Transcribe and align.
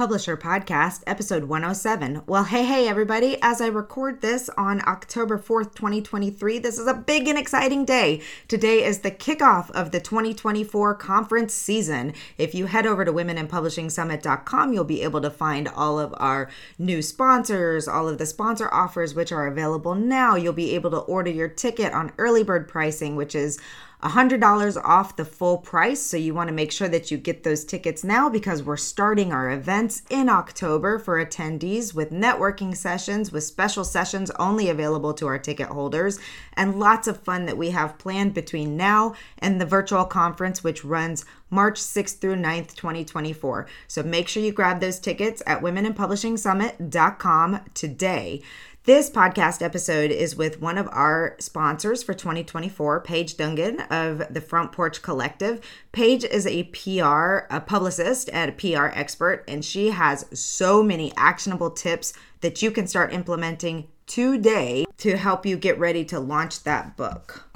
Publish 0.00 0.24
Her 0.24 0.36
Podcast, 0.38 1.02
episode 1.06 1.44
107. 1.44 2.22
Well, 2.26 2.44
hey, 2.44 2.64
hey, 2.64 2.88
everybody. 2.88 3.36
As 3.42 3.60
I 3.60 3.66
record 3.66 4.22
this 4.22 4.48
on 4.56 4.80
October 4.88 5.38
4th, 5.38 5.74
2023, 5.74 6.58
this 6.58 6.78
is 6.78 6.86
a 6.86 6.94
big 6.94 7.28
and 7.28 7.36
exciting 7.36 7.84
day. 7.84 8.22
Today 8.48 8.82
is 8.82 9.00
the 9.00 9.10
kickoff 9.10 9.70
of 9.72 9.90
the 9.90 10.00
2024 10.00 10.94
conference 10.94 11.52
season. 11.52 12.14
If 12.38 12.54
you 12.54 12.64
head 12.64 12.86
over 12.86 13.04
to 13.04 13.12
womeninpublishingsummit.com, 13.12 14.72
you'll 14.72 14.84
be 14.84 15.02
able 15.02 15.20
to 15.20 15.28
find 15.28 15.68
all 15.68 16.00
of 16.00 16.14
our 16.16 16.48
new 16.78 17.02
sponsors, 17.02 17.86
all 17.86 18.08
of 18.08 18.16
the 18.16 18.24
sponsor 18.24 18.72
offers, 18.72 19.14
which 19.14 19.32
are 19.32 19.46
available 19.46 19.94
now. 19.94 20.34
You'll 20.34 20.54
be 20.54 20.74
able 20.74 20.92
to 20.92 21.00
order 21.00 21.30
your 21.30 21.48
ticket 21.48 21.92
on 21.92 22.12
early 22.16 22.42
bird 22.42 22.68
pricing, 22.68 23.16
which 23.16 23.34
is 23.34 23.60
$100 24.02 24.82
off 24.82 25.16
the 25.16 25.24
full 25.24 25.58
price. 25.58 26.00
So 26.00 26.16
you 26.16 26.34
want 26.34 26.48
to 26.48 26.54
make 26.54 26.72
sure 26.72 26.88
that 26.88 27.10
you 27.10 27.18
get 27.18 27.42
those 27.44 27.64
tickets 27.64 28.02
now 28.02 28.28
because 28.28 28.62
we're 28.62 28.76
starting 28.76 29.32
our 29.32 29.50
events 29.50 30.02
in 30.08 30.28
October 30.28 30.98
for 30.98 31.24
attendees 31.24 31.94
with 31.94 32.10
networking 32.10 32.76
sessions, 32.76 33.30
with 33.32 33.44
special 33.44 33.84
sessions 33.84 34.30
only 34.32 34.68
available 34.70 35.12
to 35.14 35.26
our 35.26 35.38
ticket 35.38 35.68
holders, 35.68 36.18
and 36.54 36.78
lots 36.80 37.06
of 37.08 37.22
fun 37.22 37.46
that 37.46 37.58
we 37.58 37.70
have 37.70 37.98
planned 37.98 38.34
between 38.34 38.76
now 38.76 39.14
and 39.38 39.60
the 39.60 39.66
virtual 39.66 40.04
conference, 40.04 40.64
which 40.64 40.84
runs 40.84 41.24
March 41.50 41.80
6th 41.80 42.18
through 42.20 42.36
9th, 42.36 42.74
2024. 42.76 43.66
So 43.88 44.02
make 44.02 44.28
sure 44.28 44.42
you 44.42 44.52
grab 44.52 44.80
those 44.80 44.98
tickets 45.00 45.42
at 45.46 45.60
womeninpublishingsummit.com 45.62 47.60
today. 47.74 48.42
This 48.84 49.10
podcast 49.10 49.60
episode 49.60 50.10
is 50.10 50.36
with 50.36 50.62
one 50.62 50.78
of 50.78 50.88
our 50.90 51.36
sponsors 51.38 52.02
for 52.02 52.14
2024, 52.14 53.02
Paige 53.02 53.36
Dungan 53.36 53.86
of 53.90 54.32
the 54.32 54.40
Front 54.40 54.72
Porch 54.72 55.02
Collective. 55.02 55.60
Paige 55.92 56.24
is 56.24 56.46
a 56.46 56.62
PR, 56.62 57.46
a 57.54 57.60
publicist 57.60 58.30
and 58.32 58.50
a 58.50 58.54
PR 58.54 58.86
expert, 58.86 59.44
and 59.46 59.62
she 59.62 59.90
has 59.90 60.24
so 60.32 60.82
many 60.82 61.12
actionable 61.18 61.70
tips 61.70 62.14
that 62.40 62.62
you 62.62 62.70
can 62.70 62.86
start 62.86 63.12
implementing 63.12 63.88
today 64.06 64.86
to 64.96 65.18
help 65.18 65.44
you 65.44 65.58
get 65.58 65.78
ready 65.78 66.02
to 66.06 66.18
launch 66.18 66.62
that 66.62 66.96
book. 66.96 67.50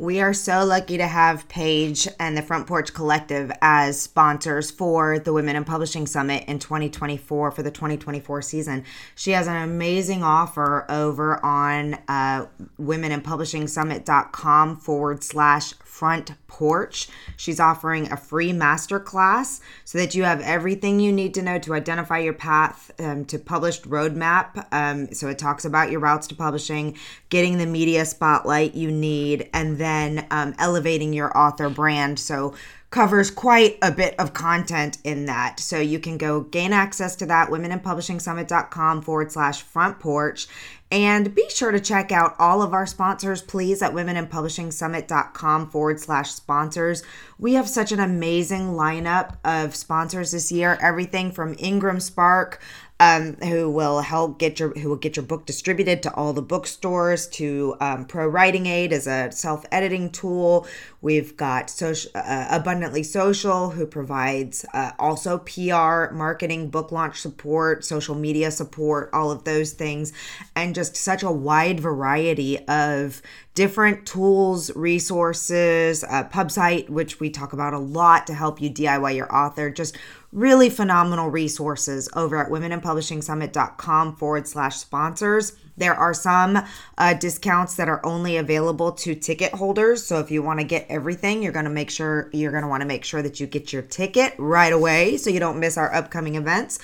We 0.00 0.22
are 0.22 0.32
so 0.32 0.64
lucky 0.64 0.96
to 0.96 1.06
have 1.06 1.46
Paige 1.50 2.08
and 2.18 2.34
the 2.34 2.40
Front 2.40 2.66
Porch 2.66 2.94
Collective 2.94 3.52
as 3.60 4.00
sponsors 4.00 4.70
for 4.70 5.18
the 5.18 5.30
Women 5.30 5.56
in 5.56 5.64
Publishing 5.64 6.06
Summit 6.06 6.44
in 6.48 6.58
2024 6.58 7.50
for 7.50 7.62
the 7.62 7.70
2024 7.70 8.40
season. 8.40 8.84
She 9.14 9.32
has 9.32 9.46
an 9.46 9.56
amazing 9.56 10.22
offer 10.22 10.86
over 10.88 11.44
on 11.44 11.98
uh, 12.08 12.46
womeninpublishingsummit.com 12.80 14.78
forward 14.78 15.22
slash 15.22 15.74
front 15.90 16.32
porch. 16.46 17.08
She's 17.36 17.58
offering 17.58 18.10
a 18.12 18.16
free 18.16 18.52
masterclass 18.52 19.60
so 19.84 19.98
that 19.98 20.14
you 20.14 20.22
have 20.22 20.40
everything 20.40 21.00
you 21.00 21.12
need 21.12 21.34
to 21.34 21.42
know 21.42 21.58
to 21.58 21.74
identify 21.74 22.18
your 22.18 22.32
path 22.32 22.92
um, 23.00 23.24
to 23.26 23.38
published 23.38 23.88
roadmap. 23.90 24.66
Um, 24.72 25.12
so 25.12 25.28
it 25.28 25.38
talks 25.38 25.64
about 25.64 25.90
your 25.90 26.00
routes 26.00 26.28
to 26.28 26.34
publishing, 26.34 26.96
getting 27.28 27.58
the 27.58 27.66
media 27.66 28.04
spotlight 28.04 28.74
you 28.74 28.90
need, 28.90 29.50
and 29.52 29.78
then 29.78 30.26
um, 30.30 30.54
elevating 30.58 31.12
your 31.12 31.36
author 31.36 31.68
brand. 31.68 32.18
So 32.18 32.54
covers 32.90 33.30
quite 33.30 33.78
a 33.82 33.92
bit 33.92 34.16
of 34.18 34.34
content 34.34 34.98
in 35.04 35.26
that. 35.26 35.60
So 35.60 35.78
you 35.78 36.00
can 36.00 36.18
go 36.18 36.40
gain 36.40 36.72
access 36.72 37.14
to 37.16 37.26
that, 37.26 37.48
womeninpublishingsummit.com 37.48 39.02
forward 39.02 39.30
slash 39.30 39.62
front 39.62 40.00
porch. 40.00 40.48
And 40.92 41.32
be 41.36 41.48
sure 41.48 41.70
to 41.70 41.78
check 41.78 42.10
out 42.10 42.34
all 42.40 42.62
of 42.62 42.74
our 42.74 42.86
sponsors, 42.86 43.42
please, 43.42 43.80
at 43.80 43.92
womeninpublishingsummit.com 43.92 45.70
forward 45.70 46.00
slash 46.00 46.32
sponsors. 46.32 47.04
We 47.38 47.54
have 47.54 47.68
such 47.68 47.92
an 47.92 48.00
amazing 48.00 48.72
lineup 48.72 49.36
of 49.44 49.76
sponsors 49.76 50.32
this 50.32 50.50
year. 50.50 50.76
Everything 50.82 51.30
from 51.30 51.54
IngramSpark, 51.54 52.58
um, 53.00 53.34
who 53.36 53.70
will 53.70 54.02
help 54.02 54.38
get 54.38 54.60
your 54.60 54.78
who 54.78 54.90
will 54.90 54.96
get 54.96 55.16
your 55.16 55.24
book 55.24 55.46
distributed 55.46 56.02
to 56.02 56.14
all 56.14 56.34
the 56.34 56.42
bookstores 56.42 57.26
to 57.28 57.74
um, 57.80 58.04
ProWritingAid 58.04 58.92
as 58.92 59.06
a 59.06 59.32
self-editing 59.32 60.10
tool. 60.10 60.66
We've 61.00 61.34
got 61.34 61.70
social 61.70 62.10
uh, 62.14 62.48
abundantly 62.50 63.02
social 63.02 63.70
who 63.70 63.86
provides 63.86 64.66
uh, 64.74 64.92
also 64.98 65.38
pr 65.38 66.12
marketing 66.12 66.68
book 66.68 66.92
launch 66.92 67.20
support 67.20 67.86
social 67.86 68.14
media 68.14 68.50
support 68.50 69.08
all 69.14 69.30
of 69.30 69.44
those 69.44 69.72
things 69.72 70.12
and 70.54 70.74
just 70.74 70.94
such 70.94 71.22
a 71.22 71.30
wide 71.30 71.80
variety 71.80 72.58
of 72.68 73.22
different 73.54 74.06
tools, 74.06 74.74
resources, 74.76 76.02
a 76.04 76.28
Pubsite, 76.32 76.88
which 76.88 77.20
we 77.20 77.30
talk 77.30 77.52
about 77.52 77.74
a 77.74 77.78
lot 77.78 78.26
to 78.26 78.34
help 78.34 78.60
you 78.60 78.70
DIY 78.70 79.16
your 79.16 79.34
author. 79.34 79.70
Just 79.70 79.96
really 80.32 80.70
phenomenal 80.70 81.30
resources 81.30 82.08
over 82.14 82.36
at 82.36 82.50
womeninpublishingsummit.com 82.50 84.16
forward 84.16 84.46
slash 84.46 84.76
sponsors. 84.76 85.56
There 85.80 85.94
are 85.94 86.14
some 86.14 86.62
uh, 86.98 87.14
discounts 87.14 87.74
that 87.76 87.88
are 87.88 88.04
only 88.04 88.36
available 88.36 88.92
to 88.92 89.14
ticket 89.14 89.52
holders. 89.54 90.04
So 90.04 90.18
if 90.18 90.30
you 90.30 90.42
want 90.42 90.60
to 90.60 90.64
get 90.64 90.86
everything, 90.90 91.42
you're 91.42 91.52
going 91.52 91.64
to 91.64 91.70
make 91.70 91.90
sure 91.90 92.28
you're 92.32 92.52
going 92.52 92.62
to 92.62 92.68
want 92.68 92.82
to 92.82 92.86
make 92.86 93.04
sure 93.04 93.22
that 93.22 93.40
you 93.40 93.46
get 93.46 93.72
your 93.72 93.82
ticket 93.82 94.34
right 94.38 94.72
away 94.72 95.16
so 95.16 95.30
you 95.30 95.40
don't 95.40 95.58
miss 95.58 95.78
our 95.78 95.92
upcoming 95.92 96.34
events. 96.34 96.78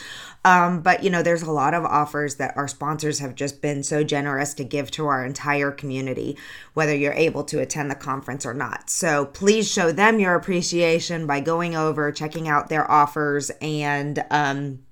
Um, 0.47 0.81
but 0.81 1.03
you 1.03 1.11
know, 1.11 1.23
there's 1.23 1.43
a 1.43 1.51
lot 1.51 1.75
of 1.75 1.85
offers 1.85 2.37
that 2.37 2.57
our 2.57 2.69
sponsors 2.69 3.19
have 3.19 3.35
just 3.35 3.61
been 3.61 3.83
so 3.83 4.03
generous 4.03 4.55
to 4.55 4.65
give 4.65 4.91
to 4.93 5.07
our 5.09 5.27
entire 5.27 5.73
community, 5.73 6.39
whether 6.73 6.95
you're 6.95 7.13
able 7.13 7.43
to 7.45 7.61
attend 7.61 7.91
the 7.91 7.97
conference 7.97 8.47
or 8.47 8.55
not. 8.55 8.89
So 8.89 9.27
please 9.27 9.71
show 9.71 9.91
them 9.91 10.21
your 10.21 10.37
appreciation 10.37 11.27
by 11.27 11.41
going 11.41 11.75
over, 11.75 12.13
checking 12.13 12.49
out 12.49 12.69
their 12.69 12.89
offers, 12.89 13.51
and 13.61 14.25
um, 14.31 14.86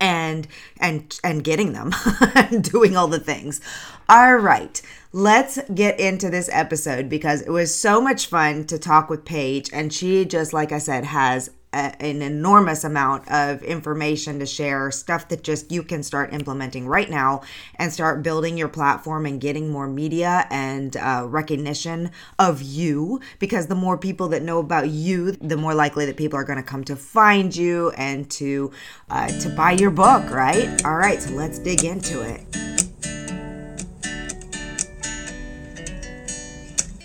and 0.00 0.46
and 0.78 1.18
and 1.22 1.44
getting 1.44 1.72
them 1.72 1.92
and 2.34 2.64
doing 2.64 2.96
all 2.96 3.08
the 3.08 3.20
things. 3.20 3.60
All 4.08 4.36
right, 4.36 4.80
let's 5.12 5.58
get 5.72 6.00
into 6.00 6.30
this 6.30 6.50
episode 6.52 7.08
because 7.08 7.42
it 7.42 7.50
was 7.50 7.74
so 7.74 8.00
much 8.00 8.26
fun 8.26 8.64
to 8.66 8.78
talk 8.78 9.08
with 9.08 9.24
Paige 9.24 9.70
and 9.72 9.92
she 9.92 10.24
just 10.24 10.52
like 10.52 10.72
I 10.72 10.78
said 10.78 11.04
has 11.04 11.50
a, 11.72 12.02
an 12.02 12.22
enormous 12.22 12.84
amount 12.84 13.30
of 13.30 13.62
information 13.62 14.38
to 14.38 14.46
share, 14.46 14.90
stuff 14.90 15.28
that 15.28 15.42
just 15.42 15.70
you 15.70 15.82
can 15.82 16.02
start 16.02 16.32
implementing 16.32 16.86
right 16.86 17.10
now 17.10 17.42
and 17.76 17.92
start 17.92 18.22
building 18.22 18.56
your 18.58 18.68
platform 18.68 19.26
and 19.26 19.40
getting 19.40 19.70
more 19.70 19.86
media 19.86 20.46
and 20.50 20.96
uh, 20.96 21.24
recognition 21.26 22.10
of 22.38 22.62
you. 22.62 23.20
Because 23.38 23.66
the 23.66 23.74
more 23.74 23.96
people 23.96 24.28
that 24.28 24.42
know 24.42 24.58
about 24.58 24.88
you, 24.88 25.32
the 25.32 25.56
more 25.56 25.74
likely 25.74 26.06
that 26.06 26.16
people 26.16 26.38
are 26.38 26.44
going 26.44 26.58
to 26.58 26.62
come 26.62 26.84
to 26.84 26.96
find 26.96 27.54
you 27.54 27.90
and 27.90 28.30
to 28.32 28.70
uh, 29.08 29.28
to 29.40 29.48
buy 29.50 29.72
your 29.72 29.90
book. 29.90 30.30
Right? 30.30 30.84
All 30.84 30.96
right, 30.96 31.20
so 31.20 31.32
let's 31.34 31.58
dig 31.58 31.84
into 31.84 32.20
it. 32.22 33.39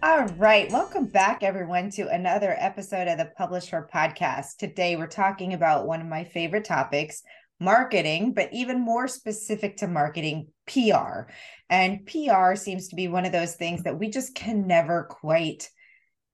all 0.00 0.26
right. 0.36 0.70
Welcome 0.70 1.06
back, 1.06 1.42
everyone, 1.42 1.90
to 1.90 2.08
another 2.08 2.54
episode 2.56 3.08
of 3.08 3.18
the 3.18 3.32
Publish 3.36 3.66
Her 3.70 3.88
podcast. 3.92 4.56
Today, 4.56 4.94
we're 4.94 5.08
talking 5.08 5.54
about 5.54 5.88
one 5.88 6.00
of 6.00 6.06
my 6.06 6.22
favorite 6.22 6.64
topics 6.64 7.22
marketing, 7.58 8.32
but 8.32 8.48
even 8.52 8.80
more 8.80 9.08
specific 9.08 9.78
to 9.78 9.88
marketing, 9.88 10.48
PR. 10.66 11.30
And 11.68 12.06
PR 12.06 12.54
seems 12.54 12.88
to 12.88 12.96
be 12.96 13.08
one 13.08 13.26
of 13.26 13.32
those 13.32 13.56
things 13.56 13.82
that 13.82 13.98
we 13.98 14.08
just 14.08 14.36
can 14.36 14.68
never 14.68 15.02
quite 15.10 15.68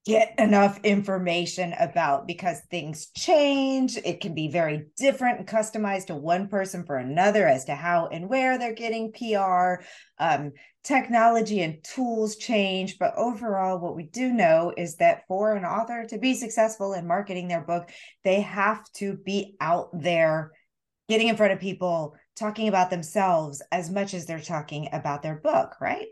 get 0.05 0.35
enough 0.39 0.79
information 0.85 1.75
about 1.79 2.27
because 2.27 2.61
things 2.71 3.07
change. 3.17 3.97
It 3.97 4.21
can 4.21 4.35
be 4.35 4.49
very 4.49 4.87
different 4.99 5.39
and 5.39 5.49
customized 5.49 6.07
to 6.07 6.15
one 6.15 6.49
person 6.49 6.85
for 6.85 6.97
another 6.97 7.49
as 7.49 7.65
to 7.67 7.75
how 7.75 8.09
and 8.09 8.29
where 8.29 8.59
they're 8.59 8.75
getting 8.75 9.13
PR. 9.13 9.83
Um, 10.19 10.53
technology 10.85 11.63
and 11.63 11.83
tools 11.83 12.37
change, 12.37 12.99
but 12.99 13.15
overall, 13.17 13.79
what 13.79 13.97
we 13.97 14.05
do 14.05 14.31
know 14.33 14.73
is 14.77 14.97
that 14.97 15.23
for 15.27 15.55
an 15.55 15.65
author 15.65 16.05
to 16.05 16.19
be 16.19 16.35
successful 16.35 16.93
in 16.93 17.07
marketing 17.07 17.49
their 17.49 17.63
book, 17.63 17.91
they 18.23 18.43
have 18.43 18.85
to 18.93 19.17
be 19.17 19.57
out 19.61 19.89
there 19.95 20.53
getting 21.09 21.29
in 21.29 21.37
front 21.37 21.53
of 21.55 21.61
people, 21.61 22.15
talking 22.37 22.69
about 22.69 22.91
themselves 22.91 23.63
as 23.73 23.91
much 23.91 24.13
as 24.13 24.27
they're 24.27 24.41
talking 24.41 24.89
about 24.93 25.23
their 25.23 25.37
book, 25.37 25.77
right? 25.81 26.07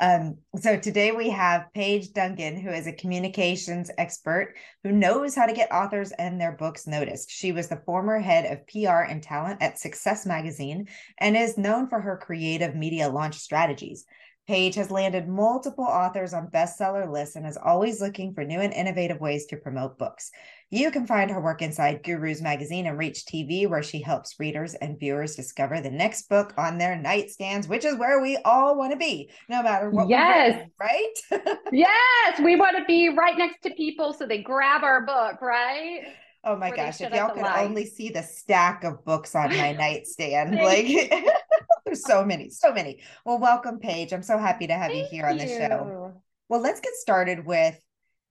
Um, 0.00 0.38
so 0.56 0.78
today 0.78 1.12
we 1.12 1.30
have 1.30 1.72
Paige 1.74 2.12
Dungan, 2.12 2.60
who 2.60 2.70
is 2.70 2.86
a 2.86 2.92
communications 2.92 3.90
expert 3.98 4.54
who 4.82 4.92
knows 4.92 5.34
how 5.34 5.46
to 5.46 5.52
get 5.52 5.72
authors 5.72 6.12
and 6.12 6.40
their 6.40 6.52
books 6.52 6.86
noticed. 6.86 7.30
She 7.30 7.52
was 7.52 7.68
the 7.68 7.82
former 7.84 8.18
head 8.18 8.50
of 8.50 8.66
PR 8.66 9.02
and 9.08 9.22
talent 9.22 9.62
at 9.62 9.78
Success 9.78 10.26
Magazine 10.26 10.88
and 11.18 11.36
is 11.36 11.58
known 11.58 11.88
for 11.88 12.00
her 12.00 12.16
creative 12.16 12.74
media 12.74 13.08
launch 13.08 13.36
strategies. 13.36 14.04
Paige 14.46 14.74
has 14.74 14.90
landed 14.90 15.26
multiple 15.26 15.84
authors 15.84 16.34
on 16.34 16.48
bestseller 16.48 17.10
lists 17.10 17.36
and 17.36 17.46
is 17.46 17.56
always 17.56 18.00
looking 18.00 18.34
for 18.34 18.44
new 18.44 18.60
and 18.60 18.74
innovative 18.74 19.20
ways 19.20 19.46
to 19.46 19.56
promote 19.56 19.98
books. 19.98 20.30
You 20.70 20.90
can 20.90 21.06
find 21.06 21.30
her 21.30 21.40
work 21.40 21.62
inside 21.62 22.02
Gurus 22.02 22.42
Magazine 22.42 22.86
and 22.86 22.98
Reach 22.98 23.24
TV, 23.24 23.68
where 23.68 23.82
she 23.82 24.02
helps 24.02 24.40
readers 24.40 24.74
and 24.74 24.98
viewers 24.98 25.36
discover 25.36 25.80
the 25.80 25.90
next 25.90 26.28
book 26.28 26.52
on 26.58 26.78
their 26.78 26.96
nightstands, 26.96 27.68
which 27.68 27.84
is 27.84 27.96
where 27.96 28.20
we 28.20 28.36
all 28.44 28.76
want 28.76 28.92
to 28.92 28.98
be, 28.98 29.30
no 29.48 29.62
matter 29.62 29.88
what. 29.88 30.08
Yes. 30.08 30.68
right? 30.80 31.14
yes. 31.72 32.40
We 32.42 32.56
want 32.56 32.76
to 32.76 32.84
be 32.84 33.08
right 33.10 33.38
next 33.38 33.62
to 33.62 33.70
people 33.70 34.12
so 34.12 34.26
they 34.26 34.42
grab 34.42 34.82
our 34.82 35.06
book, 35.06 35.40
right? 35.40 36.02
Oh 36.44 36.56
my 36.56 36.70
gosh, 36.70 37.00
if 37.00 37.12
y'all 37.12 37.30
could 37.30 37.44
only 37.44 37.86
see 37.86 38.10
the 38.10 38.22
stack 38.22 38.84
of 38.84 39.04
books 39.04 39.34
on 39.34 39.48
my 39.48 39.72
nightstand, 39.78 40.56
like 40.56 40.86
there's 41.84 42.04
so 42.04 42.24
many, 42.24 42.50
so 42.50 42.72
many. 42.72 43.02
Well, 43.24 43.38
welcome, 43.38 43.78
Paige. 43.78 44.12
I'm 44.12 44.22
so 44.22 44.36
happy 44.36 44.66
to 44.66 44.74
have 44.74 44.90
Thank 44.90 45.10
you 45.10 45.18
here 45.18 45.26
on 45.26 45.38
the 45.38 45.46
show. 45.46 46.12
Well, 46.48 46.60
let's 46.60 46.80
get 46.80 46.94
started 46.94 47.46
with 47.46 47.80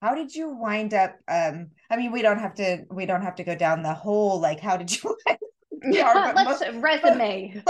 how 0.04 0.13
did 0.15 0.36
you 0.36 0.50
wind 0.50 0.94
up 0.94 1.15
um 1.30 1.69
i 1.89 1.95
mean 1.95 2.12
we 2.12 2.21
don't 2.21 2.39
have 2.39 2.54
to 2.54 2.83
we 2.92 3.06
don't 3.06 3.21
have 3.21 3.36
to 3.36 3.44
go 3.45 3.56
down 3.56 3.81
the 3.81 3.94
whole 3.94 4.38
like 4.38 4.60
how 4.60 4.75
did 4.75 4.92
you 4.92 5.18
yeah, 5.83 6.33
let's 6.35 6.62
most, 6.62 6.81
resume 6.81 7.51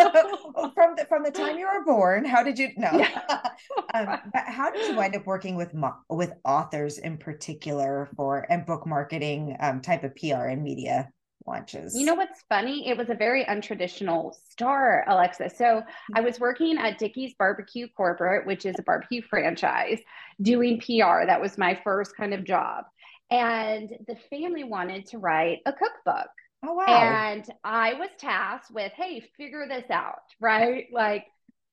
from 0.74 0.96
the 0.96 1.06
from 1.08 1.24
the 1.24 1.32
time 1.32 1.58
you 1.58 1.66
were 1.66 1.84
born. 1.86 2.26
How 2.26 2.44
did 2.44 2.58
you 2.60 2.70
know? 2.78 2.92
Yeah. 2.94 3.22
um, 3.94 4.20
but 4.34 4.44
how 4.46 4.72
did 4.72 4.90
you 4.90 4.96
wind 4.96 5.16
up 5.16 5.26
working 5.26 5.56
with 5.56 5.74
with 6.10 6.34
authors 6.46 6.98
in 6.98 7.18
particular 7.18 8.10
for 8.16 8.46
and 8.50 8.66
book 8.66 8.86
marketing 8.86 9.56
um, 9.60 9.82
type 9.82 10.04
of 10.04 10.16
PR 10.16 10.46
and 10.46 10.64
media 10.64 11.10
launches? 11.46 11.96
You 11.96 12.06
know 12.06 12.16
what's 12.16 12.44
funny? 12.50 12.88
It 12.88 12.98
was 12.98 13.10
a 13.10 13.16
very 13.16 13.46
untraditional 13.46 14.34
start, 14.50 15.06
Alexa. 15.08 15.52
So 15.56 15.82
I 16.16 16.22
was 16.22 16.40
working 16.40 16.78
at 16.78 17.00
Dickey's 17.00 17.34
Barbecue 17.38 17.88
Corporate, 17.96 18.46
which 18.46 18.66
is 18.66 18.76
a 18.80 18.84
barbecue 18.84 19.22
franchise, 19.22 20.00
doing 20.42 20.80
PR. 20.80 21.26
That 21.26 21.42
was 21.42 21.58
my 21.58 21.80
first 21.84 22.16
kind 22.16 22.34
of 22.34 22.44
job. 22.44 22.86
And 23.32 23.90
the 24.08 24.16
family 24.30 24.64
wanted 24.64 25.08
to 25.08 25.18
write 25.18 25.60
a 25.66 25.74
cookbook. 25.74 26.30
Oh, 26.66 26.74
wow. 26.74 26.86
And 26.86 27.46
I 27.64 27.94
was 27.96 28.10
tasked 28.18 28.72
with, 28.72 28.92
hey, 28.94 29.22
figure 29.38 29.68
this 29.68 29.90
out, 29.90 30.22
right? 30.40 30.86
Like, 30.92 31.26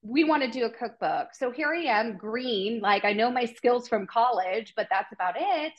we 0.02 0.24
want 0.24 0.42
to 0.42 0.50
do 0.50 0.64
a 0.64 0.70
cookbook. 0.70 1.28
So 1.34 1.50
here 1.50 1.68
I 1.68 1.82
am, 1.82 2.16
green, 2.16 2.80
like 2.80 3.04
I 3.04 3.12
know 3.12 3.30
my 3.30 3.44
skills 3.44 3.86
from 3.86 4.06
college, 4.06 4.72
but 4.76 4.88
that's 4.90 5.12
about 5.12 5.34
it. 5.38 5.72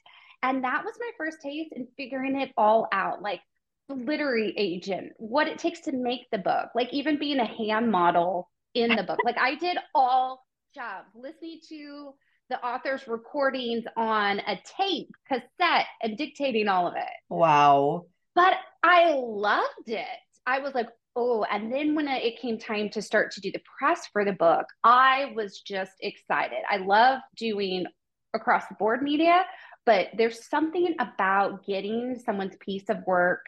And 0.43 0.63
that 0.63 0.83
was 0.83 0.93
my 0.99 1.09
first 1.17 1.41
taste 1.41 1.73
in 1.75 1.87
figuring 1.97 2.39
it 2.39 2.51
all 2.57 2.87
out 2.91 3.21
like 3.21 3.41
the 3.89 3.95
literary 3.95 4.53
agent, 4.57 5.13
what 5.17 5.47
it 5.47 5.57
takes 5.57 5.81
to 5.81 5.91
make 5.91 6.29
the 6.31 6.37
book, 6.37 6.69
like 6.75 6.93
even 6.93 7.19
being 7.19 7.39
a 7.39 7.45
hand 7.45 7.91
model 7.91 8.49
in 8.73 8.95
the 8.95 9.03
book. 9.03 9.19
like 9.25 9.37
I 9.37 9.55
did 9.55 9.77
all 9.93 10.45
jobs, 10.73 11.07
listening 11.15 11.59
to 11.69 12.13
the 12.49 12.63
author's 12.65 13.07
recordings 13.07 13.83
on 13.97 14.39
a 14.39 14.59
tape, 14.77 15.09
cassette, 15.27 15.87
and 16.01 16.17
dictating 16.17 16.67
all 16.67 16.87
of 16.87 16.95
it. 16.95 17.03
Wow. 17.29 18.05
But 18.35 18.53
I 18.83 19.13
loved 19.13 19.87
it. 19.87 20.05
I 20.45 20.59
was 20.59 20.73
like, 20.73 20.87
oh, 21.15 21.43
and 21.43 21.71
then 21.71 21.95
when 21.95 22.07
it 22.07 22.39
came 22.39 22.57
time 22.57 22.89
to 22.89 23.01
start 23.01 23.31
to 23.31 23.41
do 23.41 23.51
the 23.51 23.61
press 23.77 24.07
for 24.11 24.25
the 24.25 24.31
book, 24.31 24.65
I 24.83 25.33
was 25.35 25.59
just 25.59 25.93
excited. 25.99 26.59
I 26.69 26.77
love 26.77 27.19
doing 27.35 27.85
across 28.33 28.65
the 28.67 28.75
board 28.75 29.01
media, 29.01 29.43
but 29.85 30.07
there's 30.17 30.47
something 30.47 30.95
about 30.99 31.65
getting 31.65 32.17
someone's 32.25 32.55
piece 32.59 32.89
of 32.89 32.97
work 33.05 33.41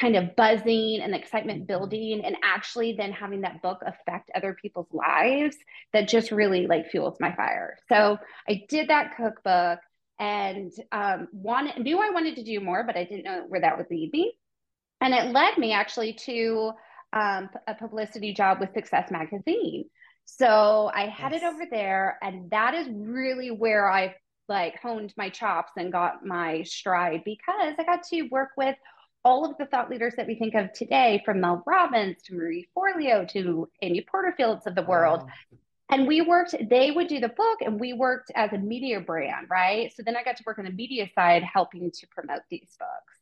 kind 0.00 0.16
of 0.16 0.34
buzzing 0.34 1.00
and 1.02 1.14
excitement 1.14 1.68
building 1.68 2.22
and 2.24 2.36
actually 2.42 2.94
then 2.94 3.12
having 3.12 3.42
that 3.42 3.62
book 3.62 3.80
affect 3.86 4.30
other 4.34 4.56
people's 4.60 4.92
lives 4.92 5.56
that 5.92 6.08
just 6.08 6.32
really 6.32 6.66
like 6.66 6.90
fuels 6.90 7.16
my 7.20 7.32
fire 7.36 7.76
so 7.88 8.18
i 8.48 8.60
did 8.68 8.88
that 8.88 9.16
cookbook 9.16 9.78
and 10.18 10.72
um, 10.92 11.28
wanted 11.32 11.78
knew 11.78 12.00
I 12.00 12.10
wanted 12.10 12.36
to 12.36 12.44
do 12.44 12.60
more, 12.60 12.84
but 12.84 12.96
I 12.96 13.04
didn't 13.04 13.24
know 13.24 13.44
where 13.48 13.60
that 13.60 13.76
would 13.76 13.90
lead 13.90 14.12
me. 14.12 14.32
And 15.00 15.12
it 15.12 15.32
led 15.32 15.58
me 15.58 15.72
actually 15.72 16.14
to 16.24 16.72
um, 17.12 17.50
a 17.66 17.74
publicity 17.74 18.32
job 18.32 18.60
with 18.60 18.72
Success 18.74 19.10
Magazine. 19.10 19.84
So 20.24 20.90
I 20.94 21.06
headed 21.06 21.42
yes. 21.42 21.52
over 21.52 21.64
there, 21.70 22.18
and 22.22 22.50
that 22.50 22.74
is 22.74 22.88
really 22.90 23.50
where 23.50 23.90
I 23.90 24.14
like 24.48 24.78
honed 24.80 25.12
my 25.16 25.28
chops 25.28 25.72
and 25.76 25.92
got 25.92 26.24
my 26.24 26.62
stride 26.62 27.22
because 27.24 27.74
I 27.78 27.84
got 27.84 28.02
to 28.04 28.22
work 28.30 28.50
with 28.56 28.76
all 29.24 29.50
of 29.50 29.56
the 29.58 29.66
thought 29.66 29.90
leaders 29.90 30.14
that 30.16 30.26
we 30.26 30.34
think 30.34 30.54
of 30.54 30.72
today, 30.72 31.22
from 31.24 31.40
Mel 31.40 31.62
Robbins 31.66 32.22
to 32.24 32.34
Marie 32.34 32.68
Forleo 32.76 33.26
to 33.28 33.68
Amy 33.82 34.06
Porterfields 34.12 34.66
of 34.66 34.74
the 34.74 34.82
world. 34.82 35.22
Wow 35.22 35.58
and 35.94 36.08
we 36.08 36.20
worked 36.20 36.54
they 36.68 36.90
would 36.90 37.08
do 37.08 37.20
the 37.20 37.28
book 37.28 37.60
and 37.60 37.78
we 37.78 37.92
worked 37.92 38.32
as 38.34 38.52
a 38.52 38.58
media 38.58 39.00
brand 39.00 39.46
right? 39.50 39.92
So 39.94 40.02
then 40.04 40.16
i 40.16 40.22
got 40.22 40.36
to 40.38 40.44
work 40.46 40.58
on 40.58 40.64
the 40.64 40.72
media 40.72 41.08
side 41.14 41.42
helping 41.42 41.90
to 41.90 42.06
promote 42.08 42.42
these 42.50 42.76
books. 42.78 43.18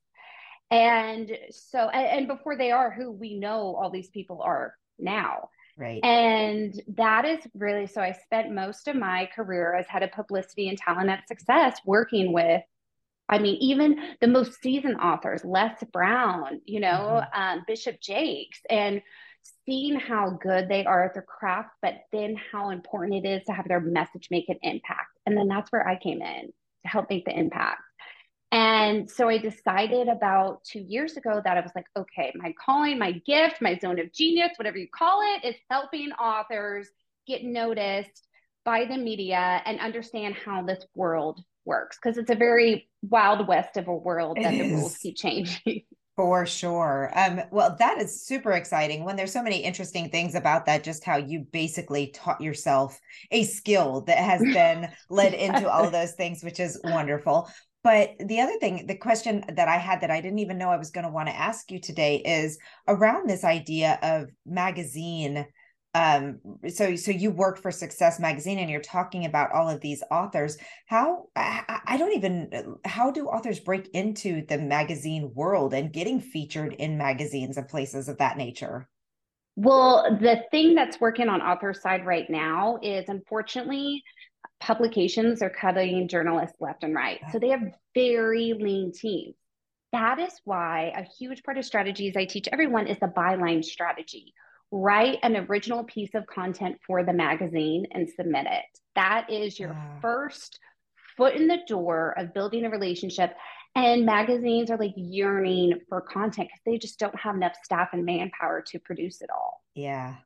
And 0.70 1.30
so 1.50 1.88
and, 1.88 2.06
and 2.06 2.28
before 2.28 2.56
they 2.56 2.72
are 2.72 2.90
who 2.90 3.12
we 3.12 3.38
know 3.38 3.76
all 3.76 3.90
these 3.90 4.08
people 4.08 4.40
are 4.42 4.74
now. 4.98 5.50
Right. 5.76 6.04
And 6.04 6.80
that 6.96 7.24
is 7.24 7.40
really 7.54 7.86
so 7.86 8.00
i 8.00 8.12
spent 8.12 8.52
most 8.52 8.88
of 8.88 8.96
my 8.96 9.28
career 9.34 9.74
as 9.74 9.86
head 9.86 10.02
of 10.02 10.12
publicity 10.12 10.68
and 10.68 10.78
talent 10.78 11.10
at 11.10 11.28
success 11.28 11.78
working 11.84 12.32
with 12.32 12.62
I 13.28 13.38
mean, 13.38 13.56
even 13.60 13.96
the 14.20 14.26
most 14.26 14.60
seasoned 14.60 15.00
authors, 15.00 15.42
Les 15.42 15.82
Brown, 15.90 16.60
you 16.66 16.80
know, 16.80 17.22
mm-hmm. 17.22 17.40
um, 17.40 17.64
Bishop 17.66 17.98
Jakes, 17.98 18.60
and 18.68 19.00
seeing 19.66 19.98
how 19.98 20.30
good 20.30 20.68
they 20.68 20.84
are 20.84 21.04
at 21.04 21.14
their 21.14 21.22
craft, 21.22 21.70
but 21.80 21.94
then 22.12 22.36
how 22.50 22.70
important 22.70 23.24
it 23.24 23.28
is 23.28 23.44
to 23.46 23.52
have 23.52 23.68
their 23.68 23.80
message 23.80 24.28
make 24.30 24.48
an 24.48 24.58
impact. 24.62 25.10
And 25.26 25.36
then 25.36 25.48
that's 25.48 25.70
where 25.70 25.86
I 25.86 25.98
came 25.98 26.22
in 26.22 26.46
to 26.46 26.88
help 26.88 27.08
make 27.10 27.24
the 27.24 27.38
impact. 27.38 27.82
And 28.50 29.10
so 29.10 29.30
I 29.30 29.38
decided 29.38 30.08
about 30.08 30.62
two 30.64 30.80
years 30.80 31.16
ago 31.16 31.40
that 31.42 31.56
I 31.56 31.60
was 31.60 31.70
like, 31.74 31.86
okay, 31.96 32.32
my 32.34 32.52
calling, 32.62 32.98
my 32.98 33.12
gift, 33.12 33.62
my 33.62 33.78
zone 33.78 33.98
of 33.98 34.12
genius, 34.12 34.50
whatever 34.56 34.76
you 34.76 34.88
call 34.94 35.20
it, 35.22 35.46
is 35.46 35.56
helping 35.70 36.12
authors 36.12 36.88
get 37.26 37.44
noticed 37.44 38.26
by 38.64 38.84
the 38.84 38.98
media 38.98 39.62
and 39.64 39.80
understand 39.80 40.34
how 40.34 40.62
this 40.62 40.84
world 40.94 41.40
works. 41.64 41.96
Because 41.96 42.18
it's 42.18 42.30
a 42.30 42.34
very 42.34 42.90
wild 43.00 43.48
west 43.48 43.78
of 43.78 43.88
a 43.88 43.96
world 43.96 44.36
that 44.40 44.50
the 44.50 44.70
rules 44.70 44.98
keep 44.98 45.16
changing. 45.16 45.84
For 46.16 46.44
sure. 46.44 47.10
Um, 47.14 47.40
well, 47.50 47.74
that 47.78 47.98
is 47.98 48.26
super 48.26 48.52
exciting 48.52 49.02
when 49.04 49.16
there's 49.16 49.32
so 49.32 49.42
many 49.42 49.56
interesting 49.58 50.10
things 50.10 50.34
about 50.34 50.66
that, 50.66 50.84
just 50.84 51.04
how 51.04 51.16
you 51.16 51.46
basically 51.52 52.08
taught 52.08 52.40
yourself 52.40 53.00
a 53.30 53.44
skill 53.44 54.02
that 54.02 54.18
has 54.18 54.42
been 54.42 54.90
led 55.08 55.32
into 55.32 55.70
all 55.70 55.84
of 55.84 55.92
those 55.92 56.12
things, 56.12 56.44
which 56.44 56.60
is 56.60 56.78
wonderful. 56.84 57.48
But 57.82 58.10
the 58.18 58.40
other 58.40 58.58
thing, 58.58 58.86
the 58.86 58.96
question 58.96 59.42
that 59.54 59.68
I 59.68 59.78
had 59.78 60.02
that 60.02 60.10
I 60.10 60.20
didn't 60.20 60.38
even 60.40 60.58
know 60.58 60.68
I 60.68 60.76
was 60.76 60.90
going 60.90 61.06
to 61.06 61.10
want 61.10 61.28
to 61.28 61.36
ask 61.36 61.70
you 61.70 61.80
today 61.80 62.16
is 62.16 62.58
around 62.86 63.28
this 63.28 63.42
idea 63.42 63.98
of 64.02 64.28
magazine 64.44 65.46
um 65.94 66.38
so 66.68 66.96
so 66.96 67.10
you 67.10 67.30
work 67.30 67.58
for 67.58 67.70
success 67.70 68.18
magazine 68.18 68.58
and 68.58 68.70
you're 68.70 68.80
talking 68.80 69.26
about 69.26 69.52
all 69.52 69.68
of 69.68 69.80
these 69.80 70.02
authors. 70.10 70.56
How 70.86 71.26
I, 71.36 71.80
I, 71.86 71.96
don't 71.98 72.12
even 72.12 72.76
how 72.84 73.10
do 73.10 73.26
authors 73.26 73.60
break 73.60 73.88
into 73.92 74.46
the 74.46 74.58
magazine 74.58 75.32
world 75.34 75.74
and 75.74 75.92
getting 75.92 76.20
featured 76.20 76.72
in 76.74 76.96
magazines 76.96 77.58
and 77.58 77.68
places 77.68 78.08
of 78.08 78.18
that 78.18 78.38
nature? 78.38 78.88
Well 79.56 80.18
the 80.18 80.44
thing 80.50 80.74
that's 80.74 80.98
working 80.98 81.28
on 81.28 81.42
author 81.42 81.74
side 81.74 82.06
right 82.06 82.28
now 82.30 82.78
is 82.82 83.08
unfortunately 83.08 84.02
publications 84.60 85.42
are 85.42 85.50
cutting 85.50 86.08
journalists 86.08 86.56
left 86.58 86.84
and 86.84 86.94
right. 86.94 87.20
So 87.32 87.38
they 87.38 87.50
have 87.50 87.62
very 87.94 88.54
lean 88.58 88.92
teams. 88.92 89.34
That 89.92 90.18
is 90.18 90.32
why 90.44 90.92
a 90.96 91.02
huge 91.02 91.42
part 91.42 91.58
of 91.58 91.66
strategies 91.66 92.16
i 92.16 92.24
teach 92.24 92.48
everyone 92.50 92.86
is 92.86 92.98
the 92.98 93.08
byline 93.08 93.62
strategy 93.62 94.32
write 94.72 95.18
an 95.22 95.36
original 95.36 95.84
piece 95.84 96.14
of 96.14 96.26
content 96.26 96.76
for 96.86 97.04
the 97.04 97.12
magazine 97.12 97.86
and 97.92 98.08
submit 98.08 98.46
it. 98.46 98.64
That 98.96 99.30
is 99.30 99.60
your 99.60 99.76
first 100.00 100.58
foot 101.16 101.34
in 101.34 101.46
the 101.46 101.60
door 101.68 102.14
of 102.18 102.34
building 102.34 102.64
a 102.64 102.70
relationship. 102.70 103.34
And 103.74 104.04
magazines 104.04 104.70
are 104.70 104.78
like 104.78 104.94
yearning 104.96 105.80
for 105.88 106.00
content 106.00 106.48
because 106.48 106.60
they 106.66 106.78
just 106.78 106.98
don't 106.98 107.18
have 107.18 107.36
enough 107.36 107.52
staff 107.62 107.90
and 107.92 108.04
manpower 108.04 108.62
to 108.68 108.78
produce 108.78 109.20
it 109.20 109.30
all. 109.30 109.62
Yeah. 109.74 110.16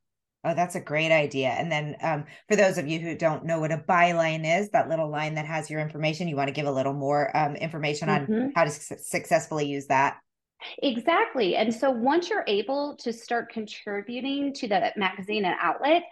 Oh, 0.44 0.54
that's 0.54 0.76
a 0.76 0.80
great 0.80 1.10
idea. 1.10 1.48
And 1.48 1.70
then 1.70 1.96
um, 2.00 2.24
for 2.48 2.54
those 2.54 2.78
of 2.78 2.86
you 2.86 3.00
who 3.00 3.16
don't 3.16 3.44
know 3.44 3.58
what 3.58 3.72
a 3.72 3.78
byline 3.78 4.60
is, 4.60 4.70
that 4.70 4.88
little 4.88 5.10
line 5.10 5.34
that 5.34 5.46
has 5.46 5.68
your 5.68 5.80
information, 5.80 6.28
you 6.28 6.36
want 6.36 6.48
to 6.48 6.54
give 6.54 6.66
a 6.66 6.72
little 6.72 6.92
more 6.92 7.36
um, 7.36 7.56
information 7.56 8.08
on 8.08 8.26
mm-hmm. 8.26 8.48
how 8.54 8.62
to 8.62 8.70
su- 8.70 8.96
successfully 9.00 9.66
use 9.66 9.86
that. 9.86 10.18
Exactly. 10.82 11.56
And 11.56 11.72
so 11.72 11.90
once 11.90 12.30
you're 12.30 12.44
able 12.46 12.96
to 12.96 13.12
start 13.12 13.50
contributing 13.52 14.52
to 14.54 14.68
the 14.68 14.92
magazine 14.96 15.44
and 15.44 15.54
outlet, 15.60 16.02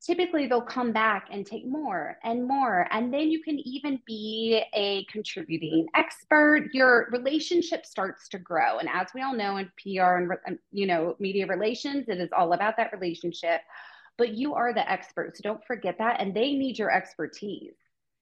typically 0.00 0.46
they'll 0.46 0.62
come 0.62 0.92
back 0.92 1.26
and 1.30 1.44
take 1.44 1.66
more 1.66 2.16
and 2.22 2.46
more. 2.46 2.86
And 2.92 3.12
then 3.12 3.30
you 3.30 3.42
can 3.42 3.58
even 3.58 4.00
be 4.06 4.62
a 4.72 5.04
contributing 5.06 5.86
expert. 5.94 6.68
Your 6.72 7.08
relationship 7.10 7.84
starts 7.84 8.28
to 8.28 8.38
grow. 8.38 8.78
And 8.78 8.88
as 8.88 9.08
we 9.14 9.22
all 9.22 9.34
know 9.34 9.56
in 9.56 9.70
PR 9.82 10.16
and, 10.46 10.58
you 10.70 10.86
know, 10.86 11.16
media 11.18 11.46
relations, 11.46 12.08
it 12.08 12.18
is 12.20 12.30
all 12.36 12.52
about 12.52 12.76
that 12.76 12.92
relationship. 12.92 13.60
but 14.16 14.34
you 14.34 14.54
are 14.54 14.74
the 14.74 14.90
expert. 14.90 15.36
So 15.36 15.42
don't 15.42 15.64
forget 15.64 15.96
that. 15.98 16.20
And 16.20 16.34
they 16.34 16.52
need 16.54 16.78
your 16.78 16.90
expertise. 16.90 17.74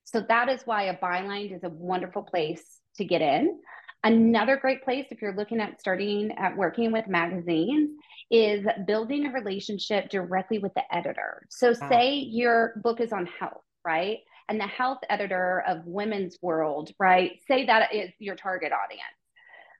So 0.04 0.20
that 0.28 0.48
is 0.48 0.62
why 0.64 0.84
a 0.84 0.96
byline 0.96 1.54
is 1.54 1.64
a 1.64 1.68
wonderful 1.70 2.22
place 2.22 2.80
to 2.96 3.04
get 3.04 3.22
in. 3.22 3.58
Another 4.06 4.56
great 4.56 4.84
place, 4.84 5.06
if 5.10 5.20
you're 5.20 5.34
looking 5.34 5.60
at 5.60 5.80
starting 5.80 6.30
at 6.38 6.56
working 6.56 6.92
with 6.92 7.08
magazines, 7.08 7.90
is 8.30 8.64
building 8.86 9.26
a 9.26 9.32
relationship 9.32 10.10
directly 10.10 10.58
with 10.58 10.72
the 10.74 10.94
editor. 10.94 11.44
So, 11.50 11.72
say 11.72 12.14
your 12.14 12.74
book 12.84 13.00
is 13.00 13.12
on 13.12 13.26
health, 13.26 13.64
right? 13.84 14.18
And 14.48 14.60
the 14.60 14.66
health 14.68 14.98
editor 15.10 15.64
of 15.66 15.84
Women's 15.86 16.38
World, 16.40 16.92
right? 17.00 17.32
Say 17.48 17.66
that 17.66 17.92
is 17.92 18.12
your 18.20 18.36
target 18.36 18.70
audience. 18.70 19.02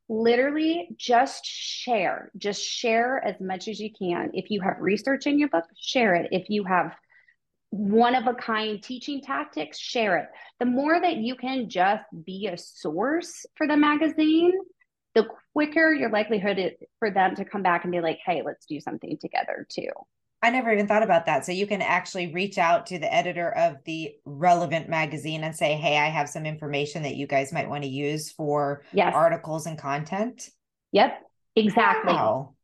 Literally, 0.08 0.88
just 0.96 1.44
share, 1.44 2.32
just 2.36 2.64
share 2.64 3.24
as 3.24 3.40
much 3.40 3.68
as 3.68 3.78
you 3.78 3.90
can. 3.96 4.32
If 4.34 4.50
you 4.50 4.60
have 4.60 4.80
research 4.80 5.28
in 5.28 5.38
your 5.38 5.50
book, 5.50 5.66
share 5.78 6.16
it. 6.16 6.30
If 6.32 6.50
you 6.50 6.64
have 6.64 6.96
one 7.76 8.14
of 8.14 8.26
a 8.26 8.34
kind 8.34 8.82
teaching 8.82 9.20
tactics, 9.20 9.78
share 9.78 10.16
it. 10.16 10.26
The 10.60 10.66
more 10.66 11.00
that 11.00 11.16
you 11.16 11.36
can 11.36 11.68
just 11.68 12.04
be 12.24 12.46
a 12.46 12.56
source 12.56 13.44
for 13.54 13.66
the 13.66 13.76
magazine, 13.76 14.52
the 15.14 15.26
quicker 15.52 15.94
your 15.94 16.10
likelihood 16.10 16.58
is 16.58 16.72
for 16.98 17.10
them 17.10 17.34
to 17.36 17.44
come 17.44 17.62
back 17.62 17.84
and 17.84 17.92
be 17.92 18.00
like, 18.00 18.18
hey, 18.24 18.42
let's 18.44 18.66
do 18.66 18.80
something 18.80 19.16
together 19.20 19.66
too. 19.70 19.88
I 20.42 20.50
never 20.50 20.72
even 20.72 20.86
thought 20.86 21.02
about 21.02 21.26
that. 21.26 21.44
So 21.44 21.52
you 21.52 21.66
can 21.66 21.80
actually 21.80 22.32
reach 22.32 22.58
out 22.58 22.86
to 22.86 22.98
the 22.98 23.12
editor 23.12 23.50
of 23.50 23.76
the 23.84 24.12
relevant 24.24 24.88
magazine 24.88 25.44
and 25.44 25.56
say, 25.56 25.74
hey, 25.74 25.96
I 25.96 26.08
have 26.08 26.28
some 26.28 26.44
information 26.44 27.02
that 27.04 27.16
you 27.16 27.26
guys 27.26 27.52
might 27.52 27.68
want 27.68 27.84
to 27.84 27.88
use 27.88 28.30
for 28.30 28.84
yes. 28.92 29.12
articles 29.14 29.66
and 29.66 29.78
content. 29.78 30.50
Yep, 30.92 31.20
exactly. 31.56 32.12
Wow. 32.12 32.55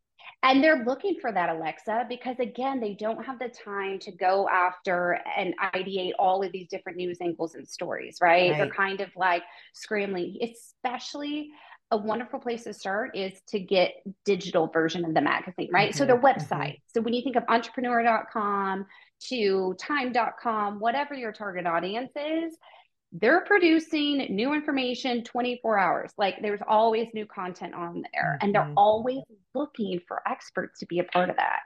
And 0.45 0.63
they're 0.63 0.85
looking 0.85 1.19
for 1.21 1.31
that, 1.31 1.51
Alexa, 1.51 2.07
because 2.09 2.37
again, 2.41 2.81
they 2.81 2.95
don't 2.95 3.25
have 3.25 3.39
the 3.39 3.49
time 3.49 4.01
to 4.01 4.11
go 4.11 4.49
after 4.49 5.21
and 5.37 5.55
ideate 5.73 6.13
all 6.19 6.43
of 6.43 6.51
these 6.51 6.67
different 6.69 6.99
news 6.99 7.19
angles 7.21 7.55
and 7.55 7.67
stories, 7.67 8.19
right? 8.21 8.51
right. 8.51 8.59
They're 8.59 8.69
kind 8.69 9.01
of 9.01 9.11
like 9.17 9.45
scrambling, 9.73 10.39
especially 10.43 11.51
a 11.93 11.97
wonderful 11.97 12.41
place 12.41 12.65
to 12.65 12.73
start 12.73 13.17
is 13.17 13.39
to 13.49 13.61
get 13.61 13.93
digital 14.25 14.67
version 14.67 15.05
of 15.05 15.15
the 15.15 15.21
magazine, 15.21 15.69
right? 15.71 15.91
Mm-hmm. 15.91 15.99
So 15.99 16.07
their 16.07 16.19
website. 16.19 16.49
Mm-hmm. 16.51 16.93
So 16.95 17.01
when 17.03 17.13
you 17.13 17.23
think 17.23 17.37
of 17.37 17.45
entrepreneur.com 17.49 18.87
to 19.29 19.75
time.com, 19.79 20.81
whatever 20.81 21.15
your 21.15 21.33
target 21.33 21.67
audience 21.67 22.11
is, 22.17 22.57
they're 23.13 23.43
producing 23.43 24.19
new 24.31 24.55
information 24.55 25.23
24 25.23 25.79
hours. 25.79 26.13
Like 26.17 26.37
there's 26.41 26.61
always 26.67 27.09
new 27.13 27.27
content 27.27 27.75
on 27.75 28.05
there, 28.13 28.39
and 28.41 28.55
they're 28.55 28.63
mm-hmm. 28.63 28.79
always 28.79 29.19
looking 29.55 30.01
for 30.09 30.23
experts 30.27 30.81
to 30.81 30.87
be 30.87 30.99
a 30.99 31.05
part 31.05 31.29
of 31.29 31.37
that. 31.37 31.61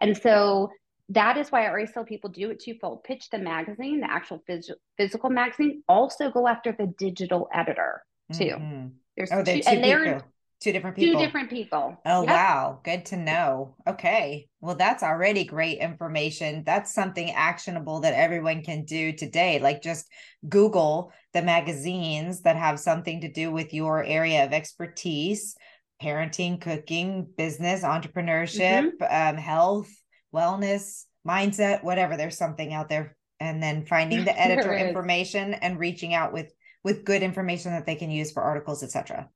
And 0.00 0.16
so 0.16 0.70
that 1.08 1.36
is 1.38 1.50
why 1.50 1.64
I 1.64 1.68
always 1.68 1.92
tell 1.92 2.04
people 2.04 2.30
do 2.30 2.50
it 2.50 2.60
twofold 2.60 3.04
pitch 3.04 3.30
the 3.30 3.38
magazine, 3.38 4.00
the 4.00 4.10
actual 4.10 4.42
phys- 4.48 4.70
physical 4.96 5.30
magazine, 5.30 5.82
also 5.88 6.30
go 6.30 6.46
after 6.46 6.74
the 6.78 6.86
digital 6.98 7.48
editor 7.52 8.02
too. 8.32 8.44
Mm-hmm. 8.44 8.88
There's 9.16 9.32
oh, 9.32 9.42
two, 9.42 9.62
and 9.66 9.82
they're 9.82 10.22
two 10.62 10.72
different 10.72 10.96
people. 10.96 11.20
Two 11.20 11.26
different 11.26 11.50
people. 11.50 11.96
Oh, 12.06 12.22
yep. 12.22 12.30
wow. 12.30 12.80
Good 12.84 13.06
to 13.06 13.16
know. 13.16 13.76
Okay. 13.86 14.48
Well, 14.60 14.76
that's 14.76 15.02
already 15.02 15.44
great 15.44 15.78
information. 15.78 16.62
That's 16.64 16.94
something 16.94 17.30
actionable 17.32 18.00
that 18.00 18.14
everyone 18.14 18.62
can 18.62 18.84
do 18.84 19.12
today. 19.12 19.58
Like 19.58 19.82
just 19.82 20.06
Google 20.48 21.12
the 21.32 21.42
magazines 21.42 22.42
that 22.42 22.56
have 22.56 22.78
something 22.78 23.20
to 23.22 23.32
do 23.32 23.50
with 23.50 23.74
your 23.74 24.04
area 24.04 24.44
of 24.44 24.52
expertise 24.52 25.56
parenting, 26.02 26.60
cooking, 26.60 27.28
business, 27.36 27.82
entrepreneurship, 27.82 28.92
mm-hmm. 29.00 29.36
um, 29.36 29.36
health, 29.36 29.88
wellness, 30.34 31.04
mindset, 31.26 31.84
whatever. 31.84 32.16
There's 32.16 32.36
something 32.36 32.72
out 32.72 32.88
there. 32.88 33.16
And 33.40 33.62
then 33.62 33.86
finding 33.86 34.24
the 34.24 34.40
editor 34.40 34.72
information 34.74 35.54
and 35.54 35.78
reaching 35.78 36.14
out 36.14 36.32
with 36.32 36.52
with 36.84 37.04
good 37.04 37.22
information 37.22 37.72
that 37.72 37.86
they 37.86 37.94
can 37.94 38.10
use 38.10 38.32
for 38.32 38.42
articles, 38.42 38.82
etc. 38.82 39.28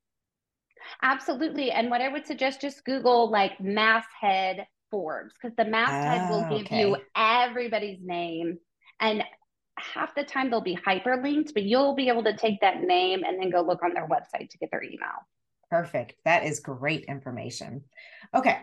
Absolutely. 1.02 1.71
And 1.71 1.90
what 1.90 2.00
I 2.00 2.09
would 2.09 2.26
suggest 2.26 2.61
just 2.61 2.85
Google 2.85 3.31
like 3.31 3.61
masthead 3.61 4.66
Forbes 4.90 5.35
because 5.35 5.57
the 5.57 5.64
masthead 5.64 6.28
oh, 6.28 6.31
will 6.31 6.45
ah, 6.45 6.49
give 6.49 6.66
okay. 6.66 6.81
you 6.81 6.97
everybody's 7.16 7.99
name 8.02 8.59
and 9.00 9.25
half 9.78 10.14
the 10.14 10.25
time 10.25 10.50
they'll 10.50 10.61
be 10.61 10.76
hyperlinked, 10.76 11.52
but 11.52 11.62
you'll 11.62 11.95
be 11.95 12.09
able 12.09 12.25
to 12.25 12.37
take 12.37 12.61
that 12.61 12.83
name 12.83 13.25
and 13.25 13.40
then 13.40 13.50
go 13.50 13.61
look 13.61 13.83
on 13.83 13.93
their 13.93 14.09
website 14.09 14.49
to 14.50 14.59
get 14.59 14.71
their 14.71 14.83
email. 14.83 15.26
Perfect. 15.71 16.14
That 16.25 16.45
is 16.45 16.61
great 16.61 17.05
information. 17.05 17.85
Okay. 18.35 18.59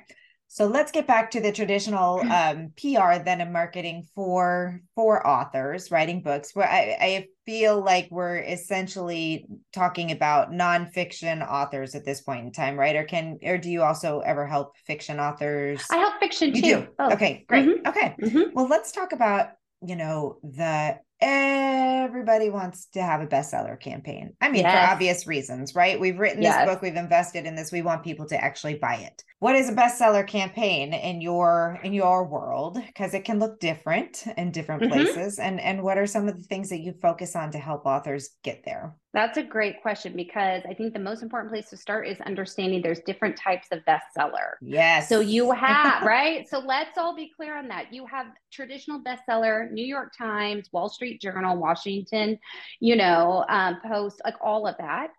So 0.53 0.67
let's 0.67 0.91
get 0.91 1.07
back 1.07 1.31
to 1.31 1.41
the 1.41 1.51
traditional 1.51 2.21
um, 2.31 2.73
PR 2.79 3.17
then 3.25 3.41
in 3.41 3.51
marketing 3.51 4.07
for 4.13 4.81
for 4.93 5.25
authors 5.25 5.89
writing 5.89 6.21
books. 6.21 6.55
Where 6.55 6.69
I, 6.69 6.95
I 7.01 7.27
feel 7.43 7.83
like 7.83 8.07
we're 8.11 8.37
essentially 8.37 9.47
talking 9.73 10.11
about 10.11 10.51
nonfiction 10.51 11.43
authors 11.49 11.95
at 11.95 12.05
this 12.05 12.21
point 12.21 12.45
in 12.45 12.51
time, 12.51 12.77
right? 12.77 12.95
Or 12.95 13.03
can 13.03 13.39
or 13.41 13.57
do 13.57 13.71
you 13.71 13.81
also 13.81 14.19
ever 14.19 14.45
help 14.45 14.77
fiction 14.85 15.19
authors? 15.19 15.83
I 15.89 15.97
help 15.97 16.19
fiction 16.19 16.53
you 16.53 16.61
too. 16.61 16.81
Do. 16.81 16.87
Oh. 16.99 17.13
Okay, 17.13 17.45
great. 17.49 17.67
Mm-hmm. 17.67 17.87
Okay. 17.87 18.15
Mm-hmm. 18.21 18.53
Well, 18.53 18.67
let's 18.67 18.91
talk 18.91 19.11
about 19.11 19.53
you 19.81 19.95
know 19.95 20.37
the 20.43 20.99
everybody 21.23 22.49
wants 22.49 22.85
to 22.87 23.01
have 23.01 23.21
a 23.21 23.27
bestseller 23.27 23.79
campaign. 23.79 24.33
I 24.41 24.49
mean, 24.49 24.63
yes. 24.63 24.73
for 24.73 24.93
obvious 24.93 25.25
reasons, 25.25 25.73
right? 25.75 25.99
We've 25.99 26.19
written 26.19 26.41
yes. 26.41 26.65
this 26.65 26.73
book, 26.73 26.81
we've 26.81 26.95
invested 26.95 27.45
in 27.45 27.55
this, 27.55 27.71
we 27.71 27.81
want 27.81 28.03
people 28.03 28.25
to 28.27 28.43
actually 28.43 28.75
buy 28.75 28.95
it. 28.95 29.23
What 29.39 29.55
is 29.55 29.69
a 29.69 29.73
bestseller 29.73 30.25
campaign 30.25 30.93
in 30.93 31.19
your 31.19 31.77
in 31.83 31.91
your 31.91 32.23
world? 32.23 32.79
Because 32.87 33.13
it 33.13 33.25
can 33.25 33.39
look 33.39 33.59
different 33.59 34.23
in 34.37 34.51
different 34.51 34.83
mm-hmm. 34.83 34.93
places. 34.93 35.37
And 35.37 35.59
and 35.59 35.83
what 35.83 35.97
are 35.97 36.07
some 36.07 36.29
of 36.29 36.37
the 36.37 36.43
things 36.43 36.69
that 36.69 36.79
you 36.79 36.93
focus 37.01 37.35
on 37.35 37.51
to 37.51 37.57
help 37.57 37.85
authors 37.85 38.29
get 38.43 38.63
there? 38.63 38.95
That's 39.13 39.37
a 39.37 39.43
great 39.43 39.81
question 39.81 40.15
because 40.15 40.63
I 40.67 40.73
think 40.73 40.93
the 40.93 40.99
most 40.99 41.21
important 41.21 41.51
place 41.51 41.69
to 41.69 41.77
start 41.77 42.07
is 42.07 42.19
understanding 42.21 42.81
there's 42.81 43.01
different 43.01 43.37
types 43.37 43.67
of 43.71 43.81
bestseller. 43.85 44.53
Yes. 44.61 45.07
So 45.07 45.19
you 45.19 45.51
have, 45.65 46.03
right? 46.03 46.49
So 46.49 46.59
let's 46.59 46.97
all 46.97 47.15
be 47.15 47.29
clear 47.35 47.55
on 47.57 47.67
that. 47.67 47.93
You 47.93 48.07
have 48.07 48.27
traditional 48.51 49.01
bestseller, 49.01 49.69
New 49.71 49.85
York 49.85 50.13
Times, 50.17 50.69
Wall 50.71 50.89
Street 50.89 51.12
Journal, 51.19 51.57
Washington, 51.57 52.39
you 52.79 52.95
know, 52.95 53.45
um, 53.47 53.79
Post, 53.85 54.21
like 54.23 54.35
all 54.41 54.67
of 54.67 54.75
that. 54.77 55.09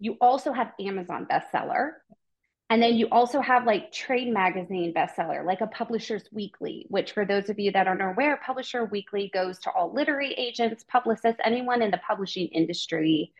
You 0.00 0.16
also 0.20 0.52
have 0.52 0.72
Amazon 0.80 1.26
bestseller. 1.30 1.92
And 2.70 2.82
then 2.82 2.94
you 2.94 3.08
also 3.12 3.40
have 3.40 3.66
like 3.66 3.92
trade 3.92 4.32
magazine 4.32 4.94
bestseller, 4.94 5.44
like 5.44 5.60
a 5.60 5.66
Publishers 5.66 6.24
Weekly, 6.32 6.86
which 6.88 7.12
for 7.12 7.24
those 7.24 7.50
of 7.50 7.58
you 7.58 7.70
that 7.72 7.86
aren't 7.86 8.02
aware, 8.02 8.40
Publisher 8.44 8.86
Weekly 8.86 9.30
goes 9.34 9.58
to 9.60 9.70
all 9.70 9.92
literary 9.92 10.32
agents, 10.32 10.84
publicists, 10.88 11.40
anyone 11.44 11.82
in 11.82 11.90
the 11.90 12.00
publishing 12.06 12.48
industry 12.48 13.32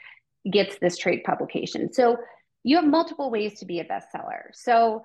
gets 0.51 0.79
this 0.79 0.99
trade 0.99 1.25
publication. 1.25 1.93
So 1.93 2.19
you 2.65 2.77
have 2.77 2.87
multiple 2.87 3.31
ways 3.31 3.59
to 3.61 3.65
be 3.65 3.81
a 3.81 3.85
bestseller. 3.85 4.45
So 4.53 5.03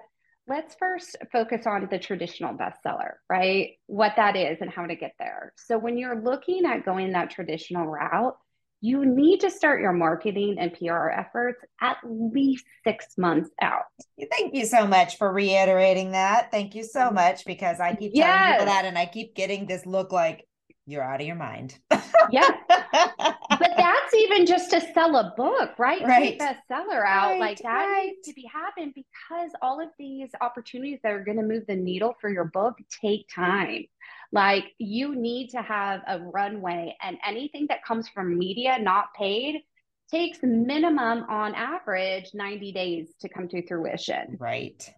let's 0.49 0.75
first 0.75 1.15
focus 1.31 1.67
on 1.67 1.87
the 1.89 1.99
traditional 1.99 2.55
bestseller, 2.55 3.13
right? 3.29 3.73
What 3.85 4.13
that 4.17 4.35
is 4.35 4.57
and 4.61 4.69
how 4.69 4.87
to 4.87 4.95
get 4.95 5.13
there. 5.19 5.53
So 5.55 5.77
when 5.77 5.97
you're 5.97 6.19
looking 6.19 6.65
at 6.65 6.83
going 6.83 7.11
that 7.13 7.29
traditional 7.29 7.85
route, 7.85 8.35
you 8.81 9.05
need 9.05 9.41
to 9.41 9.51
start 9.51 9.81
your 9.81 9.93
marketing 9.93 10.55
and 10.57 10.73
PR 10.73 11.09
efforts 11.09 11.61
at 11.81 11.97
least 12.03 12.65
six 12.85 13.17
months 13.17 13.49
out. 13.61 13.83
Thank 14.31 14.55
you 14.55 14.65
so 14.65 14.87
much 14.87 15.17
for 15.17 15.31
reiterating 15.31 16.13
that. 16.13 16.49
Thank 16.49 16.75
you 16.75 16.83
so 16.83 17.11
much 17.11 17.45
because 17.45 17.79
I 17.79 17.89
keep 17.95 18.13
telling 18.13 18.29
yes. 18.29 18.53
people 18.53 18.65
that 18.67 18.85
and 18.85 18.97
I 18.97 19.05
keep 19.05 19.35
getting 19.35 19.67
this 19.67 19.85
look 19.85 20.11
like 20.11 20.45
you're 20.85 21.03
out 21.03 21.21
of 21.21 21.27
your 21.27 21.35
mind. 21.35 21.77
yeah. 22.31 22.49
But 23.59 23.73
that's 23.75 24.13
even 24.15 24.45
just 24.45 24.69
to 24.69 24.79
sell 24.79 25.17
a 25.17 25.33
book, 25.35 25.77
right? 25.77 26.01
Right. 26.01 26.39
Bestseller 26.39 27.05
out. 27.05 27.31
Right, 27.31 27.39
like 27.39 27.57
that 27.59 27.85
right. 27.85 28.05
needs 28.05 28.27
to 28.27 28.33
be 28.33 28.49
happen 28.51 28.93
because 28.95 29.51
all 29.61 29.81
of 29.81 29.89
these 29.97 30.29
opportunities 30.39 30.99
that 31.03 31.11
are 31.11 31.23
going 31.23 31.37
to 31.37 31.43
move 31.43 31.65
the 31.67 31.75
needle 31.75 32.15
for 32.21 32.29
your 32.29 32.45
book 32.45 32.77
take 33.01 33.27
time. 33.33 33.85
Like 34.31 34.65
you 34.77 35.15
need 35.15 35.49
to 35.49 35.61
have 35.61 36.01
a 36.07 36.19
runway, 36.19 36.95
and 37.01 37.17
anything 37.27 37.65
that 37.67 37.83
comes 37.83 38.07
from 38.07 38.37
media 38.37 38.77
not 38.79 39.13
paid 39.13 39.63
takes 40.09 40.39
minimum 40.41 41.25
on 41.29 41.53
average 41.55 42.29
90 42.33 42.71
days 42.71 43.13
to 43.21 43.29
come 43.29 43.47
to 43.49 43.65
fruition. 43.67 44.37
Right. 44.39 44.89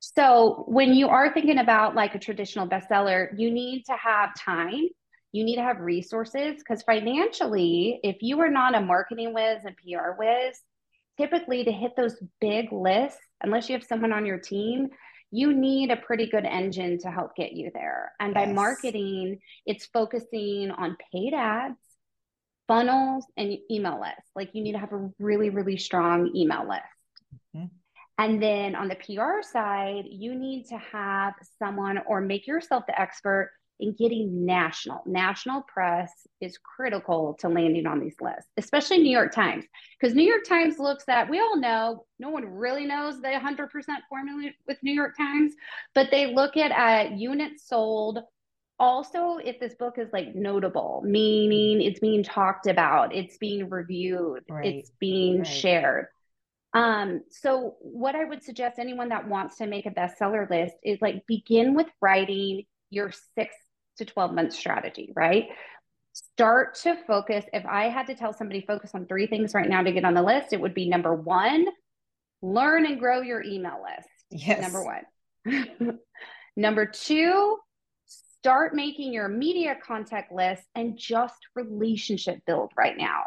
So 0.00 0.64
when 0.66 0.94
you 0.94 1.08
are 1.08 1.32
thinking 1.32 1.58
about 1.58 1.94
like 1.94 2.14
a 2.14 2.18
traditional 2.18 2.66
bestseller, 2.66 3.28
you 3.38 3.50
need 3.50 3.84
to 3.86 3.92
have 3.92 4.34
time. 4.34 4.88
You 5.32 5.44
need 5.44 5.56
to 5.56 5.62
have 5.62 5.80
resources 5.80 6.56
because 6.58 6.82
financially, 6.82 8.00
if 8.02 8.16
you 8.20 8.40
are 8.40 8.50
not 8.50 8.74
a 8.74 8.80
marketing 8.80 9.32
whiz 9.32 9.64
and 9.64 9.76
PR 9.76 10.12
whiz, 10.18 10.60
typically 11.18 11.64
to 11.64 11.72
hit 11.72 11.92
those 11.96 12.16
big 12.40 12.72
lists, 12.72 13.20
unless 13.42 13.68
you 13.68 13.74
have 13.74 13.84
someone 13.84 14.12
on 14.12 14.26
your 14.26 14.38
team, 14.38 14.88
you 15.30 15.52
need 15.52 15.90
a 15.90 15.96
pretty 15.96 16.26
good 16.26 16.44
engine 16.44 16.98
to 16.98 17.10
help 17.10 17.36
get 17.36 17.52
you 17.52 17.70
there. 17.72 18.12
And 18.18 18.34
yes. 18.34 18.46
by 18.46 18.52
marketing, 18.52 19.38
it's 19.66 19.86
focusing 19.86 20.70
on 20.72 20.96
paid 21.12 21.32
ads, 21.34 21.78
funnels, 22.66 23.24
and 23.36 23.56
email 23.70 24.00
lists. 24.00 24.30
Like 24.34 24.50
you 24.54 24.62
need 24.62 24.72
to 24.72 24.78
have 24.78 24.92
a 24.92 25.10
really, 25.20 25.50
really 25.50 25.76
strong 25.76 26.34
email 26.34 26.68
list. 26.68 26.82
Mm-hmm. 27.54 27.66
And 28.18 28.42
then 28.42 28.74
on 28.74 28.88
the 28.88 28.96
PR 28.96 29.40
side, 29.40 30.04
you 30.06 30.34
need 30.34 30.66
to 30.66 30.76
have 30.76 31.34
someone 31.58 32.00
or 32.06 32.20
make 32.20 32.46
yourself 32.46 32.84
the 32.86 33.00
expert 33.00 33.52
in 33.80 33.94
getting 33.94 34.44
national. 34.44 35.02
National 35.06 35.62
press 35.62 36.12
is 36.40 36.58
critical 36.58 37.36
to 37.40 37.48
landing 37.48 37.86
on 37.86 38.00
these 38.00 38.16
lists, 38.20 38.50
especially 38.56 38.98
New 38.98 39.10
York 39.10 39.32
Times, 39.32 39.64
because 39.98 40.14
New 40.14 40.24
York 40.24 40.44
Times 40.44 40.78
looks 40.78 41.04
at, 41.08 41.28
we 41.28 41.40
all 41.40 41.58
know, 41.58 42.04
no 42.18 42.30
one 42.30 42.44
really 42.44 42.86
knows 42.86 43.20
the 43.20 43.28
100% 43.28 43.68
formula 44.08 44.50
with 44.66 44.78
New 44.82 44.92
York 44.92 45.16
Times, 45.16 45.54
but 45.94 46.08
they 46.10 46.34
look 46.34 46.56
at 46.56 46.70
uh, 46.70 47.14
units 47.14 47.66
sold. 47.66 48.20
Also, 48.78 49.38
if 49.44 49.60
this 49.60 49.74
book 49.74 49.98
is 49.98 50.08
like 50.12 50.34
notable, 50.34 51.02
meaning 51.04 51.82
it's 51.82 52.00
being 52.00 52.22
talked 52.22 52.66
about, 52.66 53.14
it's 53.14 53.36
being 53.36 53.68
reviewed, 53.68 54.42
right. 54.48 54.66
it's 54.66 54.90
being 54.98 55.38
right. 55.38 55.46
shared. 55.46 56.06
Um, 56.72 57.22
so 57.30 57.76
what 57.80 58.14
I 58.14 58.24
would 58.24 58.42
suggest 58.42 58.78
anyone 58.78 59.08
that 59.08 59.28
wants 59.28 59.56
to 59.56 59.66
make 59.66 59.86
a 59.86 59.90
bestseller 59.90 60.48
list 60.48 60.76
is 60.84 60.98
like 61.02 61.26
begin 61.26 61.74
with 61.74 61.88
writing 62.00 62.64
your 62.90 63.12
six 63.34 63.54
to 64.00 64.04
12 64.04 64.34
month 64.34 64.52
strategy, 64.52 65.12
right? 65.14 65.48
Start 66.12 66.74
to 66.82 66.96
focus. 67.06 67.44
If 67.52 67.64
I 67.66 67.84
had 67.88 68.06
to 68.08 68.14
tell 68.14 68.32
somebody 68.32 68.64
focus 68.66 68.90
on 68.94 69.06
three 69.06 69.26
things 69.26 69.54
right 69.54 69.68
now 69.68 69.82
to 69.82 69.92
get 69.92 70.04
on 70.04 70.14
the 70.14 70.22
list, 70.22 70.52
it 70.52 70.60
would 70.60 70.74
be 70.74 70.88
number 70.88 71.14
one, 71.14 71.66
learn 72.42 72.86
and 72.86 72.98
grow 72.98 73.20
your 73.20 73.42
email 73.42 73.82
list. 73.82 74.08
Yes. 74.30 74.62
Number 74.62 74.84
one. 74.84 75.98
number 76.56 76.86
two, 76.86 77.58
start 78.06 78.74
making 78.74 79.12
your 79.12 79.28
media 79.28 79.76
contact 79.86 80.32
list 80.32 80.62
and 80.74 80.96
just 80.96 81.36
relationship 81.54 82.38
build 82.46 82.72
right 82.76 82.96
now. 82.96 83.24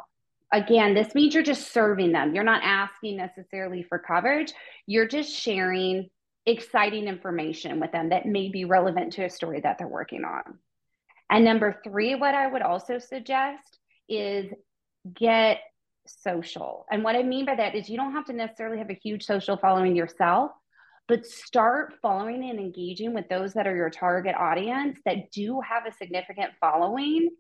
Again, 0.52 0.94
this 0.94 1.16
means 1.16 1.34
you're 1.34 1.44
just 1.44 1.72
serving 1.72 2.12
them. 2.12 2.36
You're 2.36 2.44
not 2.44 2.62
asking 2.64 3.18
necessarily 3.18 3.84
for 3.84 3.98
coverage. 3.98 4.54
You're 4.86 5.08
just 5.08 5.32
sharing 5.32 6.10
exciting 6.46 7.08
information 7.08 7.80
with 7.80 7.92
them 7.92 8.10
that 8.10 8.26
may 8.26 8.50
be 8.50 8.66
relevant 8.66 9.14
to 9.14 9.24
a 9.24 9.30
story 9.30 9.62
that 9.62 9.78
they're 9.78 9.88
working 9.88 10.26
on. 10.26 10.60
And 11.34 11.46
number 11.46 11.82
three, 11.84 12.14
what 12.14 12.36
I 12.36 12.46
would 12.46 12.62
also 12.62 13.00
suggest 13.00 13.80
is 14.08 14.54
get 15.16 15.62
social. 16.06 16.86
And 16.92 17.04
what 17.04 17.16
I 17.16 17.24
mean 17.24 17.48
by 17.48 17.56
that 17.56 17.74
is 17.74 17.90
you 17.90 17.98
don't 17.98 18.12
have 18.12 18.26
to 18.26 18.34
necessarily 18.34 18.78
have 18.78 18.92
a 18.92 19.00
huge 19.02 19.26
social 19.26 19.58
following 19.58 19.96
yourself, 19.96 20.52
but 21.08 21.26
start 21.26 21.96
following 22.04 22.48
and 22.48 22.60
engaging 22.60 23.16
with 23.16 23.30
those 23.30 23.54
that 23.54 23.66
are 23.66 23.76
your 23.76 23.90
target 23.90 24.36
audience 24.36 25.00
that 25.08 25.32
do 25.32 25.60
have 25.68 25.88
a 25.88 25.96
significant 25.98 26.52
following 26.62 27.32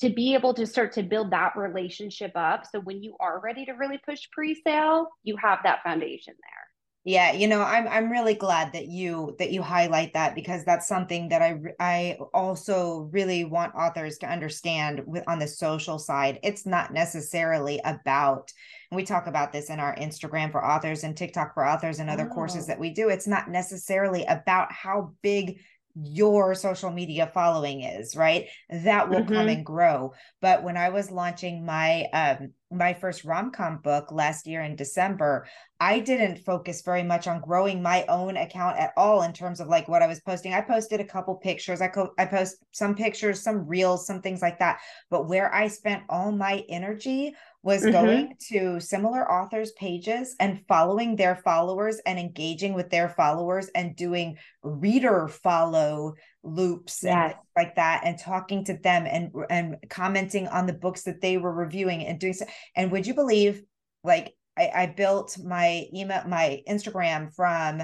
to 0.00 0.10
be 0.10 0.34
able 0.34 0.52
to 0.54 0.66
start 0.66 0.94
to 0.94 1.04
build 1.04 1.30
that 1.30 1.52
relationship 1.54 2.32
up. 2.34 2.64
So 2.66 2.80
when 2.80 3.00
you 3.00 3.14
are 3.20 3.40
ready 3.40 3.64
to 3.66 3.74
really 3.74 4.00
push 4.04 4.22
pre 4.32 4.60
sale, 4.66 5.06
you 5.22 5.36
have 5.36 5.60
that 5.62 5.84
foundation 5.84 6.34
there. 6.34 6.65
Yeah, 7.06 7.30
you 7.30 7.46
know, 7.46 7.62
I'm 7.62 7.86
I'm 7.86 8.10
really 8.10 8.34
glad 8.34 8.72
that 8.72 8.88
you 8.88 9.36
that 9.38 9.52
you 9.52 9.62
highlight 9.62 10.14
that 10.14 10.34
because 10.34 10.64
that's 10.64 10.88
something 10.88 11.28
that 11.28 11.40
I 11.40 11.60
I 11.78 12.18
also 12.34 13.08
really 13.12 13.44
want 13.44 13.76
authors 13.76 14.18
to 14.18 14.26
understand 14.26 15.02
with 15.06 15.22
on 15.28 15.38
the 15.38 15.46
social 15.46 16.00
side. 16.00 16.40
It's 16.42 16.66
not 16.66 16.92
necessarily 16.92 17.80
about 17.84 18.50
and 18.90 18.96
we 18.96 19.04
talk 19.04 19.28
about 19.28 19.52
this 19.52 19.70
in 19.70 19.78
our 19.78 19.94
Instagram 19.94 20.50
for 20.50 20.66
authors 20.66 21.04
and 21.04 21.16
TikTok 21.16 21.54
for 21.54 21.64
authors 21.64 22.00
and 22.00 22.10
other 22.10 22.28
oh. 22.28 22.34
courses 22.34 22.66
that 22.66 22.80
we 22.80 22.90
do. 22.90 23.08
It's 23.08 23.28
not 23.28 23.48
necessarily 23.48 24.24
about 24.24 24.72
how 24.72 25.12
big 25.22 25.60
your 26.02 26.54
social 26.54 26.90
media 26.90 27.30
following 27.32 27.80
is 27.80 28.14
right 28.14 28.48
that 28.68 29.08
will 29.08 29.20
mm-hmm. 29.20 29.32
come 29.32 29.48
and 29.48 29.64
grow 29.64 30.12
but 30.42 30.62
when 30.62 30.76
i 30.76 30.90
was 30.90 31.10
launching 31.10 31.64
my 31.64 32.04
um 32.12 32.52
my 32.70 32.92
first 32.92 33.24
rom-com 33.24 33.78
book 33.78 34.10
last 34.10 34.46
year 34.46 34.62
in 34.62 34.74
december 34.74 35.46
i 35.78 36.00
didn't 36.00 36.38
focus 36.38 36.82
very 36.82 37.02
much 37.02 37.28
on 37.28 37.40
growing 37.40 37.80
my 37.82 38.04
own 38.08 38.36
account 38.36 38.76
at 38.78 38.92
all 38.96 39.22
in 39.22 39.32
terms 39.32 39.60
of 39.60 39.68
like 39.68 39.88
what 39.88 40.02
i 40.02 40.06
was 40.06 40.20
posting. 40.20 40.52
I 40.52 40.60
posted 40.60 41.00
a 41.00 41.04
couple 41.04 41.34
pictures. 41.36 41.80
I 41.80 41.88
co- 41.88 42.12
i 42.18 42.24
post 42.24 42.56
some 42.72 42.94
pictures 42.94 43.42
some 43.42 43.66
reels 43.66 44.06
some 44.06 44.20
things 44.20 44.42
like 44.42 44.58
that. 44.58 44.80
But 45.10 45.28
where 45.28 45.54
i 45.54 45.68
spent 45.68 46.02
all 46.08 46.32
my 46.32 46.64
energy 46.68 47.34
was 47.62 47.82
mm-hmm. 47.82 47.92
going 47.92 48.36
to 48.48 48.80
similar 48.80 49.30
authors 49.30 49.72
pages 49.72 50.36
and 50.40 50.64
following 50.68 51.16
their 51.16 51.36
followers 51.36 51.98
and 52.06 52.18
engaging 52.18 52.74
with 52.74 52.90
their 52.90 53.08
followers 53.08 53.68
and 53.74 53.96
doing 53.96 54.36
reader 54.62 55.28
follow 55.28 56.14
loops 56.46 57.00
yes. 57.02 57.32
and 57.32 57.34
like 57.56 57.74
that 57.76 58.02
and 58.04 58.18
talking 58.18 58.64
to 58.64 58.74
them 58.74 59.06
and 59.06 59.32
and 59.50 59.76
commenting 59.90 60.46
on 60.48 60.66
the 60.66 60.72
books 60.72 61.02
that 61.02 61.20
they 61.20 61.36
were 61.36 61.52
reviewing 61.52 62.06
and 62.06 62.20
doing 62.20 62.32
so 62.32 62.46
and 62.76 62.92
would 62.92 63.06
you 63.06 63.14
believe 63.14 63.62
like 64.04 64.34
I, 64.56 64.70
I 64.74 64.86
built 64.86 65.36
my 65.42 65.86
email 65.92 66.22
my 66.26 66.62
instagram 66.68 67.34
from 67.34 67.82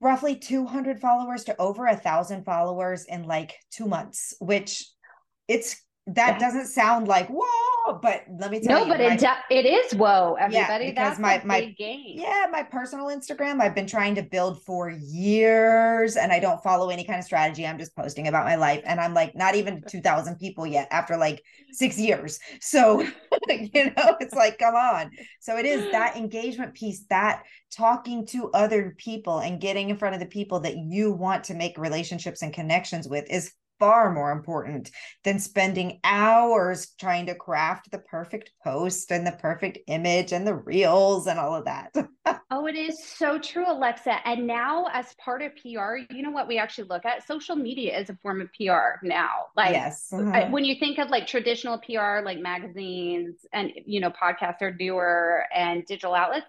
roughly 0.00 0.36
200 0.36 1.00
followers 1.00 1.44
to 1.44 1.60
over 1.60 1.86
a 1.86 1.96
thousand 1.96 2.44
followers 2.44 3.04
in 3.04 3.22
like 3.22 3.54
two 3.70 3.86
months 3.86 4.34
which 4.40 4.84
it's 5.46 5.83
that 6.06 6.38
doesn't 6.38 6.66
sound 6.66 7.08
like 7.08 7.28
whoa, 7.28 7.98
but 8.02 8.24
let 8.38 8.50
me 8.50 8.60
tell 8.60 8.80
no, 8.80 8.82
you. 8.82 8.88
No, 8.88 8.98
but 8.98 9.22
my, 9.22 9.38
it, 9.48 9.64
it 9.64 9.66
is 9.66 9.94
whoa, 9.94 10.36
everybody. 10.38 10.84
Yeah, 10.84 10.90
because 10.90 11.16
That's 11.16 11.18
my 11.18 11.42
my 11.44 11.64
game. 11.78 12.16
Yeah, 12.18 12.44
my 12.52 12.62
personal 12.62 13.06
Instagram 13.06 13.60
I've 13.62 13.74
been 13.74 13.86
trying 13.86 14.14
to 14.16 14.22
build 14.22 14.62
for 14.64 14.90
years, 14.90 16.16
and 16.16 16.30
I 16.30 16.40
don't 16.40 16.62
follow 16.62 16.90
any 16.90 17.04
kind 17.04 17.18
of 17.18 17.24
strategy. 17.24 17.66
I'm 17.66 17.78
just 17.78 17.96
posting 17.96 18.28
about 18.28 18.44
my 18.44 18.56
life, 18.56 18.82
and 18.84 19.00
I'm 19.00 19.14
like 19.14 19.34
not 19.34 19.54
even 19.54 19.82
two 19.88 20.02
thousand 20.02 20.36
people 20.38 20.66
yet 20.66 20.88
after 20.90 21.16
like 21.16 21.42
six 21.72 21.98
years. 21.98 22.38
So 22.60 23.00
you 23.48 23.84
know, 23.86 24.16
it's 24.20 24.34
like 24.34 24.58
come 24.58 24.74
on. 24.74 25.10
So 25.40 25.56
it 25.56 25.64
is 25.64 25.90
that 25.92 26.18
engagement 26.18 26.74
piece, 26.74 27.06
that 27.08 27.44
talking 27.74 28.26
to 28.26 28.50
other 28.50 28.94
people 28.98 29.38
and 29.38 29.58
getting 29.58 29.88
in 29.88 29.96
front 29.96 30.14
of 30.14 30.20
the 30.20 30.26
people 30.26 30.60
that 30.60 30.76
you 30.76 31.12
want 31.12 31.44
to 31.44 31.54
make 31.54 31.78
relationships 31.78 32.42
and 32.42 32.52
connections 32.52 33.08
with 33.08 33.24
is 33.30 33.52
far 33.84 34.10
more 34.10 34.32
important 34.32 34.90
than 35.24 35.38
spending 35.38 36.00
hours 36.04 36.94
trying 36.98 37.26
to 37.26 37.34
craft 37.34 37.90
the 37.90 37.98
perfect 37.98 38.50
post 38.64 39.12
and 39.12 39.26
the 39.26 39.32
perfect 39.32 39.76
image 39.88 40.32
and 40.32 40.46
the 40.46 40.54
reels 40.54 41.26
and 41.26 41.38
all 41.38 41.54
of 41.54 41.66
that. 41.66 41.92
oh, 42.50 42.64
it 42.66 42.76
is 42.76 43.04
so 43.04 43.38
true, 43.38 43.66
Alexa. 43.68 44.26
And 44.26 44.46
now, 44.46 44.86
as 44.94 45.14
part 45.22 45.42
of 45.42 45.52
PR, 45.56 45.96
you 46.14 46.22
know 46.22 46.30
what 46.30 46.48
we 46.48 46.56
actually 46.56 46.88
look 46.88 47.04
at? 47.04 47.26
Social 47.26 47.56
media 47.56 48.00
is 48.00 48.08
a 48.08 48.16
form 48.22 48.40
of 48.40 48.48
PR 48.58 49.04
now. 49.06 49.48
Like, 49.54 49.72
yes. 49.72 50.10
Uh-huh. 50.10 50.46
when 50.48 50.64
you 50.64 50.76
think 50.76 50.98
of 50.98 51.10
like 51.10 51.26
traditional 51.26 51.76
PR, 51.76 52.24
like 52.24 52.38
magazines 52.38 53.36
and, 53.52 53.70
you 53.84 54.00
know, 54.00 54.10
podcasts 54.10 54.62
are 54.62 54.72
newer 54.72 55.44
and 55.54 55.84
digital 55.84 56.14
outlets. 56.14 56.46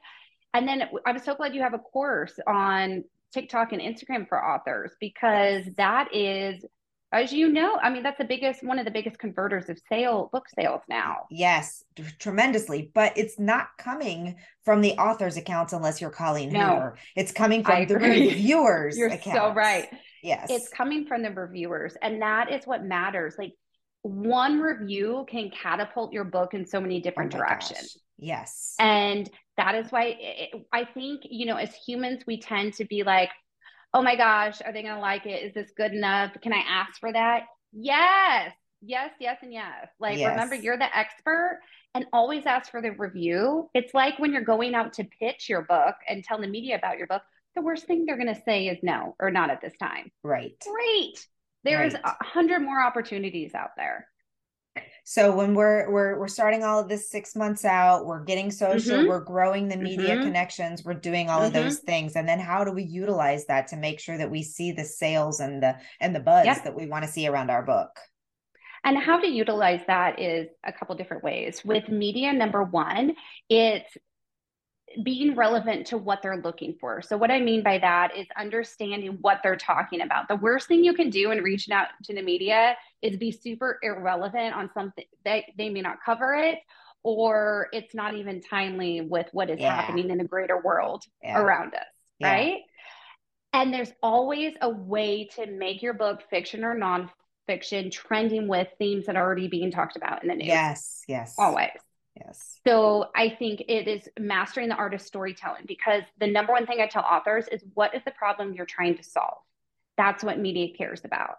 And 0.54 0.66
then 0.66 0.84
I'm 1.06 1.20
so 1.20 1.36
glad 1.36 1.54
you 1.54 1.62
have 1.64 1.74
a 1.74 1.80
course 1.80 2.40
on 2.48 3.04
TikTok 3.34 3.74
and 3.74 3.82
Instagram 3.82 4.26
for 4.30 4.42
authors 4.42 4.94
because 5.02 5.66
that 5.76 6.08
is 6.16 6.64
as 7.12 7.32
you 7.32 7.50
know 7.50 7.78
i 7.82 7.90
mean 7.90 8.04
that's 8.04 8.18
the 8.18 8.26
biggest 8.26 8.64
one 8.64 8.80
of 8.80 8.86
the 8.86 8.92
biggest 8.92 9.18
converters 9.20 9.70
of 9.70 9.80
sale 9.90 10.30
book 10.32 10.46
sales 10.58 10.82
now 10.90 11.18
yes 11.30 11.84
tremendously 12.20 12.92
but 12.94 13.14
it's 13.18 13.40
not 13.40 13.68
coming 13.78 14.36
from 14.64 14.82
the 14.82 14.94
author's 14.94 15.38
accounts 15.38 15.74
unless 15.74 16.02
you're 16.02 16.10
Colleen 16.10 16.52
no, 16.52 16.68
Hoover. 16.68 16.98
It's 17.16 17.32
coming 17.32 17.64
from 17.64 17.86
the 17.86 17.96
reviewers. 18.00 18.98
You're 18.98 19.10
accounts. 19.10 19.40
so 19.40 19.54
right. 19.54 19.88
Yes. 20.24 20.48
It's 20.50 20.70
coming 20.70 21.06
from 21.06 21.22
the 21.22 21.30
reviewers. 21.30 21.96
And 22.02 22.22
that 22.22 22.52
is 22.52 22.66
what 22.66 22.84
matters. 22.84 23.36
Like 23.38 23.54
one 24.02 24.60
review 24.60 25.26
can 25.30 25.52
catapult 25.52 26.14
your 26.14 26.24
book 26.24 26.54
in 26.54 26.66
so 26.66 26.82
many 26.82 27.00
different 27.00 27.34
oh 27.36 27.38
directions. 27.38 27.98
Yes. 28.18 28.74
And 28.80 29.30
that 29.58 29.76
is 29.76 29.92
why 29.92 30.16
it, 30.20 30.50
I 30.74 30.86
think, 30.86 31.22
you 31.30 31.46
know, 31.46 31.58
as 31.58 31.74
humans, 31.76 32.24
we 32.26 32.40
tend 32.40 32.74
to 32.76 32.86
be 32.86 33.04
like, 33.04 33.30
oh 33.96 34.02
my 34.02 34.18
gosh, 34.18 34.62
are 34.64 34.74
they 34.74 34.84
going 34.84 34.94
to 34.94 35.00
like 35.00 35.26
it? 35.26 35.42
Is 35.42 35.54
this 35.54 35.72
good 35.76 35.94
enough? 35.94 36.34
Can 36.42 36.52
I 36.52 36.62
ask 36.68 37.00
for 37.00 37.14
that? 37.14 37.44
Yes, 37.72 38.52
yes, 38.82 39.12
yes, 39.22 39.38
and 39.42 39.54
yes. 39.54 39.88
Like, 40.02 40.18
yes. 40.20 40.32
remember, 40.32 40.54
you're 40.54 40.78
the 40.78 40.96
expert 40.96 41.62
and 41.94 42.06
always 42.12 42.46
ask 42.46 42.70
for 42.70 42.82
the 42.82 42.92
review. 42.92 43.70
It's 43.74 43.94
like 43.94 44.20
when 44.20 44.34
you're 44.34 44.44
going 44.44 44.76
out 44.76 44.92
to 44.94 45.06
pitch 45.06 45.48
your 45.48 45.62
book 45.62 45.96
and 46.10 46.26
tell 46.26 46.42
the 46.42 46.48
media 46.48 46.76
about 46.76 46.98
your 46.98 47.08
book, 47.08 47.22
the 47.56 47.62
worst 47.62 47.86
thing 47.86 48.06
they're 48.06 48.18
going 48.18 48.36
to 48.36 48.42
say 48.42 48.68
is 48.68 48.78
no 48.84 49.16
or 49.18 49.32
not 49.32 49.50
at 49.50 49.62
this 49.62 49.74
time. 49.80 50.12
Right. 50.24 50.62
Great. 50.62 51.26
There's 51.64 51.94
a 51.94 52.16
hundred 52.22 52.60
more 52.60 52.82
opportunities 52.82 53.56
out 53.56 53.72
there. 53.78 54.08
So 55.08 55.36
when 55.36 55.54
we're 55.54 55.92
we're 55.92 56.20
we're 56.20 56.28
starting 56.28 56.64
all 56.64 56.80
of 56.80 56.90
this 56.90 57.10
six 57.10 57.36
months 57.36 57.64
out, 57.64 58.08
we're 58.08 58.24
getting 58.24 58.50
social, 58.50 58.98
mm-hmm. 58.98 59.08
we're 59.08 59.24
growing 59.24 59.68
the 59.68 59.78
media 59.78 60.16
mm-hmm. 60.16 60.24
connections, 60.24 60.84
we're 60.84 60.96
doing 60.96 61.30
all 61.30 61.42
mm-hmm. 61.42 61.48
of 61.48 61.54
those 61.54 61.78
things, 61.80 62.16
and 62.16 62.28
then 62.28 62.40
how 62.40 62.64
do 62.64 62.72
we 62.72 62.84
utilize 62.84 63.46
that 63.46 63.68
to 63.68 63.78
make 63.78 64.00
sure 64.00 64.18
that 64.18 64.32
we 64.32 64.42
see 64.42 64.72
the 64.72 64.84
sales 64.84 65.40
and 65.40 65.62
the 65.62 65.76
and 66.00 66.16
the 66.16 66.20
buzz 66.20 66.46
yep. 66.46 66.64
that 66.64 66.76
we 66.76 66.88
want 66.88 67.06
to 67.06 67.12
see 67.12 67.28
around 67.28 67.52
our 67.52 67.64
book? 67.64 67.92
And 68.84 68.98
how 68.98 69.20
to 69.20 69.28
utilize 69.28 69.82
that 69.88 70.20
is 70.20 70.48
a 70.64 70.72
couple 70.72 70.96
different 70.96 71.24
ways. 71.24 71.62
With 71.64 71.90
media, 71.90 72.34
number 72.34 72.64
one, 72.64 73.16
it's 73.50 73.98
being 75.04 75.36
relevant 75.36 75.88
to 75.88 75.98
what 75.98 76.22
they're 76.22 76.38
looking 76.38 76.76
for. 76.80 77.02
So, 77.02 77.18
what 77.18 77.32
I 77.32 77.40
mean 77.40 77.64
by 77.64 77.78
that 77.80 78.16
is 78.16 78.28
understanding 78.38 79.18
what 79.22 79.42
they're 79.44 79.56
talking 79.56 80.02
about. 80.02 80.28
The 80.28 80.36
worst 80.36 80.68
thing 80.68 80.84
you 80.84 80.94
can 80.94 81.10
do 81.10 81.32
in 81.32 81.44
reaching 81.44 81.74
out 81.74 81.88
to 82.04 82.14
the 82.14 82.22
media 82.22 82.76
is 83.02 83.18
be 83.18 83.32
super 83.32 83.80
irrelevant 83.82 84.56
on 84.56 84.70
something 84.74 85.06
that 85.24 85.44
they 85.58 85.70
may 85.70 85.82
not 85.82 85.98
cover 86.06 86.34
it 86.34 86.60
or 87.04 87.68
it's 87.72 87.94
not 87.94 88.16
even 88.16 88.42
timely 88.42 89.02
with 89.02 89.28
what 89.32 89.50
is 89.50 89.60
Yeah. 89.60 89.76
happening 89.76 90.10
in 90.10 90.18
the 90.18 90.24
greater 90.24 90.60
world 90.60 91.04
Yeah. 91.22 91.40
around 91.40 91.76
us, 91.76 91.86
Yeah. 92.18 92.32
right? 92.32 92.62
And 93.54 93.74
there's 93.74 93.94
always 94.02 94.56
a 94.60 94.70
way 94.70 95.26
to 95.36 95.46
make 95.46 95.84
your 95.84 95.94
book 95.94 96.24
fiction 96.30 96.64
or 96.64 96.76
nonfiction 96.76 97.92
trending 97.92 98.48
with 98.48 98.68
themes 98.80 99.06
that 99.06 99.16
are 99.16 99.24
already 99.24 99.48
being 99.48 99.70
talked 99.72 99.96
about 99.96 100.24
in 100.24 100.30
the 100.30 100.36
news. 100.36 100.48
Yes. 100.48 101.04
Yes. 101.08 101.36
Always. 101.38 101.70
Yes. 102.16 102.60
So 102.66 103.10
I 103.16 103.30
think 103.30 103.62
it 103.68 103.88
is 103.88 104.08
mastering 104.20 104.70
the 104.70 104.76
art 104.76 104.94
of 104.94 105.02
storytelling 105.02 105.64
because 105.68 106.04
the 106.20 106.28
number 106.28 106.54
one 106.54 106.66
thing 106.66 106.80
I 106.80 106.88
tell 106.88 107.04
authors 107.04 107.48
is 107.52 107.64
what 107.74 107.94
is 107.94 108.02
the 108.06 108.12
problem 108.12 108.54
you're 108.54 108.66
trying 108.66 108.98
to 108.98 109.04
solve? 109.04 109.38
That's 109.98 110.24
what 110.24 110.40
media 110.40 110.74
cares 110.78 111.02
about. 111.04 111.38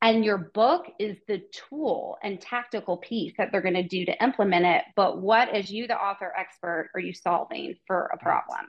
And 0.00 0.24
your 0.24 0.38
book 0.38 0.86
is 1.00 1.16
the 1.26 1.42
tool 1.52 2.18
and 2.22 2.40
tactical 2.40 2.98
piece 2.98 3.34
that 3.36 3.50
they're 3.50 3.62
going 3.62 3.74
to 3.74 3.82
do 3.82 4.04
to 4.06 4.22
implement 4.22 4.64
it. 4.64 4.84
But 4.94 5.20
what, 5.20 5.48
as 5.48 5.70
you, 5.70 5.88
the 5.88 5.96
author 5.96 6.32
expert, 6.36 6.90
are 6.94 7.00
you 7.00 7.12
solving 7.12 7.74
for 7.86 8.10
a 8.12 8.16
problem? 8.16 8.66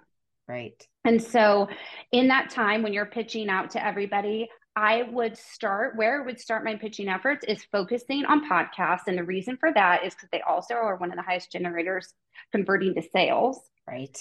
Right. 0.47 0.83
And 1.05 1.21
so, 1.21 1.67
in 2.11 2.29
that 2.29 2.49
time 2.49 2.81
when 2.81 2.93
you're 2.93 3.05
pitching 3.05 3.49
out 3.49 3.71
to 3.71 3.85
everybody, 3.85 4.49
I 4.75 5.03
would 5.03 5.37
start 5.37 5.95
where 5.97 6.21
I 6.21 6.25
would 6.25 6.39
start 6.39 6.63
my 6.63 6.75
pitching 6.75 7.09
efforts 7.09 7.43
is 7.47 7.63
focusing 7.71 8.25
on 8.25 8.49
podcasts. 8.49 9.07
And 9.07 9.17
the 9.17 9.23
reason 9.23 9.57
for 9.57 9.71
that 9.73 10.05
is 10.05 10.13
because 10.13 10.29
they 10.31 10.41
also 10.41 10.75
are 10.75 10.95
one 10.97 11.11
of 11.11 11.17
the 11.17 11.23
highest 11.23 11.51
generators 11.51 12.13
converting 12.51 12.95
to 12.95 13.01
sales 13.13 13.59
Right. 13.87 14.17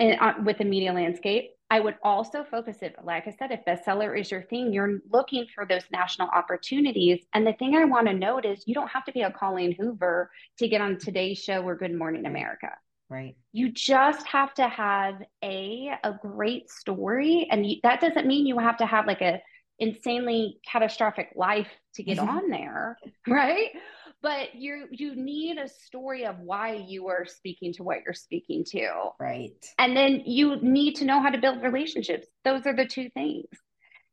and 0.00 0.18
uh, 0.20 0.34
with 0.44 0.58
the 0.58 0.64
media 0.64 0.92
landscape. 0.92 1.50
I 1.70 1.80
would 1.80 1.96
also 2.02 2.44
focus 2.44 2.78
it, 2.82 2.96
like 3.02 3.26
I 3.26 3.30
said, 3.38 3.50
if 3.50 3.64
bestseller 3.66 4.18
is 4.18 4.30
your 4.30 4.42
thing, 4.42 4.74
you're 4.74 4.98
looking 5.10 5.46
for 5.54 5.64
those 5.64 5.84
national 5.90 6.28
opportunities. 6.28 7.24
And 7.32 7.46
the 7.46 7.54
thing 7.54 7.74
I 7.76 7.84
want 7.84 8.08
to 8.08 8.12
note 8.12 8.44
is 8.44 8.64
you 8.66 8.74
don't 8.74 8.90
have 8.90 9.04
to 9.06 9.12
be 9.12 9.22
a 9.22 9.30
Colleen 9.30 9.74
Hoover 9.80 10.30
to 10.58 10.68
get 10.68 10.82
on 10.82 10.98
today's 10.98 11.38
show 11.38 11.62
or 11.62 11.74
Good 11.76 11.94
Morning 11.94 12.26
America 12.26 12.68
Right. 13.08 13.36
you 13.52 13.70
just 13.70 14.26
have 14.26 14.54
to 14.54 14.66
have 14.68 15.16
a 15.44 15.90
a 16.02 16.12
great 16.20 16.70
story 16.70 17.46
and 17.50 17.66
you, 17.66 17.76
that 17.82 18.00
doesn't 18.00 18.26
mean 18.26 18.46
you 18.46 18.58
have 18.58 18.78
to 18.78 18.86
have 18.86 19.06
like 19.06 19.20
a 19.20 19.40
insanely 19.78 20.60
catastrophic 20.70 21.30
life 21.34 21.68
to 21.94 22.02
get 22.02 22.18
Mhm. 22.18 22.28
on 22.28 22.50
there 22.50 22.98
right 23.26 23.70
but 24.22 24.54
you 24.54 24.86
you 24.90 25.14
need 25.16 25.58
a 25.58 25.68
story 25.68 26.24
of 26.26 26.38
why 26.38 26.74
you 26.74 27.08
are 27.08 27.24
speaking 27.26 27.72
to 27.74 27.82
what 27.82 27.98
you're 28.04 28.14
speaking 28.14 28.64
to 28.64 29.10
Right. 29.18 29.64
and 29.78 29.96
then 29.96 30.22
you 30.26 30.56
need 30.56 30.96
to 30.96 31.04
know 31.04 31.20
how 31.20 31.30
to 31.30 31.38
build 31.38 31.62
relationships 31.62 32.26
those 32.44 32.66
are 32.66 32.74
the 32.76 32.86
two 32.86 33.08
things 33.10 33.46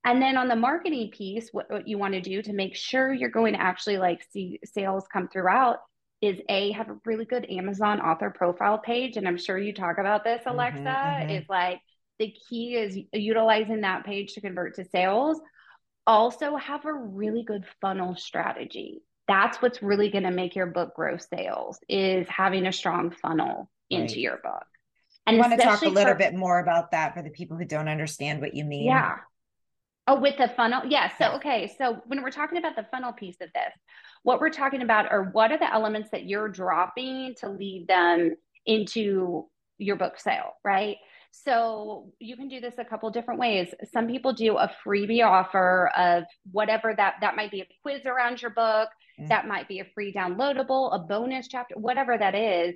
and 0.05 0.21
then 0.21 0.37
on 0.37 0.47
the 0.47 0.55
marketing 0.55 1.11
piece 1.11 1.49
what, 1.51 1.69
what 1.69 1.87
you 1.87 1.97
want 1.97 2.13
to 2.13 2.21
do 2.21 2.41
to 2.41 2.53
make 2.53 2.75
sure 2.75 3.13
you're 3.13 3.29
going 3.29 3.53
to 3.53 3.61
actually 3.61 3.97
like 3.97 4.23
see 4.31 4.59
sales 4.63 5.05
come 5.11 5.27
throughout 5.27 5.77
is 6.21 6.39
a 6.49 6.71
have 6.71 6.89
a 6.89 6.97
really 7.05 7.25
good 7.25 7.45
amazon 7.49 7.99
author 8.01 8.29
profile 8.29 8.77
page 8.77 9.17
and 9.17 9.27
i'm 9.27 9.37
sure 9.37 9.57
you 9.57 9.73
talk 9.73 9.97
about 9.97 10.23
this 10.23 10.41
alexa 10.45 10.79
mhm. 10.81 11.29
is 11.29 11.45
like 11.49 11.79
the 12.19 12.33
key 12.49 12.75
is 12.75 12.97
utilizing 13.13 13.81
that 13.81 14.05
page 14.05 14.33
to 14.33 14.41
convert 14.41 14.75
to 14.75 14.85
sales 14.85 15.39
also 16.05 16.55
have 16.55 16.85
a 16.85 16.93
really 16.93 17.43
good 17.43 17.63
funnel 17.81 18.15
strategy 18.15 19.01
that's 19.27 19.61
what's 19.61 19.83
really 19.83 20.09
going 20.09 20.23
to 20.23 20.31
make 20.31 20.55
your 20.55 20.65
book 20.65 20.95
grow 20.95 21.17
sales 21.17 21.79
is 21.87 22.27
having 22.27 22.65
a 22.65 22.71
strong 22.73 23.11
funnel 23.11 23.69
into 23.89 24.13
Right. 24.13 24.17
your 24.17 24.37
book 24.43 24.65
I 25.27 25.35
want 25.35 25.51
to 25.51 25.63
talk 25.63 25.81
a 25.83 25.89
little 25.89 26.13
for- 26.13 26.17
bit 26.17 26.33
more 26.33 26.59
about 26.59 26.91
that 26.91 27.13
for 27.13 27.21
the 27.21 27.29
people 27.29 27.55
who 27.57 27.65
don't 27.65 27.87
understand 27.87 28.41
what 28.41 28.53
you 28.55 28.63
mean. 28.65 28.85
yeah. 28.87 29.17
Oh, 30.07 30.19
with 30.19 30.37
the 30.39 30.47
funnel. 30.47 30.81
Yeah. 30.87 31.11
So, 31.19 31.33
okay. 31.35 31.71
So, 31.77 32.01
when 32.07 32.23
we're 32.23 32.31
talking 32.31 32.57
about 32.57 32.75
the 32.75 32.87
funnel 32.89 33.13
piece 33.13 33.35
of 33.41 33.49
this, 33.53 33.71
what 34.23 34.39
we're 34.39 34.49
talking 34.49 34.81
about 34.81 35.11
are 35.11 35.25
what 35.25 35.51
are 35.51 35.59
the 35.59 35.71
elements 35.71 36.09
that 36.13 36.25
you're 36.25 36.49
dropping 36.49 37.35
to 37.41 37.49
lead 37.49 37.87
them 37.87 38.33
into 38.65 39.45
your 39.77 39.97
book 39.97 40.19
sale, 40.19 40.53
right? 40.63 40.97
So, 41.31 42.11
you 42.19 42.35
can 42.35 42.47
do 42.49 42.59
this 42.59 42.75
a 42.77 42.85
couple 42.85 43.09
different 43.11 43.39
ways. 43.39 43.73
Some 43.93 44.07
people 44.07 44.33
do 44.33 44.57
a 44.57 44.69
freebie 44.85 45.23
offer 45.25 45.89
of 45.95 46.23
whatever 46.51 46.93
that 46.95 47.15
that 47.21 47.35
might 47.35 47.51
be 47.51 47.61
a 47.61 47.67
quiz 47.83 48.05
around 48.05 48.41
your 48.41 48.51
book, 48.51 48.89
Mm. 49.19 49.27
that 49.27 49.47
might 49.47 49.67
be 49.67 49.79
a 49.79 49.85
free 49.93 50.13
downloadable, 50.13 50.95
a 50.95 50.99
bonus 50.99 51.47
chapter, 51.49 51.75
whatever 51.77 52.17
that 52.17 52.35
is. 52.35 52.75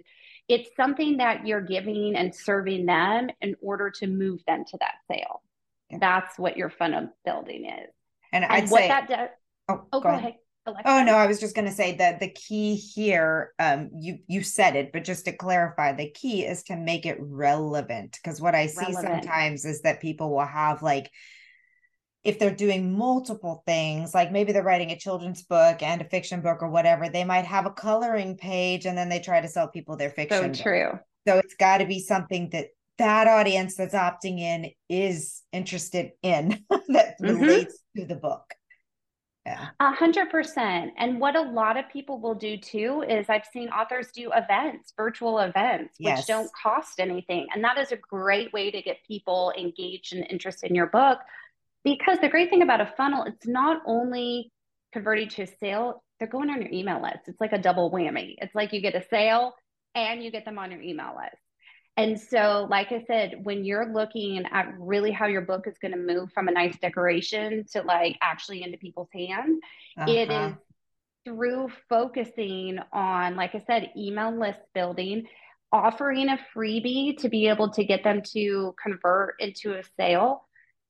It's 0.50 0.70
something 0.76 1.18
that 1.18 1.48
you're 1.48 1.62
giving 1.62 2.16
and 2.18 2.36
serving 2.36 2.86
them 2.86 3.30
in 3.42 3.56
order 3.62 3.90
to 4.00 4.08
move 4.08 4.42
them 4.46 4.66
to 4.66 4.78
that 4.80 4.96
sale. 5.10 5.42
Yeah. 5.90 6.00
That's 6.02 6.38
what 6.38 6.58
your 6.58 6.70
funnel 6.70 7.10
building 7.24 7.66
is. 7.66 7.90
And 8.34 8.44
And 8.44 8.52
I'd 8.52 8.70
what 8.70 8.82
say, 8.82 8.88
that 8.90 9.08
does. 9.08 9.30
oh, 9.70 9.88
Oh, 9.94 10.02
go, 10.02 10.10
ahead. 10.10 10.36
Alexa. 10.66 10.90
Oh 10.90 11.04
no, 11.04 11.16
I 11.16 11.28
was 11.28 11.40
just 11.40 11.56
going 11.56 11.68
to 11.68 11.74
say 11.74 11.96
that 11.98 12.20
the 12.20 12.30
key 12.30 12.76
here, 12.76 13.54
um, 13.60 13.90
you 13.94 14.20
you 14.28 14.44
said 14.44 14.76
it, 14.76 14.92
but 14.94 15.04
just 15.04 15.26
to 15.26 15.36
clarify, 15.36 15.92
the 15.94 16.10
key 16.10 16.46
is 16.46 16.64
to 16.64 16.76
make 16.76 17.06
it 17.06 17.18
relevant. 17.20 18.18
Because 18.24 18.40
what 18.40 18.56
I 18.56 18.68
see 18.68 18.94
Relevant. 18.94 19.24
sometimes 19.24 19.66
is 19.66 19.82
that 19.82 20.02
people 20.02 20.32
will 20.32 20.46
have 20.46 20.82
like, 20.82 21.12
if 22.24 22.40
they're 22.40 22.56
doing 22.56 22.98
multiple 22.98 23.64
things, 23.66 24.14
like 24.14 24.32
maybe 24.32 24.54
they're 24.54 24.64
writing 24.64 24.92
a 24.92 24.98
children's 24.98 25.44
book 25.44 25.84
and 25.84 26.02
a 26.02 26.06
fiction 26.06 26.42
book 26.42 26.60
or 26.62 26.70
whatever, 26.70 27.10
they 27.10 27.26
might 27.26 27.46
have 27.46 27.66
a 27.66 27.72
coloring 27.72 28.38
page 28.38 28.86
and 28.86 28.98
then 28.98 29.10
they 29.10 29.20
try 29.20 29.42
to 29.42 29.50
sell 29.50 29.68
people 29.68 29.98
their 29.98 30.10
fiction. 30.10 30.54
So 30.54 30.64
book. 30.64 30.64
true. 30.64 31.00
So 31.28 31.38
it's 31.40 31.56
got 31.56 31.80
to 31.80 31.86
be 31.86 32.00
something 32.00 32.50
that 32.52 32.68
that 32.98 33.28
audience 33.28 33.76
that's 33.76 33.96
opting 33.96 34.40
in 34.40 34.72
is 34.88 35.42
interested 35.52 36.12
in 36.22 36.64
that 36.90 37.20
Mhm. 37.20 37.40
relates 37.40 37.80
to 37.98 38.06
the 38.06 38.16
book. 38.16 38.54
Yeah. 39.46 39.68
A 39.82 39.92
hundred 39.92 40.30
percent. 40.30 40.94
And 40.98 41.20
what 41.20 41.36
a 41.36 41.42
lot 41.42 41.76
of 41.76 41.90
people 41.90 42.20
will 42.22 42.36
do 42.36 42.56
too 42.58 43.04
is 43.08 43.30
I've 43.30 43.46
seen 43.52 43.68
authors 43.70 44.08
do 44.16 44.32
events, 44.34 44.94
virtual 44.96 45.40
events, 45.40 45.96
which 46.00 46.08
Yes. 46.08 46.28
don't 46.28 46.50
cost 46.54 47.00
anything. 47.00 47.48
And 47.54 47.62
that 47.64 47.78
is 47.78 47.92
a 47.92 47.98
great 47.98 48.54
way 48.54 48.72
to 48.72 48.82
get 48.82 48.98
people 49.06 49.52
engaged 49.58 50.14
and 50.14 50.26
interested 50.30 50.70
in 50.70 50.76
your 50.76 50.88
book. 50.88 51.20
Because 51.84 52.20
the 52.20 52.30
great 52.30 52.50
thing 52.50 52.62
about 52.62 52.80
a 52.80 52.94
funnel, 52.96 53.24
it's 53.24 53.46
not 53.46 53.82
only 53.86 54.50
converting 54.94 55.28
to 55.28 55.42
a 55.42 55.48
sale, 55.48 56.02
they're 56.20 56.30
going 56.30 56.50
on 56.50 56.62
your 56.62 56.72
email 56.72 57.02
list. 57.02 57.28
It's 57.28 57.42
like 57.42 57.52
a 57.52 57.58
double 57.58 57.92
whammy. 57.92 58.36
It's 58.38 58.56
like 58.56 58.72
you 58.72 58.80
get 58.80 58.96
a 58.96 59.06
sale 59.10 59.56
and 59.94 60.24
you 60.24 60.32
get 60.32 60.46
them 60.46 60.58
on 60.58 60.72
your 60.72 60.82
email 60.82 61.18
list. 61.18 61.43
And 61.96 62.20
so, 62.20 62.68
like 62.70 62.92
I 62.92 63.04
said, 63.06 63.40
when 63.44 63.64
you're 63.64 63.94
looking 63.94 64.44
at 64.52 64.74
really 64.80 65.12
how 65.12 65.28
your 65.28 65.42
book 65.42 65.68
is 65.68 65.78
going 65.78 65.92
to 65.92 65.98
move 65.98 66.32
from 66.34 66.48
a 66.48 66.52
nice 66.52 66.78
decoration 66.80 67.66
to 67.74 67.84
like 67.84 68.18
actually 68.22 68.64
into 68.64 68.78
people's 68.78 69.10
hands, 69.14 69.60
it 70.08 70.30
Uh-huh. 70.30 70.50
is 70.50 70.56
through 71.26 71.70
focusing 71.90 72.80
on, 72.92 73.36
like 73.36 73.56
I 73.56 73.60
said, 73.66 73.92
email 73.96 74.32
list 74.38 74.60
building, 74.74 75.28
offering 75.72 76.30
a 76.30 76.40
freebie 76.56 77.18
to 77.20 77.30
be 77.30 77.48
able 77.48 77.70
to 77.72 77.84
get 77.84 78.04
them 78.04 78.22
to 78.34 78.76
convert 78.82 79.36
into 79.40 79.74
a 79.78 79.84
sale, 79.98 80.46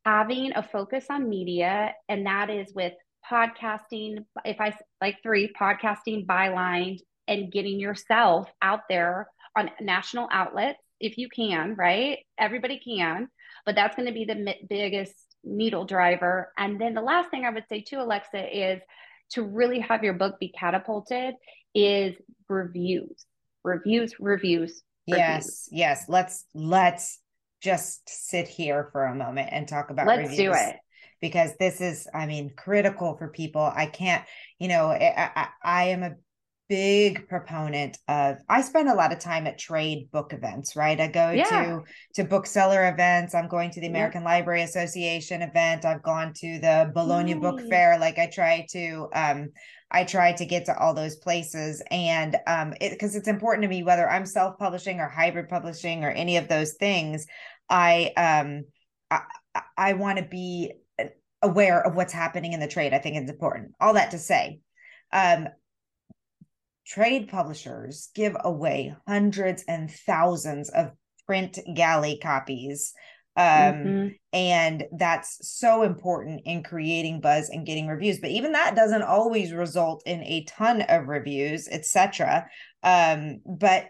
having 0.06 0.54
a 0.56 0.64
focus 0.64 1.06
on 1.10 1.30
media, 1.30 1.94
and 2.10 2.26
that 2.26 2.50
is 2.50 2.74
with 2.74 2.94
podcasting. 3.30 4.26
If 4.46 4.60
I 4.60 4.76
like 5.02 5.18
three, 5.22 5.54
podcasting, 5.60 6.26
byline, 6.26 7.00
and 7.28 7.52
getting 7.52 7.80
yourself 7.80 8.50
out 8.62 8.82
there 8.90 9.30
on 9.56 9.70
national 9.82 10.28
outlets 10.32 10.80
if 11.00 11.18
you 11.18 11.30
can, 11.30 11.76
right? 11.76 12.20
Everybody 12.38 12.80
can, 12.80 13.28
but 13.66 13.76
that's 13.76 13.96
going 13.96 14.08
to 14.08 14.14
be 14.14 14.26
the 14.26 14.56
biggest 14.70 15.14
needle 15.44 15.86
driver. 15.86 16.52
And 16.58 16.80
then 16.80 16.94
the 16.94 17.02
last 17.02 17.30
thing 17.30 17.46
I 17.46 17.50
would 17.50 17.66
say 17.68 17.82
too, 17.82 18.00
Alexa, 18.00 18.74
is 18.76 18.82
to 19.32 19.44
really 19.44 19.80
have 19.80 20.04
your 20.04 20.14
book 20.14 20.40
be 20.40 20.50
catapulted 20.58 21.36
is 21.74 22.16
reviews, 22.50 23.26
reviews, 23.64 24.16
reviews. 24.20 24.82
Yes, 25.06 25.68
yes. 25.72 26.06
Let's 26.08 26.46
let's 26.54 27.20
just 27.62 28.02
sit 28.08 28.48
here 28.48 28.90
for 28.92 29.06
a 29.06 29.16
moment 29.16 29.50
and 29.52 29.68
talk 29.68 29.90
about 29.90 30.06
Let's 30.08 30.36
do 30.36 30.52
reviews. 30.52 30.58
it. 30.60 30.76
because 31.22 31.52
this 31.60 31.80
is 31.80 32.08
i 32.14 32.26
mean 32.26 32.52
critical 32.56 33.16
for 33.18 33.30
people 33.30 33.62
i 33.62 33.86
can't 33.86 34.26
you 34.60 34.68
know 34.68 34.88
i 34.88 35.32
i, 35.36 35.48
I 35.64 35.84
am 35.86 36.04
a 36.04 36.16
big 36.70 37.28
proponent 37.28 37.98
of 38.08 38.38
i 38.50 38.62
spend 38.62 38.90
a 38.90 38.94
lot 38.94 39.12
of 39.12 39.20
time 39.20 39.46
at 39.48 39.60
trade 39.60 40.10
book 40.12 40.34
events 40.34 40.76
right? 40.76 41.00
I 41.00 41.08
go 41.08 41.32
Yeah. 41.32 41.44
to 41.50 41.84
to 42.16 42.24
bookseller 42.24 42.88
events. 42.90 43.36
I'm 43.36 43.48
going 43.48 43.70
to 43.72 43.82
the 43.82 43.88
american 43.88 44.24
library 44.24 44.62
association 44.64 45.42
event. 45.42 45.86
I've 45.86 46.04
gone 46.04 46.34
to 46.38 46.60
the 46.60 46.92
bologna 46.94 47.34
book 47.34 47.62
fair. 47.70 48.00
Like 48.00 48.18
i 48.18 48.28
try 48.28 48.66
to 48.72 49.08
um 49.14 49.50
i 49.92 50.04
try 50.04 50.32
to 50.34 50.46
get 50.46 50.66
to 50.66 50.78
all 50.78 50.94
those 50.94 51.18
places. 51.18 51.84
And 51.92 52.38
um 52.48 52.74
it 52.80 52.92
because 52.92 53.16
it's 53.16 53.28
important 53.28 53.64
to 53.64 53.70
me 53.70 53.84
whether 53.84 54.10
i'm 54.10 54.26
self-publishing 54.26 55.00
or 55.00 55.10
hybrid 55.10 55.50
publishing 55.50 56.04
or 56.04 56.10
any 56.12 56.38
of 56.38 56.48
those 56.48 56.74
things 56.74 57.28
i 57.70 58.12
um 58.18 58.64
i 59.12 59.22
i, 59.54 59.62
I 59.78 59.94
want 59.94 60.18
to 60.20 60.26
be 60.26 60.72
aware 61.44 61.86
of 61.86 61.96
what's 61.96 62.14
happening 62.14 62.54
in 62.54 62.60
the 62.62 62.68
trade. 62.68 62.94
I 62.94 63.00
think 63.00 63.18
it's 63.18 63.30
important. 63.30 63.74
All 63.80 63.94
that 63.96 64.12
to 64.12 64.18
say, 64.18 64.62
um, 65.12 65.50
trade 66.86 67.30
publishers 67.30 68.10
give 68.14 68.36
away 68.42 68.96
hundreds 69.08 69.64
and 69.68 69.90
thousands 69.92 70.70
of 70.70 70.92
print 71.26 71.60
galley 71.76 72.20
copies 72.22 72.94
Um, 73.36 73.44
mm-hmm. 73.46 74.08
and 74.32 74.84
that's 74.96 75.40
so 75.58 75.82
important 75.82 76.42
in 76.46 76.62
creating 76.62 77.20
buzz 77.20 77.50
and 77.50 77.66
getting 77.66 77.88
reviews. 77.88 78.20
But 78.20 78.30
even 78.30 78.52
that 78.52 78.76
doesn't 78.76 79.02
always 79.02 79.54
result 79.54 80.04
in 80.06 80.22
a 80.24 80.44
ton 80.44 80.82
of 80.82 81.08
reviews, 81.08 81.68
etc. 81.68 82.48
Um, 82.84 83.42
but 83.46 83.88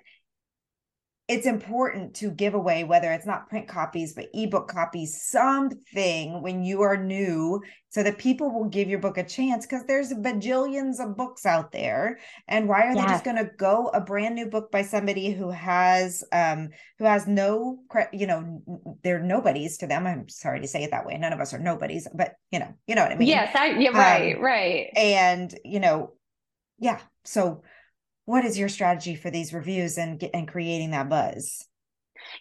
it's 1.27 1.45
important 1.45 2.15
to 2.15 2.29
give 2.29 2.53
away 2.53 2.83
whether 2.83 3.11
it's 3.11 3.25
not 3.25 3.47
print 3.47 3.67
copies 3.67 4.13
but 4.13 4.27
ebook 4.33 4.67
copies 4.67 5.23
something 5.23 6.41
when 6.41 6.63
you 6.63 6.81
are 6.81 6.97
new 6.97 7.61
so 7.93 8.01
that 8.01 8.17
people 8.17 8.51
will 8.51 8.67
give 8.67 8.89
your 8.89 8.97
book 8.97 9.19
a 9.19 9.23
chance 9.23 9.67
because 9.67 9.85
there's 9.85 10.11
bajillions 10.13 10.99
of 10.99 11.15
books 11.15 11.45
out 11.45 11.71
there. 11.71 12.17
And 12.47 12.67
why 12.67 12.81
are 12.87 12.95
yes. 12.95 13.05
they 13.05 13.11
just 13.11 13.23
going 13.23 13.37
to 13.37 13.51
go 13.55 13.91
a 13.93 14.01
brand 14.01 14.33
new 14.33 14.47
book 14.47 14.71
by 14.71 14.81
somebody 14.81 15.31
who 15.31 15.51
has 15.51 16.23
um 16.31 16.69
who 16.97 17.05
has 17.05 17.27
no 17.27 17.79
you 18.11 18.25
know 18.25 18.63
they're 19.03 19.21
nobodies 19.21 19.77
to 19.77 19.87
them. 19.87 20.07
I'm 20.07 20.27
sorry 20.27 20.59
to 20.61 20.67
say 20.67 20.83
it 20.83 20.91
that 20.91 21.05
way. 21.05 21.17
None 21.17 21.33
of 21.33 21.39
us 21.39 21.53
are 21.53 21.59
nobodies 21.59 22.07
but 22.15 22.33
you 22.51 22.59
know 22.59 22.73
you 22.87 22.95
know 22.95 23.03
what 23.03 23.11
i 23.11 23.15
mean? 23.15 23.27
Yes 23.27 23.55
I, 23.55 23.77
yeah, 23.77 23.89
right 23.89 24.35
um, 24.35 24.41
right. 24.41 24.87
and 24.95 25.53
you 25.63 25.79
know 25.79 26.13
yeah 26.79 26.99
so 27.23 27.61
what 28.25 28.45
is 28.45 28.57
your 28.57 28.69
strategy 28.69 29.15
for 29.15 29.29
these 29.29 29.53
reviews 29.53 29.97
and 29.97 30.23
and 30.33 30.47
creating 30.47 30.91
that 30.91 31.09
buzz? 31.09 31.65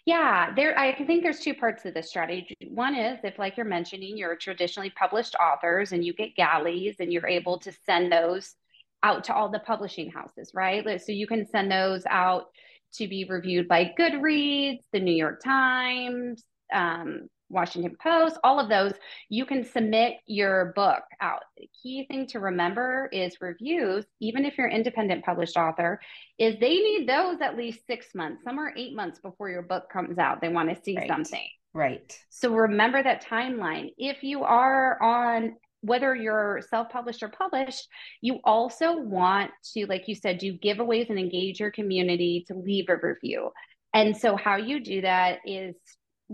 Yeah, 0.05 0.53
there 0.55 0.77
I 0.77 0.95
think 1.05 1.23
there's 1.23 1.39
two 1.39 1.53
parts 1.53 1.85
of 1.85 1.93
this 1.93 2.09
strategy. 2.09 2.55
One 2.69 2.95
is 2.95 3.19
if 3.23 3.37
like 3.37 3.57
you're 3.57 3.65
mentioning 3.65 4.17
you're 4.17 4.35
traditionally 4.35 4.91
published 4.91 5.35
authors 5.35 5.91
and 5.91 6.05
you 6.05 6.13
get 6.13 6.35
galleys 6.35 6.95
and 6.99 7.11
you're 7.11 7.27
able 7.27 7.59
to 7.59 7.71
send 7.85 8.11
those 8.11 8.55
out 9.03 9.25
to 9.25 9.35
all 9.35 9.49
the 9.49 9.59
publishing 9.59 10.09
houses, 10.09 10.51
right? 10.53 11.01
So 11.01 11.11
you 11.11 11.27
can 11.27 11.45
send 11.45 11.71
those 11.71 12.03
out 12.09 12.45
to 12.93 13.07
be 13.07 13.25
reviewed 13.25 13.67
by 13.67 13.91
Goodreads, 13.99 14.79
the 14.93 14.99
New 14.99 15.13
York 15.13 15.41
Times, 15.43 16.43
um, 16.71 17.27
Washington 17.53 17.95
Post, 18.01 18.37
all 18.43 18.59
of 18.59 18.67
those, 18.67 18.93
you 19.29 19.45
can 19.45 19.63
submit 19.63 20.15
your 20.25 20.73
book 20.75 21.03
out. 21.21 21.43
The 21.57 21.69
key 21.81 22.05
thing 22.07 22.27
to 22.27 22.39
remember 22.39 23.09
is 23.13 23.37
reviews, 23.39 24.05
even 24.19 24.45
if 24.45 24.57
you're 24.57 24.67
an 24.67 24.75
independent 24.75 25.23
published 25.23 25.55
author, 25.55 26.01
is 26.37 26.55
they 26.59 26.75
need 26.75 27.07
those 27.07 27.39
at 27.41 27.55
least 27.55 27.85
six 27.87 28.07
months. 28.13 28.43
Some 28.43 28.59
are 28.59 28.73
eight 28.75 28.95
months 28.95 29.19
before 29.19 29.49
your 29.49 29.61
book 29.61 29.89
comes 29.91 30.17
out. 30.17 30.41
They 30.41 30.49
want 30.49 30.69
to 30.69 30.83
see 30.83 30.97
right. 30.97 31.07
something. 31.07 31.47
Right. 31.73 32.17
So 32.29 32.53
remember 32.53 33.01
that 33.01 33.25
timeline. 33.25 33.93
If 33.97 34.23
you 34.23 34.43
are 34.43 35.01
on 35.01 35.55
whether 35.81 36.15
you're 36.15 36.61
self-published 36.69 37.21
or 37.23 37.29
published, 37.29 37.87
you 38.21 38.39
also 38.45 38.97
want 38.97 39.51
to, 39.73 39.85
like 39.87 40.07
you 40.07 40.15
said, 40.15 40.37
do 40.37 40.57
giveaways 40.57 41.09
and 41.09 41.19
engage 41.19 41.59
your 41.59 41.71
community 41.71 42.45
to 42.47 42.53
leave 42.53 42.85
a 42.89 42.95
review. 42.95 43.51
And 43.93 44.15
so 44.15 44.37
how 44.37 44.55
you 44.55 44.79
do 44.79 45.01
that 45.01 45.39
is 45.45 45.75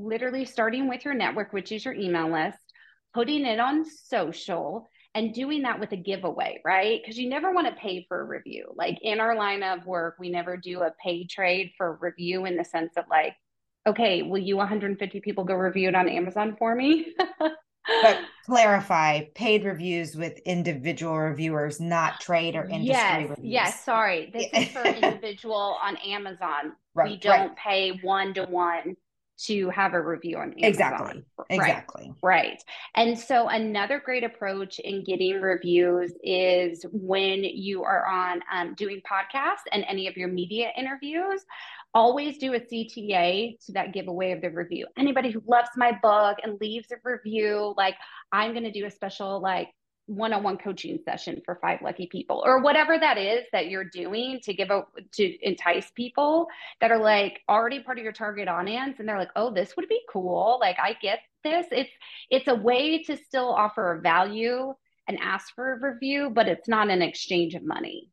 literally 0.04 0.46
starting 0.46 0.88
with 0.88 1.06
your 1.06 1.14
network, 1.14 1.54
which 1.54 1.72
is 1.72 1.86
your 1.86 1.94
email 1.94 2.32
list, 2.32 2.60
putting 3.14 3.46
it 3.46 3.60
on 3.60 3.86
social 3.86 4.90
and 5.16 5.34
doing 5.34 5.64
that 5.64 5.80
with 5.80 5.92
a 5.92 5.98
giveaway, 5.98 6.62
right? 6.64 7.02
Because 7.02 7.18
you 7.18 7.30
never 7.30 7.52
want 7.52 7.68
to 7.68 7.82
pay 7.82 8.06
for 8.08 8.22
a 8.22 8.26
review. 8.26 8.72
Like 8.76 9.00
in 9.02 9.20
our 9.20 9.36
line 9.36 9.64
of 9.64 9.86
work, 9.86 10.16
we 10.20 10.30
never 10.30 10.56
do 10.56 10.82
a 10.82 10.94
paid 11.04 11.30
trade 11.30 11.72
for 11.78 11.98
review 12.00 12.46
in 12.46 12.56
the 12.56 12.64
sense 12.64 12.94
of 12.96 13.06
like, 13.10 13.36
okay, 13.88 14.22
will 14.22 14.40
you 14.40 14.58
150 14.58 15.20
people 15.22 15.44
go 15.44 15.56
review 15.56 15.90
it 15.90 15.96
on 15.96 16.08
Amazon 16.08 16.56
for 16.60 16.76
me? 16.76 17.16
but 17.40 18.20
clarify 18.46 19.22
paid 19.34 19.64
reviews 19.64 20.16
with 20.16 20.38
individual 20.46 21.18
reviewers, 21.18 21.80
not 21.80 22.20
trade 22.20 22.56
or 22.56 22.66
industry 22.66 22.86
yes, 22.86 23.30
reviews. 23.30 23.52
Yes, 23.52 23.84
sorry. 23.84 24.30
This 24.32 24.48
is 24.54 24.70
for 24.70 24.84
individual 24.86 25.78
on 25.82 25.98
Amazon. 25.98 26.74
Right, 26.94 27.10
we 27.10 27.18
don't 27.18 27.50
right. 27.50 27.58
pay 27.58 28.00
one 28.04 28.36
to 28.36 28.44
one 28.44 28.96
to 29.46 29.70
have 29.70 29.94
a 29.94 30.02
review 30.02 30.38
on 30.38 30.54
Amazon. 30.54 30.64
Exactly. 30.64 31.24
Exactly. 31.50 32.14
Right. 32.22 32.44
right. 32.52 32.64
And 32.96 33.18
so 33.18 33.48
another 33.48 34.02
great 34.04 34.24
approach 34.24 34.80
in 34.80 35.04
getting 35.04 35.42
reviews 35.42 36.14
is 36.24 36.86
when 36.92 37.44
you 37.44 37.84
are 37.84 38.06
on 38.06 38.42
um, 38.54 38.76
doing 38.76 39.02
podcasts 39.10 39.64
and 39.72 39.86
any 39.88 40.08
of 40.08 40.18
your 40.18 40.28
media 40.28 40.72
interviews, 40.78 41.46
always 41.94 42.38
do 42.38 42.54
a 42.54 42.60
CTA 42.60 43.58
to 43.66 43.72
that 43.74 43.94
giveaway 43.94 44.32
of 44.32 44.42
the 44.42 44.50
review. 44.50 44.86
Anybody 44.98 45.32
who 45.32 45.42
loves 45.48 45.70
my 45.76 45.98
book 46.02 46.38
and 46.44 46.60
leaves 46.62 46.88
a 46.92 46.96
review, 47.04 47.74
like 47.78 47.96
I'm 48.32 48.52
going 48.52 48.64
to 48.64 48.72
do 48.72 48.86
a 48.86 48.92
special 48.92 49.42
like 49.42 49.70
one-on-one 50.10 50.58
coaching 50.58 50.98
session 51.06 51.42
for 51.46 51.60
five 51.62 51.80
lucky 51.84 52.08
people 52.08 52.42
or 52.46 52.62
whatever 52.62 52.98
that 52.98 53.18
is 53.18 53.44
that 53.52 53.70
you're 53.70 53.84
doing 53.84 54.40
to 54.42 54.54
give 54.54 54.72
a 54.72 54.84
to 55.12 55.48
entice 55.48 55.92
people 55.92 56.48
that 56.82 56.92
are 56.92 57.00
like 57.00 57.42
already 57.48 57.80
part 57.80 58.00
of 58.00 58.04
your 58.04 58.14
target 58.14 58.48
audience 58.48 58.96
and 59.00 59.08
they're 59.08 59.20
like 59.20 59.32
oh 59.36 59.54
this 59.54 59.76
would 59.76 59.88
be 59.88 60.02
cool. 60.12 60.58
Like 60.60 60.78
i 60.82 60.96
get 61.02 61.20
this. 61.44 61.68
It's 61.72 61.92
it's 62.30 62.48
a 62.48 62.56
way 62.56 63.04
to 63.04 63.16
still 63.16 63.50
offer 63.50 63.94
a 63.94 64.02
value 64.02 64.74
and 65.08 65.20
ask 65.22 65.54
for 65.54 65.74
a 65.74 65.92
review 65.94 66.32
but 66.34 66.48
it's 66.48 66.68
not 66.68 66.90
an 66.90 67.02
exchange 67.02 67.54
of 67.54 67.64
money 67.64 68.10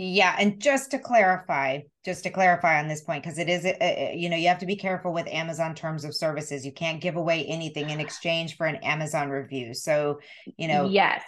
yeah, 0.00 0.36
and 0.38 0.60
just 0.60 0.92
to 0.92 0.98
clarify, 1.00 1.80
just 2.04 2.22
to 2.22 2.30
clarify 2.30 2.78
on 2.78 2.86
this 2.86 3.00
point, 3.00 3.24
because 3.24 3.36
it 3.36 3.48
is, 3.48 3.64
uh, 3.64 3.72
uh, 3.80 4.12
you 4.14 4.28
know, 4.28 4.36
you 4.36 4.46
have 4.46 4.60
to 4.60 4.66
be 4.66 4.76
careful 4.76 5.12
with 5.12 5.26
Amazon 5.26 5.74
terms 5.74 6.04
of 6.04 6.14
services. 6.14 6.64
You 6.64 6.70
can't 6.70 7.00
give 7.00 7.16
away 7.16 7.44
anything 7.46 7.90
in 7.90 7.98
exchange 7.98 8.56
for 8.56 8.66
an 8.66 8.76
Amazon 8.76 9.28
review. 9.28 9.74
So, 9.74 10.20
you 10.56 10.68
know, 10.68 10.88
yes, 10.88 11.20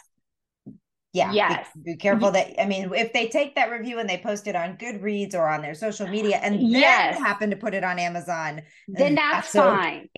yeah 1.13 1.33
yes. 1.33 1.67
be, 1.75 1.93
be, 1.93 1.97
careful 1.97 2.31
that 2.31 2.61
i 2.61 2.67
mean 2.67 2.91
if 2.95 3.13
they 3.13 3.29
take 3.29 3.55
that 3.55 3.71
review 3.71 3.99
and 3.99 4.09
they 4.09 4.19
post 4.19 4.47
it 4.47 4.55
on 4.55 4.77
goodreads 4.77 5.35
or 5.35 5.49
on 5.49 5.61
their 5.61 5.75
social 5.75 6.07
media 6.07 6.37
and 6.43 6.61
yes. 6.61 7.15
then 7.15 7.25
happen 7.25 7.51
to 7.51 7.57
put 7.57 7.75
it 7.75 7.83
on 7.83 7.99
amazon 7.99 8.63
then 8.89 9.15
that's, 9.15 9.53
that's 9.53 9.67
fine. 9.67 10.09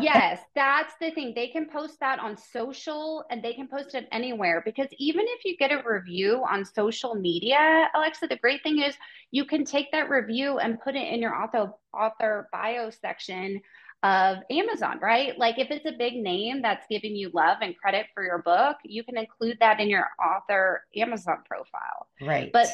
Yes 0.00 0.40
that's 0.54 0.94
the 1.00 1.10
thing. 1.10 1.32
They 1.34 1.48
can 1.48 1.66
post 1.66 2.00
that 2.00 2.18
on 2.18 2.36
social 2.36 3.24
and 3.30 3.42
they 3.42 3.52
can 3.52 3.68
post 3.68 3.94
it 3.94 4.08
anywhere 4.12 4.62
because 4.64 4.88
even 4.98 5.24
if 5.28 5.44
you 5.44 5.56
get 5.56 5.72
a 5.72 5.82
review 5.86 6.44
on 6.50 6.64
social 6.64 7.14
media 7.14 7.88
alexa 7.94 8.26
the 8.26 8.36
great 8.36 8.62
thing 8.62 8.80
is 8.80 8.94
you 9.30 9.44
can 9.44 9.64
take 9.64 9.90
that 9.92 10.08
review 10.08 10.58
and 10.58 10.80
put 10.80 10.96
it 10.96 11.12
in 11.12 11.20
your 11.20 11.34
author 11.34 11.72
author 11.94 12.48
bio 12.52 12.90
section 12.90 13.60
of 14.02 14.38
Amazon, 14.50 14.98
right? 15.00 15.38
Like 15.38 15.58
if 15.58 15.70
it's 15.70 15.84
a 15.84 15.92
big 15.92 16.14
name 16.16 16.62
that's 16.62 16.86
giving 16.88 17.14
you 17.14 17.30
love 17.34 17.58
and 17.60 17.76
credit 17.76 18.06
for 18.14 18.22
your 18.22 18.38
book, 18.38 18.76
you 18.84 19.04
can 19.04 19.18
include 19.18 19.58
that 19.60 19.78
in 19.78 19.90
your 19.90 20.08
author 20.18 20.84
Amazon 20.96 21.38
profile. 21.46 22.08
Right. 22.20 22.50
But 22.52 22.68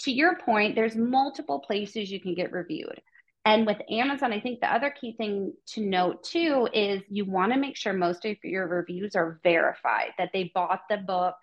to 0.00 0.10
your 0.10 0.36
point, 0.36 0.74
there's 0.74 0.96
multiple 0.96 1.60
places 1.60 2.10
you 2.10 2.20
can 2.20 2.34
get 2.34 2.52
reviewed. 2.52 3.00
And 3.44 3.66
with 3.66 3.78
Amazon, 3.90 4.32
I 4.32 4.40
think 4.40 4.60
the 4.60 4.72
other 4.72 4.90
key 4.90 5.14
thing 5.16 5.52
to 5.68 5.80
note 5.80 6.24
too 6.24 6.68
is 6.72 7.02
you 7.08 7.24
want 7.24 7.52
to 7.52 7.58
make 7.58 7.76
sure 7.76 7.92
most 7.92 8.24
of 8.24 8.36
your 8.42 8.66
reviews 8.66 9.16
are 9.16 9.40
verified, 9.42 10.10
that 10.18 10.30
they 10.32 10.50
bought 10.54 10.82
the 10.88 10.98
book 10.98 11.34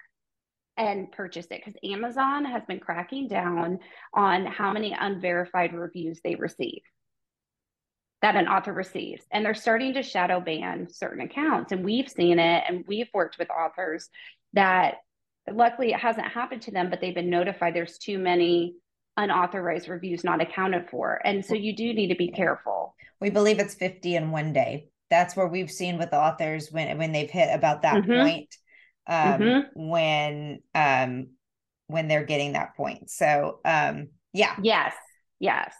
and 0.78 1.12
purchased 1.12 1.52
it 1.52 1.62
because 1.63 1.80
Amazon 1.84 2.45
has 2.45 2.63
been 2.65 2.80
cracking 2.80 3.28
down 3.28 3.80
on 4.13 4.45
how 4.45 4.71
many 4.71 4.95
unverified 4.97 5.73
reviews 5.73 6.21
they 6.23 6.36
receive 6.36 6.82
that 8.21 8.36
an 8.36 8.47
author 8.47 8.73
receives. 8.73 9.23
And 9.32 9.45
they're 9.45 9.53
starting 9.53 9.93
to 9.93 10.03
shadow 10.03 10.39
ban 10.39 10.88
certain 10.91 11.21
accounts. 11.21 11.71
And 11.71 11.86
we've 11.86 12.10
seen 12.10 12.39
it 12.39 12.63
and 12.67 12.84
we've 12.88 13.10
worked 13.13 13.38
with 13.38 13.49
authors 13.49 14.10
that 14.53 14.95
luckily 15.51 15.91
it 15.91 15.99
hasn't 15.99 16.27
happened 16.27 16.62
to 16.63 16.71
them, 16.71 16.89
but 16.89 17.01
they've 17.01 17.15
been 17.15 17.29
notified 17.29 17.73
there's 17.73 17.97
too 17.97 18.19
many 18.19 18.75
unauthorized 19.17 19.88
reviews 19.88 20.23
not 20.23 20.41
accounted 20.41 20.89
for. 20.89 21.19
And 21.23 21.45
so 21.45 21.53
you 21.53 21.75
do 21.75 21.93
need 21.93 22.08
to 22.08 22.15
be 22.15 22.29
careful. 22.29 22.95
We 23.19 23.29
believe 23.29 23.60
it's 23.60 23.75
50 23.75 24.15
in 24.15 24.32
one 24.32 24.53
day. 24.53 24.88
That's 25.10 25.36
where 25.36 25.47
we've 25.47 25.71
seen 25.71 25.97
with 25.97 26.13
authors 26.13 26.71
when 26.71 26.97
when 26.97 27.12
they've 27.12 27.29
hit 27.29 27.49
about 27.51 27.82
that 27.82 28.03
mm-hmm. 28.03 28.21
point 28.21 28.55
um 29.08 29.39
mm-hmm. 29.41 29.89
when 29.89 30.60
um 30.75 31.27
when 31.88 32.08
they're 32.08 32.25
getting 32.25 32.53
that 32.53 32.75
point. 32.77 33.10
So 33.10 33.60
um 33.65 34.10
yeah. 34.34 34.55
Yes. 34.62 34.93
Yes. 35.39 35.73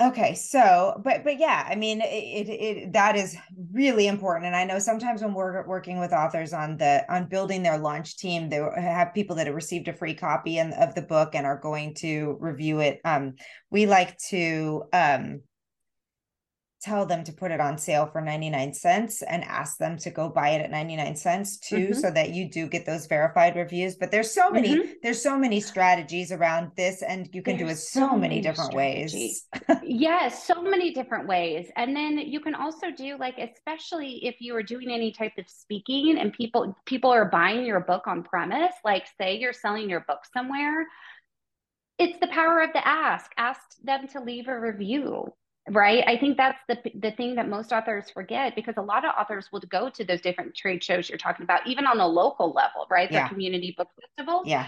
Okay, 0.00 0.34
so 0.36 1.00
but 1.04 1.24
but 1.24 1.40
yeah, 1.40 1.66
I 1.68 1.74
mean 1.74 2.00
it, 2.00 2.04
it, 2.06 2.48
it 2.48 2.92
that 2.92 3.16
is 3.16 3.36
really 3.72 4.06
important, 4.06 4.46
and 4.46 4.54
I 4.54 4.62
know 4.64 4.78
sometimes 4.78 5.22
when 5.22 5.34
we're 5.34 5.66
working 5.66 5.98
with 5.98 6.12
authors 6.12 6.52
on 6.52 6.76
the 6.76 7.04
on 7.12 7.26
building 7.28 7.64
their 7.64 7.78
launch 7.78 8.16
team, 8.16 8.48
they 8.48 8.58
have 8.76 9.12
people 9.12 9.34
that 9.36 9.46
have 9.48 9.56
received 9.56 9.88
a 9.88 9.92
free 9.92 10.14
copy 10.14 10.58
and 10.58 10.72
of 10.74 10.94
the 10.94 11.02
book 11.02 11.34
and 11.34 11.44
are 11.44 11.58
going 11.58 11.94
to 11.94 12.36
review 12.38 12.78
it. 12.78 13.00
Um, 13.04 13.34
we 13.72 13.86
like 13.86 14.16
to 14.28 14.84
um 14.92 15.40
tell 16.80 17.04
them 17.04 17.24
to 17.24 17.32
put 17.32 17.50
it 17.50 17.60
on 17.60 17.76
sale 17.76 18.06
for 18.06 18.20
99 18.20 18.72
cents 18.72 19.22
and 19.22 19.42
ask 19.44 19.78
them 19.78 19.98
to 19.98 20.10
go 20.10 20.28
buy 20.28 20.50
it 20.50 20.62
at 20.62 20.70
99 20.70 21.16
cents 21.16 21.58
too 21.58 21.88
mm-hmm. 21.88 21.92
so 21.94 22.10
that 22.10 22.30
you 22.30 22.48
do 22.48 22.68
get 22.68 22.86
those 22.86 23.06
verified 23.06 23.56
reviews 23.56 23.96
but 23.96 24.10
there's 24.10 24.30
so 24.30 24.48
many 24.50 24.76
mm-hmm. 24.76 24.92
there's 25.02 25.20
so 25.20 25.36
many 25.36 25.60
strategies 25.60 26.30
around 26.30 26.70
this 26.76 27.02
and 27.02 27.28
you 27.32 27.42
can 27.42 27.56
there's 27.56 27.68
do 27.68 27.72
it 27.72 27.76
so, 27.76 28.00
so 28.10 28.16
many 28.16 28.40
different 28.40 28.70
strategies. 28.70 29.46
ways 29.52 29.78
yes 29.82 30.46
so 30.46 30.62
many 30.62 30.92
different 30.92 31.26
ways 31.26 31.68
and 31.76 31.96
then 31.96 32.18
you 32.18 32.38
can 32.38 32.54
also 32.54 32.90
do 32.90 33.16
like 33.18 33.38
especially 33.38 34.24
if 34.24 34.36
you 34.40 34.54
are 34.54 34.62
doing 34.62 34.90
any 34.90 35.10
type 35.10 35.32
of 35.36 35.48
speaking 35.48 36.18
and 36.18 36.32
people 36.32 36.76
people 36.86 37.10
are 37.10 37.24
buying 37.24 37.64
your 37.64 37.80
book 37.80 38.06
on 38.06 38.22
premise 38.22 38.74
like 38.84 39.04
say 39.20 39.36
you're 39.36 39.52
selling 39.52 39.90
your 39.90 40.00
book 40.00 40.20
somewhere 40.32 40.86
it's 41.98 42.18
the 42.20 42.28
power 42.28 42.60
of 42.60 42.72
the 42.72 42.86
ask 42.86 43.32
ask 43.36 43.60
them 43.82 44.06
to 44.06 44.20
leave 44.20 44.46
a 44.46 44.60
review 44.60 45.32
right? 45.70 46.04
I 46.06 46.16
think 46.16 46.36
that's 46.36 46.58
the 46.68 46.78
the 46.94 47.10
thing 47.12 47.34
that 47.36 47.48
most 47.48 47.72
authors 47.72 48.10
forget 48.10 48.54
because 48.54 48.74
a 48.76 48.82
lot 48.82 49.04
of 49.04 49.12
authors 49.18 49.48
will 49.52 49.60
go 49.60 49.90
to 49.90 50.04
those 50.04 50.20
different 50.20 50.54
trade 50.54 50.82
shows 50.82 51.08
you're 51.08 51.18
talking 51.18 51.44
about 51.44 51.66
even 51.66 51.86
on 51.86 52.00
a 52.00 52.06
local 52.06 52.52
level 52.52 52.86
right? 52.90 53.10
Yeah. 53.10 53.24
the 53.24 53.34
community 53.34 53.74
book 53.76 53.88
festival 54.00 54.42
yeah. 54.44 54.66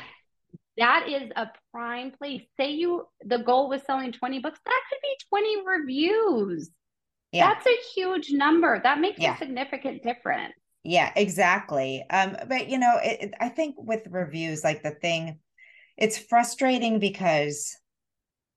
That 0.77 1.09
is 1.09 1.31
a 1.37 1.49
prime 1.73 2.13
place. 2.13 2.43
Say 2.57 2.71
you 2.71 3.07
the 3.25 3.39
goal 3.39 3.69
was 3.69 3.83
selling 3.83 4.13
20 4.13 4.39
books 4.39 4.61
that 4.65 4.81
could 4.89 4.99
be 5.03 5.17
20 5.29 5.67
reviews. 5.67 6.71
Yeah. 7.33 7.49
that's 7.53 7.67
a 7.67 7.77
huge 7.95 8.31
number. 8.33 8.81
That 8.83 9.01
makes 9.01 9.21
yeah. 9.21 9.35
a 9.35 9.39
significant 9.39 10.03
difference. 10.03 10.55
Yeah 10.83 11.13
exactly. 11.17 12.05
Um 12.11 12.37
but 12.49 12.69
you 12.69 12.79
know 12.79 12.99
it, 13.03 13.23
it, 13.23 13.35
i 13.41 13.49
think 13.49 13.75
with 13.79 14.07
reviews 14.09 14.65
like 14.65 14.83
the 14.83 14.93
thing 14.93 15.39
it's 15.97 16.17
frustrating 16.17 16.99
because 16.99 17.77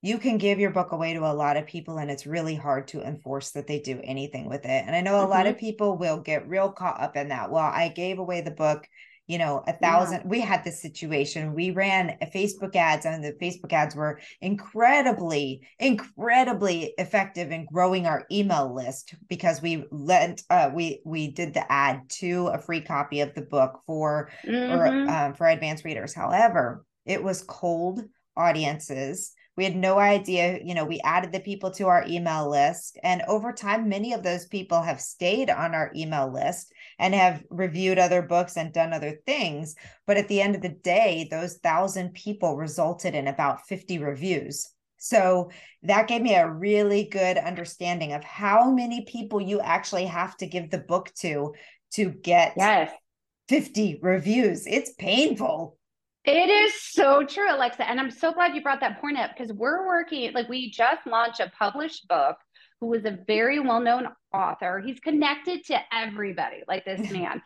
you 0.03 0.17
can 0.17 0.37
give 0.37 0.59
your 0.59 0.69
book 0.69 0.91
away 0.91 1.13
to 1.13 1.21
a 1.21 1.33
lot 1.33 1.55
of 1.55 1.65
people 1.65 1.97
and 1.97 2.11
it's 2.11 2.27
really 2.27 2.55
hard 2.55 2.89
to 2.89 3.01
enforce 3.01 3.51
that 3.51 3.67
they 3.67 3.79
do 3.79 3.99
anything 4.03 4.47
with 4.47 4.65
it 4.65 4.83
and 4.85 4.95
i 4.95 5.01
know 5.01 5.15
a 5.15 5.21
mm-hmm. 5.21 5.31
lot 5.31 5.47
of 5.47 5.57
people 5.57 5.97
will 5.97 6.19
get 6.19 6.47
real 6.47 6.71
caught 6.71 7.01
up 7.01 7.15
in 7.15 7.29
that 7.29 7.49
well 7.49 7.63
i 7.73 7.87
gave 7.87 8.19
away 8.19 8.41
the 8.41 8.51
book 8.51 8.87
you 9.25 9.37
know 9.37 9.63
a 9.67 9.73
thousand 9.73 10.17
yeah. 10.17 10.27
we 10.27 10.41
had 10.41 10.63
this 10.65 10.81
situation 10.81 11.55
we 11.55 11.71
ran 11.71 12.17
facebook 12.35 12.75
ads 12.75 13.05
and 13.05 13.23
the 13.23 13.31
facebook 13.41 13.71
ads 13.71 13.95
were 13.95 14.19
incredibly 14.41 15.61
incredibly 15.79 16.93
effective 16.97 17.49
in 17.51 17.65
growing 17.65 18.05
our 18.05 18.25
email 18.29 18.75
list 18.75 19.15
because 19.29 19.61
we 19.61 19.85
lent 19.91 20.43
uh, 20.49 20.69
we 20.73 21.01
we 21.05 21.31
did 21.31 21.53
the 21.53 21.71
ad 21.71 22.01
to 22.09 22.47
a 22.47 22.59
free 22.59 22.81
copy 22.81 23.21
of 23.21 23.33
the 23.33 23.41
book 23.41 23.79
for 23.85 24.29
mm-hmm. 24.45 24.77
or 24.77 25.09
um, 25.09 25.33
for 25.33 25.47
advanced 25.47 25.85
readers 25.85 26.13
however 26.13 26.85
it 27.05 27.23
was 27.23 27.43
cold 27.43 28.01
audiences 28.35 29.33
we 29.55 29.63
had 29.63 29.75
no 29.75 29.99
idea 29.99 30.59
you 30.63 30.73
know 30.73 30.85
we 30.85 30.99
added 31.01 31.31
the 31.31 31.39
people 31.39 31.71
to 31.71 31.87
our 31.87 32.05
email 32.07 32.49
list 32.49 32.97
and 33.03 33.21
over 33.27 33.51
time 33.51 33.89
many 33.89 34.13
of 34.13 34.23
those 34.23 34.45
people 34.45 34.81
have 34.81 34.99
stayed 34.99 35.49
on 35.49 35.75
our 35.75 35.91
email 35.95 36.31
list 36.31 36.73
and 36.99 37.13
have 37.13 37.43
reviewed 37.49 37.99
other 37.99 38.21
books 38.21 38.57
and 38.57 38.73
done 38.73 38.93
other 38.93 39.19
things. 39.25 39.75
But 40.05 40.17
at 40.17 40.27
the 40.27 40.41
end 40.41 40.55
of 40.55 40.61
the 40.61 40.69
day 40.69 41.27
those 41.29 41.57
thousand 41.57 42.13
people 42.13 42.55
resulted 42.55 43.15
in 43.15 43.27
about 43.27 43.67
50 43.67 43.99
reviews. 43.99 44.69
So 44.97 45.51
that 45.83 46.07
gave 46.07 46.21
me 46.21 46.35
a 46.35 46.49
really 46.49 47.05
good 47.05 47.37
understanding 47.37 48.13
of 48.13 48.23
how 48.23 48.71
many 48.71 49.05
people 49.05 49.41
you 49.41 49.59
actually 49.59 50.05
have 50.05 50.37
to 50.37 50.47
give 50.47 50.69
the 50.69 50.77
book 50.77 51.11
to 51.19 51.53
to 51.95 52.09
get 52.09 52.53
yes. 52.57 52.91
50 53.49 53.99
reviews. 54.01 54.65
It's 54.65 54.93
painful 54.93 55.77
it 56.25 56.49
is 56.49 56.81
so 56.81 57.23
true, 57.25 57.53
Alexa. 57.53 57.87
And 57.87 57.99
I'm 57.99 58.11
so 58.11 58.31
glad 58.31 58.55
you 58.55 58.61
brought 58.61 58.79
that 58.79 59.01
point 59.01 59.17
up 59.17 59.31
because 59.35 59.51
we're 59.53 59.85
working, 59.85 60.31
like, 60.33 60.47
we 60.49 60.71
just 60.71 61.05
launched 61.05 61.39
a 61.39 61.51
published 61.57 62.07
book 62.07 62.37
who 62.79 62.93
is 62.93 63.05
a 63.05 63.17
very 63.27 63.59
well 63.59 63.79
known 63.79 64.07
author. 64.33 64.81
He's 64.85 64.99
connected 64.99 65.65
to 65.65 65.79
everybody, 65.91 66.63
like 66.67 66.85
this 66.85 66.99
man. 67.11 67.41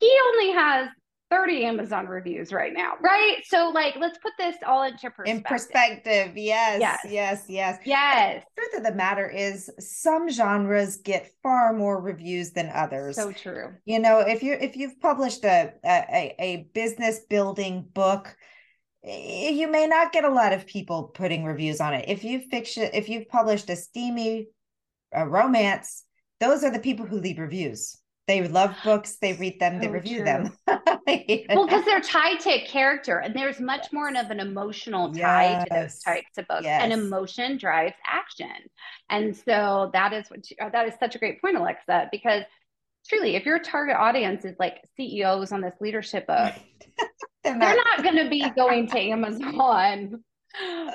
he 0.00 0.18
only 0.28 0.52
has 0.52 0.88
30 1.30 1.64
Amazon 1.64 2.06
reviews 2.06 2.52
right 2.52 2.72
now, 2.72 2.92
right? 3.00 3.38
So, 3.44 3.70
like, 3.74 3.96
let's 3.96 4.18
put 4.18 4.32
this 4.38 4.56
all 4.64 4.84
into 4.84 5.10
perspective. 5.10 5.36
In 5.36 5.42
perspective, 5.42 6.36
yes, 6.36 6.80
yes, 6.80 7.00
yes, 7.08 7.44
yes. 7.48 7.78
Yes. 7.84 8.44
The 8.56 8.62
truth 8.62 8.78
of 8.78 8.84
the 8.84 8.94
matter 8.96 9.28
is, 9.28 9.68
some 9.80 10.30
genres 10.30 10.98
get 10.98 11.30
far 11.42 11.72
more 11.72 12.00
reviews 12.00 12.52
than 12.52 12.70
others. 12.72 13.16
So 13.16 13.32
true. 13.32 13.74
You 13.84 13.98
know, 13.98 14.20
if 14.20 14.42
you 14.42 14.52
if 14.54 14.76
you've 14.76 15.00
published 15.00 15.44
a 15.44 15.72
a, 15.84 16.34
a 16.38 16.68
business 16.74 17.20
building 17.28 17.86
book, 17.92 18.36
you 19.02 19.68
may 19.68 19.88
not 19.88 20.12
get 20.12 20.24
a 20.24 20.30
lot 20.30 20.52
of 20.52 20.66
people 20.66 21.04
putting 21.14 21.44
reviews 21.44 21.80
on 21.80 21.92
it. 21.92 22.04
If 22.08 22.22
you've 22.22 22.44
fiction, 22.44 22.88
if 22.94 23.08
you've 23.08 23.28
published 23.28 23.68
a 23.68 23.76
steamy 23.76 24.48
a 25.12 25.26
romance, 25.26 26.04
those 26.38 26.62
are 26.62 26.70
the 26.70 26.78
people 26.78 27.06
who 27.06 27.18
leave 27.18 27.38
reviews 27.38 27.96
they 28.26 28.46
love 28.48 28.74
books 28.84 29.16
they 29.20 29.32
read 29.34 29.58
them 29.60 29.78
they 29.80 29.88
review 29.88 30.16
true. 30.16 30.24
them 30.24 30.52
well 31.48 31.66
because 31.66 31.84
they're 31.84 32.00
tied 32.00 32.40
to 32.40 32.50
a 32.50 32.66
character 32.66 33.18
and 33.18 33.34
there's 33.34 33.60
much 33.60 33.82
yes. 33.84 33.92
more 33.92 34.08
of 34.08 34.30
an 34.30 34.40
emotional 34.40 35.12
tie 35.12 35.50
yes. 35.50 35.64
to 35.64 35.74
those 35.74 35.98
types 36.00 36.38
of 36.38 36.46
books 36.48 36.64
yes. 36.64 36.82
and 36.82 36.92
emotion 36.92 37.56
drives 37.56 37.94
action 38.06 38.48
and 39.10 39.36
so 39.36 39.90
that 39.92 40.12
is 40.12 40.26
what 40.28 40.72
that 40.72 40.88
is 40.88 40.94
such 40.98 41.14
a 41.14 41.18
great 41.18 41.40
point 41.40 41.56
alexa 41.56 42.08
because 42.10 42.42
truly 43.08 43.36
if 43.36 43.46
your 43.46 43.58
target 43.58 43.96
audience 43.96 44.44
is 44.44 44.56
like 44.58 44.82
ceos 44.96 45.52
on 45.52 45.60
this 45.60 45.74
leadership 45.80 46.26
book 46.26 46.54
they're 47.44 47.54
not, 47.54 47.60
they're 47.60 47.76
not 47.76 48.02
going 48.02 48.16
to 48.16 48.28
be 48.28 48.48
going 48.56 48.88
to 48.88 48.98
amazon 48.98 50.22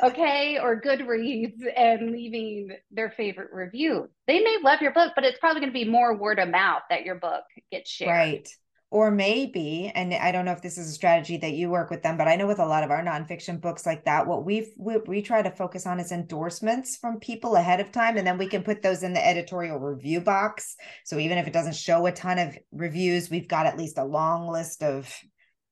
okay, 0.03 0.57
or 0.61 0.81
Goodreads 0.81 1.61
and 1.75 2.11
leaving 2.11 2.71
their 2.91 3.11
favorite 3.11 3.49
review. 3.53 4.09
They 4.27 4.39
may 4.39 4.57
love 4.63 4.81
your 4.81 4.91
book, 4.91 5.13
but 5.15 5.23
it's 5.23 5.39
probably 5.39 5.61
going 5.61 5.73
to 5.73 5.79
be 5.79 5.89
more 5.89 6.15
word 6.15 6.39
of 6.39 6.49
mouth 6.49 6.83
that 6.89 7.03
your 7.03 7.15
book 7.15 7.43
gets 7.71 7.89
shared. 7.89 8.09
Right. 8.09 8.49
Or 8.93 9.09
maybe, 9.09 9.89
and 9.95 10.13
I 10.13 10.33
don't 10.33 10.43
know 10.43 10.51
if 10.51 10.61
this 10.61 10.77
is 10.77 10.89
a 10.89 10.91
strategy 10.91 11.37
that 11.37 11.53
you 11.53 11.69
work 11.69 11.89
with 11.89 12.03
them, 12.03 12.17
but 12.17 12.27
I 12.27 12.35
know 12.35 12.45
with 12.45 12.59
a 12.59 12.65
lot 12.65 12.83
of 12.83 12.91
our 12.91 13.01
nonfiction 13.01 13.61
books 13.61 13.85
like 13.85 14.03
that, 14.03 14.27
what 14.27 14.43
we 14.43 14.73
we, 14.77 14.97
we 15.07 15.21
try 15.21 15.41
to 15.41 15.49
focus 15.49 15.87
on 15.87 16.01
is 16.01 16.11
endorsements 16.11 16.97
from 16.97 17.17
people 17.21 17.55
ahead 17.55 17.79
of 17.79 17.93
time, 17.93 18.17
and 18.17 18.27
then 18.27 18.37
we 18.37 18.47
can 18.47 18.63
put 18.63 18.81
those 18.81 19.01
in 19.03 19.13
the 19.13 19.25
editorial 19.25 19.79
review 19.79 20.19
box. 20.19 20.75
So 21.05 21.19
even 21.19 21.37
if 21.37 21.47
it 21.47 21.53
doesn't 21.53 21.75
show 21.75 22.05
a 22.05 22.11
ton 22.11 22.37
of 22.37 22.57
reviews, 22.73 23.29
we've 23.29 23.47
got 23.47 23.65
at 23.65 23.77
least 23.77 23.97
a 23.97 24.03
long 24.03 24.49
list 24.49 24.83
of 24.83 25.09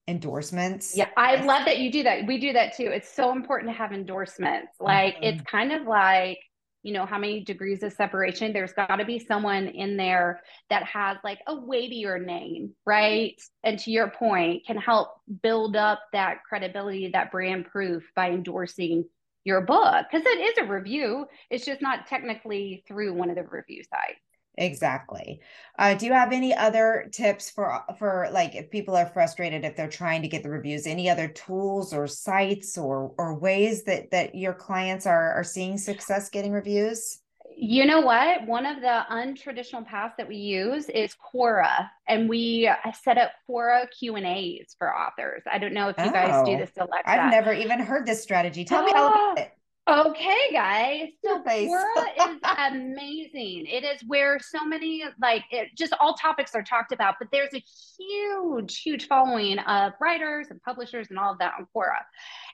endorsements. 0.08 0.95
Yeah, 0.95 1.10
I 1.17 1.43
love 1.43 1.65
that 1.65 1.79
you 1.79 1.91
do 1.91 2.03
that. 2.03 2.25
We 2.25 2.39
do 2.39 2.53
that 2.53 2.77
too. 2.77 2.88
It's 2.88 3.13
so 3.13 3.34
important 3.34 3.69
to 3.69 3.77
have 3.77 3.91
endorsements. 3.91 4.71
Like 4.79 5.15
mm-hmm. 5.15 5.25
it's 5.25 5.41
kind 5.41 5.73
of 5.73 5.86
like, 5.86 6.39
you 6.84 6.94
know, 6.94 7.06
how 7.06 7.18
many 7.18 7.44
degrees 7.44 7.84
of 7.84 7.94
separation? 7.94 8.54
There's 8.54 8.74
got 8.74 8.98
to 8.98 9.06
be 9.06 9.20
someone 9.20 9.68
in 9.68 9.98
there 9.98 10.42
that 10.70 10.84
has 10.84 11.18
like 11.24 11.39
a 11.48 11.56
weightier 11.56 12.20
name, 12.20 12.72
right? 12.86 13.39
And 13.63 13.78
to 13.80 13.92
your 13.92 14.10
point, 14.10 14.65
can 14.65 14.78
help 14.78 15.10
build 15.44 15.76
up 15.76 16.00
that 16.13 16.39
credibility, 16.48 17.10
that 17.12 17.32
brand 17.32 17.65
proof 17.65 18.04
by 18.15 18.30
endorsing 18.30 19.06
your 19.44 19.62
book 19.62 20.06
because 20.10 20.26
it 20.26 20.39
is 20.39 20.58
a 20.58 20.72
review. 20.72 21.26
It's 21.50 21.65
just 21.65 21.82
not 21.82 22.08
technically 22.08 22.84
through 22.88 23.13
one 23.13 23.30
of 23.30 23.36
the 23.36 23.44
review 23.44 23.84
sites. 23.84 24.20
Exactly. 24.58 25.40
Uh, 25.78 25.94
do 25.94 26.06
you 26.06 26.14
have 26.14 26.34
any 26.34 26.54
other 26.54 27.10
tips 27.14 27.50
for 27.50 27.82
for 27.98 28.30
like 28.32 28.56
if 28.56 28.70
people 28.70 28.96
are 28.96 29.06
frustrated 29.06 29.64
if 29.64 29.76
they're 29.76 29.88
trying 29.88 30.22
to 30.22 30.28
get 30.28 30.44
the 30.44 30.50
reviews? 30.50 30.86
Any 30.86 31.10
other 31.10 31.28
tools 31.30 31.94
or 31.94 32.08
sites 32.08 32.78
or 32.78 33.14
or 33.18 33.40
ways 33.40 33.84
that 33.84 34.12
that 34.12 34.36
your 34.36 34.54
clients 34.54 35.06
are 35.06 35.34
are 35.34 35.44
seeing 35.44 35.78
success 35.78 36.30
getting 36.30 36.52
reviews? 36.52 37.22
You 37.56 37.86
know 37.86 38.02
what? 38.02 38.46
One 38.48 38.66
of 38.66 38.82
the 38.82 39.02
untraditional 39.12 39.86
paths 39.86 40.16
that 40.18 40.28
we 40.28 40.38
use 40.38 40.88
is 40.88 41.14
Quora, 41.16 41.90
and 42.08 42.30
we 42.30 42.72
set 43.04 43.18
up 43.18 43.32
Quora 43.50 43.86
Q 43.98 44.16
and 44.16 44.26
A's 44.26 44.76
for 44.78 44.96
authors. 44.96 45.42
I 45.50 45.58
don't 45.58 45.74
know 45.74 45.90
if 45.90 45.98
you 45.98 46.06
oh, 46.06 46.12
guys 46.12 46.46
do 46.46 46.54
oh, 46.54 46.58
this, 46.58 46.72
Alexa. 46.78 47.10
I've 47.10 47.32
never 47.32 47.54
even 47.54 47.80
heard 47.80 48.06
this 48.06 48.24
strategy. 48.24 48.64
Tell 48.64 48.84
me 48.84 48.92
all 48.94 49.08
about 49.08 49.40
it. 49.40 49.52
Okay, 49.89 50.52
guys. 50.54 51.08
So 51.25 51.41
Quora 51.41 51.84
is 52.30 52.38
amazing. 52.69 53.65
It 53.65 53.84
is 53.84 54.02
where 54.06 54.38
so 54.39 54.63
many 54.63 55.04
like 55.19 55.43
it, 55.49 55.69
just 55.75 55.93
all 55.99 56.13
topics 56.13 56.54
are 56.54 56.62
talked 56.62 56.91
about, 56.91 57.15
but 57.17 57.30
there's 57.32 57.54
a 57.56 57.63
huge, 57.97 58.82
huge 58.82 59.08
following 59.08 59.58
of 59.60 59.93
writers 59.99 60.47
and 60.52 60.62
publishers 60.62 61.08
and 61.10 61.17
all 61.17 61.32
of 61.32 61.39
that 61.39 61.54
on 61.58 61.65
Quora. 61.75 62.02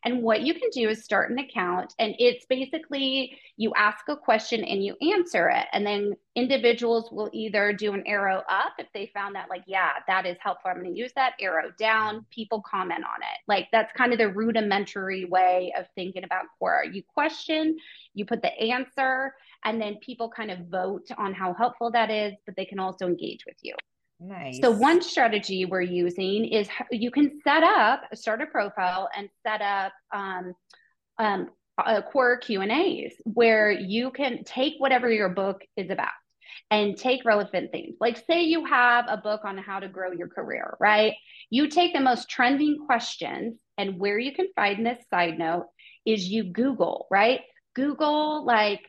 And 0.06 0.22
what 0.22 0.42
you 0.42 0.54
can 0.54 0.70
do 0.72 0.88
is 0.90 1.04
start 1.04 1.32
an 1.32 1.40
account, 1.40 1.94
and 1.98 2.14
it's 2.20 2.46
basically 2.46 3.38
you 3.58 3.74
ask 3.76 4.08
a 4.08 4.16
question 4.16 4.64
and 4.64 4.84
you 4.84 4.96
answer 5.14 5.50
it, 5.50 5.66
and 5.74 5.86
then 5.86 6.14
individuals 6.36 7.10
will 7.12 7.30
either 7.34 7.74
do 7.74 7.94
an 7.94 8.04
arrow 8.06 8.44
up 8.50 8.74
if 8.78 8.88
they 8.94 9.10
found 9.14 9.36
that 9.36 9.50
like 9.50 9.64
yeah 9.68 9.92
that 10.06 10.26
is 10.26 10.36
helpful 10.42 10.70
i'm 10.70 10.82
going 10.82 10.94
to 10.94 11.00
use 11.00 11.12
that 11.16 11.34
arrow 11.40 11.72
down 11.80 12.26
people 12.30 12.62
comment 12.62 13.04
on 13.06 13.22
it. 13.22 13.40
Like 13.48 13.70
that's 13.72 13.92
kind 13.94 14.12
of 14.12 14.20
the 14.20 14.30
rudimentary 14.30 15.26
way 15.26 15.74
of 15.78 15.86
thinking 15.96 16.24
about 16.24 16.46
quora 16.62 16.94
you 16.94 17.04
question 17.04 17.78
you 18.14 18.26
put 18.26 18.42
the 18.42 18.54
answer 18.60 19.34
and 19.64 19.82
then 19.82 19.96
people 20.02 20.30
kind 20.30 20.52
of 20.52 20.60
vote 20.68 21.08
on 21.18 21.34
how 21.34 21.54
helpful 21.54 21.90
that 21.92 22.12
is 22.12 22.34
but 22.46 22.56
they 22.56 22.66
can 22.66 22.80
also 22.80 23.08
engage 23.08 23.46
with 23.46 23.58
you 23.62 23.74
Nice. 24.28 24.60
So 24.62 24.72
one 24.72 25.02
strategy 25.02 25.66
we're 25.66 25.82
using 25.82 26.46
is 26.46 26.68
you 26.92 27.12
can 27.12 27.40
set 27.44 27.64
up, 27.64 28.02
start 28.14 28.42
a 28.42 28.48
profile 28.48 29.08
and 29.16 29.30
set 29.46 29.62
up 29.62 29.94
um, 30.14 30.54
um, 31.20 31.50
a 31.78 32.02
Quora 32.02 32.42
Q 32.42 32.62
and 32.62 32.72
A's 32.72 33.14
where 33.26 33.70
you 33.70 34.12
can 34.12 34.44
take 34.44 34.74
whatever 34.78 35.12
your 35.12 35.30
book 35.30 35.62
is 35.78 35.90
about 35.90 36.10
and 36.72 36.98
take 36.98 37.26
relevant 37.26 37.72
things. 37.72 37.96
Like, 38.00 38.24
say 38.30 38.44
you 38.44 38.66
have 38.66 39.06
a 39.08 39.18
book 39.18 39.42
on 39.44 39.58
how 39.58 39.80
to 39.80 39.88
grow 39.88 40.12
your 40.12 40.30
career, 40.30 40.76
right? 40.80 41.14
You 41.50 41.68
take 41.68 41.94
the 41.94 42.00
most 42.00 42.30
trending 42.30 42.80
questions, 42.86 43.60
and 43.78 44.00
where 44.00 44.18
you 44.18 44.34
can 44.34 44.48
find 44.56 44.86
this 44.86 45.04
side 45.10 45.38
note 45.38 45.68
is 46.06 46.28
you 46.28 46.46
Google, 46.46 47.08
right? 47.12 47.42
Google, 47.76 48.46
like, 48.46 48.82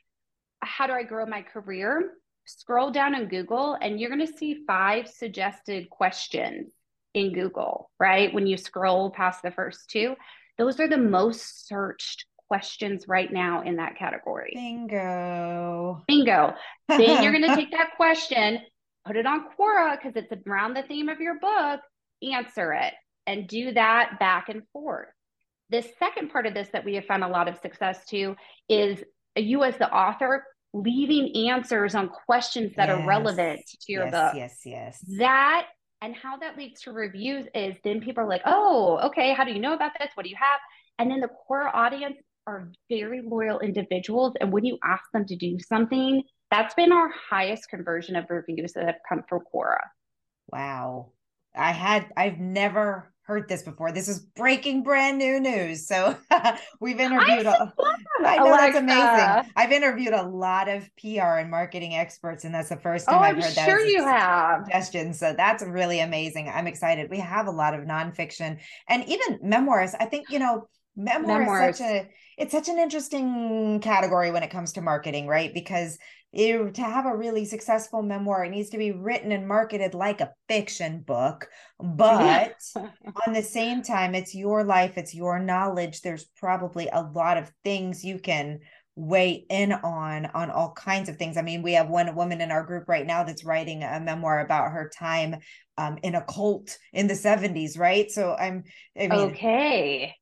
how 0.63 0.87
do 0.87 0.93
I 0.93 1.03
grow 1.03 1.27
my 1.27 1.43
career? 1.43 2.13
Scroll 2.47 2.91
down 2.91 3.15
on 3.15 3.27
Google, 3.27 3.77
and 3.81 4.01
you're 4.01 4.11
going 4.11 4.27
to 4.27 4.33
see 4.33 4.65
five 4.67 5.09
suggested 5.09 5.91
questions 5.91 6.73
in 7.13 7.33
Google, 7.33 7.91
right? 7.99 8.33
When 8.33 8.47
you 8.47 8.57
scroll 8.57 9.11
past 9.11 9.43
the 9.43 9.51
first 9.51 9.91
two, 9.91 10.15
those 10.59 10.79
are 10.81 10.89
the 10.89 10.97
most 10.97 11.67
searched 11.67 12.25
questions 12.49 13.09
right 13.09 13.33
now 13.33 13.63
in 13.63 13.77
that 13.77 13.97
category. 13.97 14.53
Bingo. 14.55 16.03
Bingo. 16.07 16.55
then 16.89 17.23
you're 17.23 17.33
going 17.33 17.43
to 17.49 17.57
take 17.57 17.73
that 17.73 17.97
question, 17.97 18.61
put 19.05 19.17
it 19.17 19.27
on 19.27 19.47
Quora 19.59 19.97
because 19.97 20.15
it's 20.17 20.33
around 20.47 20.75
the 20.75 20.83
theme 20.83 21.09
of 21.09 21.21
your 21.21 21.39
book, 21.39 21.81
answer 22.23 22.73
it, 22.73 22.95
and 23.27 23.49
do 23.49 23.73
that 23.73 24.19
back 24.19 24.49
and 24.49 24.63
forth. 24.73 25.09
The 25.71 25.85
second 25.99 26.31
part 26.31 26.47
of 26.47 26.55
this 26.55 26.69
that 26.73 26.85
we 26.85 26.95
have 26.95 27.07
found 27.07 27.25
a 27.25 27.29
lot 27.29 27.49
of 27.49 27.59
success 27.59 28.05
to 28.07 28.37
is 28.69 29.03
uh, 29.37 29.41
you 29.41 29.65
as 29.65 29.77
the 29.79 29.93
author 29.93 30.45
leaving 30.73 31.51
answers 31.51 31.95
on 31.95 32.09
questions 32.09 32.73
that 32.77 32.89
yes. 32.89 32.99
are 32.99 33.07
relevant 33.07 33.61
to 33.67 33.93
your 33.93 34.05
yes, 34.05 34.13
book. 34.13 34.33
Yes, 34.35 34.61
yes. 34.65 35.05
Yes. 35.07 35.19
That 35.19 35.67
and 36.03 36.15
how 36.15 36.37
that 36.37 36.59
leads 36.59 36.83
to 36.83 36.93
reviews 36.93 37.47
is 37.55 37.75
then 37.83 38.01
people 38.01 38.23
are 38.23 38.29
like, 38.29 38.43
oh, 38.45 39.01
okay, 39.05 39.33
how 39.33 39.45
do 39.45 39.53
you 39.53 39.59
know 39.59 39.73
about 39.73 39.93
this? 39.99 40.11
What 40.15 40.25
do 40.25 40.31
you 40.31 40.37
have? 40.37 40.61
And 40.99 41.11
then 41.11 41.21
the 41.21 41.29
Quora 41.29 41.71
audience 41.73 42.17
are 42.47 42.71
very 42.91 43.23
loyal 43.23 43.61
individuals. 43.61 44.35
And 44.41 44.53
when 44.53 44.65
you 44.65 44.79
ask 44.85 45.05
them 45.13 45.25
to 45.27 45.37
do 45.37 45.59
something, 45.59 46.23
that's 46.51 46.75
been 46.75 46.93
our 46.93 47.11
highest 47.31 47.69
conversion 47.69 48.15
of 48.15 48.27
reviews 48.31 48.75
that 48.75 48.85
have 48.85 48.97
come 49.09 49.23
from 49.29 49.41
Quora. 49.53 49.81
Wow. 50.49 51.13
I 51.55 51.73
had, 51.73 52.07
I've 52.17 52.39
never 52.39 53.13
heard 53.27 53.49
this 53.49 53.63
before. 53.63 53.91
This 53.91 54.09
is 54.09 54.21
breaking 54.21 54.85
brand 54.85 55.19
new 55.19 55.41
news. 55.41 55.87
So 55.87 56.17
we've 56.81 57.01
interviewed. 57.01 57.47
A, 57.47 57.73
I 58.25 58.37
know 58.37 58.49
Alexa. 58.49 58.57
that's 58.57 58.77
amazing. 58.79 59.53
I've 59.57 59.73
interviewed 59.73 60.15
a 60.15 60.23
lot 60.23 60.69
of 60.69 60.89
PR 60.97 61.39
and 61.39 61.51
marketing 61.51 61.95
experts, 61.95 62.45
and 62.45 62.55
that's 62.55 62.69
the 62.69 62.77
first 62.77 63.07
oh, 63.09 63.13
time 63.13 63.21
oh, 63.21 63.25
I've 63.25 63.37
I'm 63.37 63.43
heard 63.43 63.55
that. 63.55 63.69
Sure, 63.69 63.85
you 63.85 64.05
have 64.05 64.65
suggestions. 64.65 65.19
So 65.19 65.35
that's 65.37 65.65
really 65.65 66.01
amazing. 66.01 66.49
I'm 66.49 66.69
excited. 66.69 67.11
We 67.11 67.19
have 67.19 67.49
a 67.49 67.51
lot 67.51 67.75
of 67.75 67.81
nonfiction 67.81 68.59
and 68.89 69.05
even 69.09 69.41
memoirs. 69.43 69.95
I 69.99 70.05
think 70.07 70.31
you 70.31 70.39
know 70.39 70.69
memoir 70.97 71.41
memoirs. 71.41 71.75
is 71.75 71.79
such 71.79 71.91
a 71.91 72.09
it's 72.39 72.53
such 72.53 72.69
an 72.69 72.79
interesting 72.79 73.81
category 73.81 74.31
when 74.31 74.43
it 74.43 74.51
comes 74.51 74.73
to 74.75 74.83
marketing, 74.83 75.27
right? 75.27 75.53
Because 75.53 75.99
to 76.35 76.73
have 76.83 77.07
a 77.07 77.17
really 77.17 77.45
successful 77.45 78.03
memoir, 78.03 78.45
it 78.45 78.51
needs 78.51 78.71
to 78.71 78.79
be 78.79 78.93
written 78.93 79.33
and 79.33 79.49
marketed 79.49 79.95
like 79.95 80.21
a 80.21 80.33
fiction 80.49 81.01
book. 81.01 81.49
But 81.81 82.61
on 83.27 83.33
the 83.33 83.43
same 83.43 83.83
time, 83.83 84.15
it's 84.15 84.35
your 84.35 84.65
life, 84.65 84.99
it's 84.99 85.15
your 85.15 85.39
knowledge. 85.39 86.03
There's 86.03 86.27
probably 86.37 86.89
a 86.93 87.03
lot 87.03 87.39
of 87.39 87.51
things 87.65 88.05
you 88.05 88.19
can 88.19 88.61
weigh 88.97 89.45
in 89.51 89.73
on 89.73 90.27
on 90.35 90.51
all 90.51 90.73
kinds 90.73 91.09
of 91.09 91.17
things. 91.17 91.37
I 91.37 91.43
mean, 91.43 91.63
we 91.63 91.75
have 91.75 91.89
one 91.89 92.15
woman 92.17 92.41
in 92.41 92.51
our 92.51 92.65
group 92.65 92.89
right 92.89 93.07
now 93.07 93.25
that's 93.25 93.45
writing 93.45 93.83
a 93.83 94.01
memoir 94.01 94.41
about 94.41 94.73
her 94.73 94.91
time 94.99 95.37
um, 95.79 95.99
in 96.03 96.15
a 96.15 96.25
cult 96.25 96.79
in 96.93 97.07
the 97.07 97.15
70s, 97.15 97.79
right? 97.79 98.11
So 98.11 98.35
I'm 98.35 98.65
I 98.99 99.09
mean, 99.09 99.31
okay. 99.31 100.15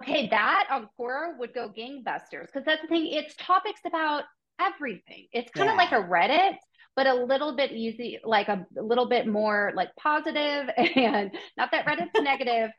Okay, 0.00 0.28
that 0.28 0.66
on 0.70 0.88
Quora 0.98 1.38
would 1.38 1.52
go 1.52 1.68
gangbusters 1.68 2.46
because 2.46 2.64
that's 2.64 2.80
the 2.82 2.88
thing. 2.88 3.08
It's 3.08 3.34
topics 3.36 3.80
about 3.86 4.24
everything. 4.60 5.26
It's 5.32 5.50
kind 5.52 5.70
of 5.70 5.76
like 5.76 5.92
a 5.92 6.02
Reddit, 6.02 6.56
but 6.96 7.06
a 7.06 7.14
little 7.14 7.56
bit 7.56 7.72
easy, 7.72 8.18
like 8.24 8.48
a, 8.48 8.66
a, 8.78 8.82
little 8.82 9.08
bit 9.08 9.26
more 9.26 9.72
like 9.74 9.88
positive 9.96 10.70
and 10.96 11.30
not 11.56 11.70
that 11.72 11.86
Reddit's 11.86 12.10
negative, 12.20 12.70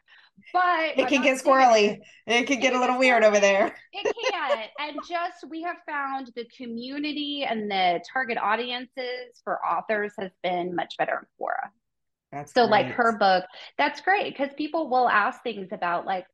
but 0.54 0.98
it 0.98 1.08
can 1.08 1.22
get 1.22 1.42
squirrely. 1.42 2.00
It 2.28 2.48
can 2.48 2.60
get 2.60 2.74
a 2.74 2.80
little 2.80 3.00
weird 3.00 3.24
over 3.24 3.40
there. 3.40 3.76
It 3.94 4.16
can. 4.32 4.58
and 4.80 4.98
just 5.08 5.50
we 5.50 5.62
have 5.64 5.78
found 5.88 6.32
the 6.36 6.46
community 6.58 7.46
and 7.50 7.70
the 7.70 8.02
target 8.12 8.38
audiences 8.38 9.42
for 9.44 9.66
authors 9.66 10.14
has 10.20 10.32
been 10.44 10.76
much 10.76 10.96
better 10.98 11.20
in 11.20 11.46
Quora. 11.46 11.70
That's 12.32 12.54
so 12.54 12.68
great. 12.68 12.72
like 12.72 12.96
her 12.96 13.18
book, 13.18 13.46
that's 13.78 14.02
great 14.02 14.36
because 14.38 14.54
people 14.58 14.90
will 14.90 15.08
ask 15.08 15.42
things 15.42 15.70
about 15.72 16.06
like 16.06 16.26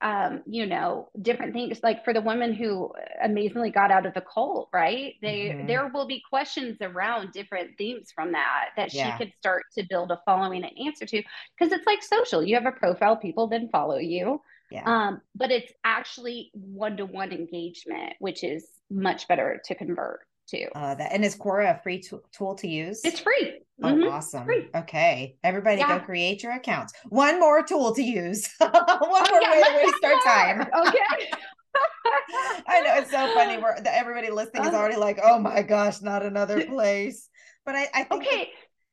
um, 0.00 0.42
you 0.46 0.66
know, 0.66 1.08
different 1.20 1.54
things. 1.54 1.80
Like 1.82 2.04
for 2.04 2.12
the 2.12 2.20
woman 2.20 2.52
who 2.52 2.92
amazingly 3.22 3.70
got 3.70 3.90
out 3.90 4.06
of 4.06 4.14
the 4.14 4.20
cult, 4.20 4.68
right? 4.72 5.14
They 5.22 5.50
mm-hmm. 5.50 5.66
there 5.66 5.90
will 5.92 6.06
be 6.06 6.22
questions 6.28 6.78
around 6.80 7.32
different 7.32 7.78
themes 7.78 8.12
from 8.14 8.32
that 8.32 8.70
that 8.76 8.92
yeah. 8.92 9.16
she 9.16 9.24
could 9.24 9.32
start 9.38 9.64
to 9.78 9.84
build 9.88 10.10
a 10.10 10.20
following 10.24 10.64
and 10.64 10.86
answer 10.86 11.06
to. 11.06 11.22
Because 11.58 11.72
it's 11.72 11.86
like 11.86 12.02
social. 12.02 12.42
You 12.42 12.54
have 12.56 12.66
a 12.66 12.72
profile, 12.72 13.16
people 13.16 13.46
then 13.46 13.68
follow 13.70 13.98
you. 13.98 14.40
Yeah. 14.70 14.84
Um, 14.86 15.20
but 15.34 15.50
it's 15.50 15.72
actually 15.84 16.50
one-to-one 16.54 17.32
engagement, 17.32 18.14
which 18.18 18.42
is 18.42 18.66
much 18.90 19.28
better 19.28 19.60
to 19.66 19.74
convert 19.74 20.20
too. 20.48 20.66
Uh, 20.74 20.94
that 20.94 21.12
and 21.12 21.24
is 21.24 21.36
Quora 21.36 21.78
a 21.78 21.82
free 21.82 22.00
t- 22.00 22.16
tool 22.32 22.54
to 22.56 22.68
use? 22.68 23.00
It's 23.04 23.20
free. 23.20 23.60
Oh, 23.82 23.88
mm-hmm. 23.88 24.12
awesome. 24.12 24.44
Free. 24.44 24.68
Okay. 24.74 25.36
Everybody 25.42 25.78
yeah. 25.78 25.98
go 25.98 26.04
create 26.04 26.42
your 26.42 26.52
accounts. 26.52 26.92
One 27.08 27.40
more 27.40 27.62
tool 27.62 27.94
to 27.94 28.02
use. 28.02 28.48
One 28.58 28.70
more 28.70 29.40
yeah, 29.40 29.50
way 29.50 29.62
to 29.62 29.84
waste 29.84 30.04
our 30.04 30.20
time. 30.22 30.60
Okay. 30.60 31.30
I 32.68 32.80
know 32.82 32.96
it's 32.96 33.10
so 33.10 33.34
funny. 33.34 33.60
Where 33.60 33.76
everybody 33.86 34.30
listening 34.30 34.64
is 34.64 34.74
already 34.74 34.96
like, 34.96 35.18
"Oh 35.22 35.40
my 35.40 35.62
gosh, 35.62 36.02
not 36.02 36.22
another 36.22 36.64
place." 36.66 37.28
But 37.66 37.74
I, 37.74 37.88
I 37.94 38.04
think 38.04 38.22
okay 38.22 38.50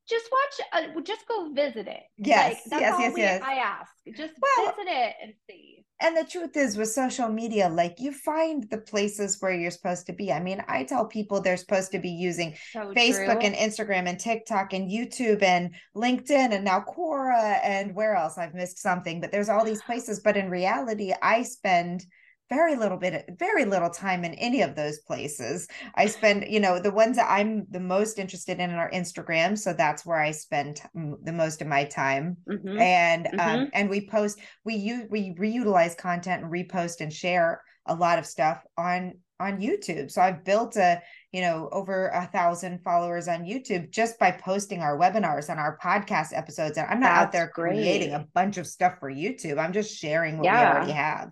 just 0.10 0.30
watch 0.32 0.68
uh, 0.74 1.02
just 1.02 1.28
go 1.28 1.52
visit 1.54 1.88
it 1.88 2.04
yes 2.18 2.62
like, 2.72 2.82
yes 2.82 2.96
yes 3.00 3.14
we, 3.14 3.22
yes 3.22 3.42
i 3.46 3.54
ask 3.56 3.92
just 4.16 4.34
well, 4.42 4.72
visit 4.72 4.92
it 4.92 5.16
and 5.24 5.34
see 5.50 5.81
and 6.02 6.18
the 6.18 6.26
truth 6.26 6.58
is 6.58 6.76
with 6.76 6.90
social 6.90 7.30
media 7.30 7.70
like 7.70 8.00
you 8.00 8.12
find 8.12 8.70
the 8.70 8.78
places 8.78 9.38
where 9.40 9.54
you're 9.54 9.72
supposed 9.72 10.06
to 10.08 10.14
be. 10.14 10.32
I 10.32 10.40
mean 10.40 10.64
i 10.68 10.84
tell 10.84 11.06
people 11.06 11.40
they're 11.40 11.58
supposed 11.58 11.92
to 11.92 12.00
be 12.00 12.10
using 12.10 12.56
so 12.72 12.94
facebook 12.94 13.42
true. 13.42 13.50
and 13.50 13.56
instagram 13.56 14.08
and 14.08 14.20
tiktok 14.20 14.74
and 14.74 14.90
youtube 14.90 15.42
and 15.44 15.72
linkedin 15.96 16.54
and 16.54 16.66
now 16.66 16.84
quora 16.88 17.60
and 17.64 17.96
where 17.96 18.16
else? 18.16 18.38
I've 18.38 18.54
missed 18.54 18.80
something 18.80 19.22
but 19.22 19.32
there's 19.32 19.50
all 19.50 19.64
these 19.64 19.82
places. 19.84 20.20
But 20.20 20.38
in 20.38 20.50
reality 20.50 21.14
i 21.22 21.44
spend 21.44 22.06
very 22.52 22.76
little 22.76 22.98
bit 22.98 23.24
very 23.40 23.64
little 23.64 23.90
time 23.90 24.26
in 24.26 24.34
any 24.34 24.62
of 24.62 24.76
those 24.76 25.00
places 25.00 25.70
i 25.96 26.06
spend 26.06 26.46
you 26.50 26.60
know 26.60 26.80
the 26.80 26.92
ones 26.92 27.16
that 27.16 27.32
i'm 27.32 27.66
the 27.72 27.80
most 27.80 28.20
interested 28.20 28.60
in 28.60 28.70
are 28.72 28.92
instagram 28.92 29.58
so 29.58 29.72
that's 29.72 30.06
where 30.06 30.20
i 30.20 30.32
spend 30.32 30.82
the 31.24 31.32
most 31.32 31.62
of 31.62 31.68
my 31.68 31.86
time 31.86 32.36
mm-hmm. 32.46 32.78
and 32.78 33.28
um, 33.28 33.34
mm-hmm. 33.34 33.60
um, 33.62 33.70
and 33.74 33.90
we 33.90 34.06
post 34.06 34.38
we 34.66 34.76
use 34.76 35.08
we 35.10 35.34
reutilize 35.36 35.98
content 35.98 36.44
and 36.44 36.52
repost 36.52 37.00
and 37.00 37.14
share 37.14 37.62
a 37.86 37.96
lot 37.96 38.20
of 38.20 38.26
stuff 38.26 38.62
on 38.78 39.14
on 39.40 39.62
youtube 39.62 40.12
so 40.12 40.22
i've 40.22 40.44
built 40.44 40.76
a 40.76 41.02
you 41.32 41.40
know 41.40 41.70
over 41.72 42.10
a 42.10 42.28
thousand 42.34 42.84
followers 42.84 43.30
on 43.30 43.46
youtube 43.46 43.90
just 43.92 44.20
by 44.20 44.30
posting 44.30 44.82
our 44.82 45.00
webinars 45.00 45.48
and 45.48 45.58
our 45.58 45.80
podcast 45.82 46.38
episodes 46.38 46.78
and 46.78 46.86
i'm 46.88 47.00
not 47.00 47.08
that's 47.08 47.26
out 47.28 47.32
there 47.32 47.48
creating 47.48 48.10
great. 48.10 48.22
a 48.22 48.28
bunch 48.36 48.58
of 48.58 48.68
stuff 48.68 49.00
for 49.00 49.10
youtube 49.10 49.58
i'm 49.58 49.72
just 49.72 49.98
sharing 49.98 50.38
what 50.38 50.44
yeah. 50.44 50.70
we 50.70 50.76
already 50.76 50.92
have 50.92 51.32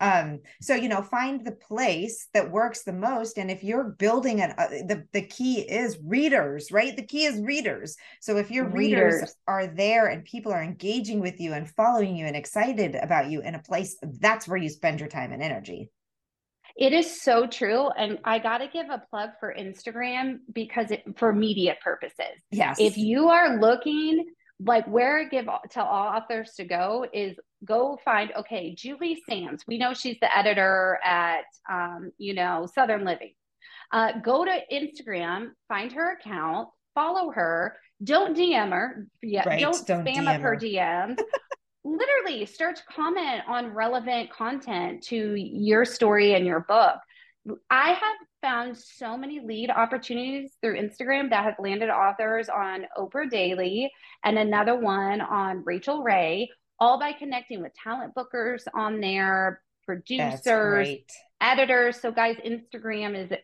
um 0.00 0.40
so 0.60 0.74
you 0.74 0.88
know 0.88 1.02
find 1.02 1.44
the 1.44 1.52
place 1.52 2.28
that 2.34 2.50
works 2.50 2.82
the 2.82 2.92
most 2.92 3.38
and 3.38 3.50
if 3.50 3.62
you're 3.62 3.84
building 3.84 4.40
an 4.40 4.52
uh, 4.58 4.68
the 4.68 5.04
the 5.12 5.22
key 5.22 5.60
is 5.60 5.98
readers 6.04 6.70
right 6.70 6.96
the 6.96 7.06
key 7.06 7.24
is 7.24 7.40
readers 7.40 7.96
so 8.20 8.36
if 8.36 8.50
your 8.50 8.66
readers. 8.66 9.14
readers 9.14 9.36
are 9.46 9.66
there 9.66 10.06
and 10.06 10.24
people 10.24 10.52
are 10.52 10.62
engaging 10.62 11.20
with 11.20 11.40
you 11.40 11.52
and 11.52 11.70
following 11.70 12.16
you 12.16 12.26
and 12.26 12.36
excited 12.36 12.94
about 12.94 13.30
you 13.30 13.40
in 13.42 13.54
a 13.54 13.62
place 13.62 13.96
that's 14.20 14.48
where 14.48 14.58
you 14.58 14.68
spend 14.68 15.00
your 15.00 15.08
time 15.08 15.32
and 15.32 15.42
energy 15.42 15.90
it 16.76 16.92
is 16.92 17.20
so 17.20 17.46
true. 17.46 17.88
And 17.90 18.18
I 18.24 18.38
got 18.38 18.58
to 18.58 18.68
give 18.68 18.86
a 18.90 19.02
plug 19.10 19.30
for 19.38 19.54
Instagram 19.58 20.38
because 20.52 20.90
it 20.90 21.02
for 21.16 21.32
media 21.32 21.76
purposes. 21.82 22.40
Yes. 22.50 22.78
If 22.80 22.96
you 22.96 23.28
are 23.28 23.58
looking 23.58 24.24
like 24.64 24.86
where 24.86 25.18
I 25.18 25.24
give 25.24 25.48
tell 25.70 25.86
all 25.86 26.08
authors 26.08 26.52
to 26.56 26.64
go 26.64 27.06
is 27.12 27.36
go 27.64 27.98
find 28.04 28.32
okay 28.36 28.74
Julie 28.74 29.22
Sands. 29.28 29.64
We 29.66 29.78
know 29.78 29.94
she's 29.94 30.18
the 30.20 30.36
editor 30.36 30.98
at 31.04 31.44
um, 31.70 32.12
you 32.18 32.34
know 32.34 32.68
Southern 32.72 33.04
Living. 33.04 33.32
Uh, 33.92 34.12
go 34.22 34.44
to 34.44 34.60
Instagram, 34.72 35.50
find 35.66 35.92
her 35.92 36.12
account, 36.12 36.68
follow 36.94 37.30
her. 37.30 37.76
Don't 38.02 38.36
DM 38.36 38.70
her. 38.70 39.06
Yeah, 39.22 39.48
right, 39.48 39.60
don't, 39.60 39.86
don't 39.86 40.04
spam 40.04 40.24
DM 40.24 40.34
up 40.34 40.40
her, 40.40 40.50
her 40.50 40.56
DMs. 40.56 41.18
Literally, 41.84 42.46
start 42.46 42.76
to 42.76 42.82
comment 42.94 43.42
on 43.48 43.74
relevant 43.74 44.30
content 44.30 45.02
to 45.04 45.34
your 45.36 45.84
story 45.84 46.34
and 46.34 46.46
your 46.46 46.60
book. 46.60 46.96
I 47.70 47.92
have 47.92 48.16
found 48.42 48.76
so 48.76 49.16
many 49.16 49.40
lead 49.40 49.70
opportunities 49.70 50.52
through 50.60 50.80
Instagram 50.80 51.30
that 51.30 51.44
have 51.44 51.54
landed 51.58 51.90
authors 51.90 52.48
on 52.48 52.86
Oprah 52.96 53.30
Daily 53.30 53.90
and 54.24 54.38
another 54.38 54.74
one 54.74 55.20
on 55.20 55.62
Rachael 55.64 56.02
Ray, 56.02 56.50
all 56.78 56.98
by 56.98 57.12
connecting 57.12 57.62
with 57.62 57.72
talent 57.74 58.14
bookers 58.14 58.62
on 58.74 59.00
there, 59.00 59.62
producers, 59.86 60.88
editors. 61.40 62.00
So, 62.00 62.10
guys, 62.12 62.36
Instagram 62.44 63.16
is 63.16 63.38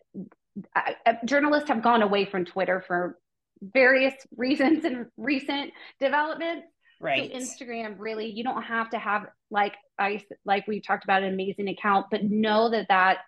uh, 0.74 1.12
journalists 1.24 1.68
have 1.68 1.82
gone 1.82 2.02
away 2.02 2.24
from 2.24 2.44
Twitter 2.44 2.82
for 2.86 3.18
various 3.60 4.14
reasons 4.36 4.84
and 4.84 5.06
recent 5.16 5.72
developments. 6.00 6.66
Right. 7.00 7.30
So 7.30 7.38
Instagram 7.38 7.96
really, 7.98 8.30
you 8.30 8.42
don't 8.42 8.62
have 8.62 8.90
to 8.90 8.98
have 8.98 9.26
like 9.50 9.74
I 9.98 10.24
like 10.46 10.66
we 10.66 10.80
talked 10.80 11.04
about 11.04 11.22
an 11.22 11.32
amazing 11.32 11.68
account, 11.68 12.06
but 12.10 12.24
know 12.24 12.70
that 12.70 12.88
that 12.88 13.18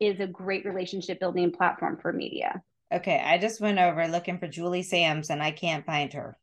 is 0.00 0.20
a 0.20 0.26
great 0.26 0.64
relationship 0.64 1.20
building 1.20 1.52
platform 1.52 1.98
for 2.00 2.12
media. 2.12 2.62
Okay, 2.92 3.22
I 3.24 3.38
just 3.38 3.60
went 3.60 3.78
over 3.78 4.08
looking 4.08 4.38
for 4.38 4.48
Julie 4.48 4.82
Sams 4.82 5.30
and 5.30 5.42
I 5.42 5.50
can't 5.50 5.84
find 5.84 6.12
her. 6.14 6.36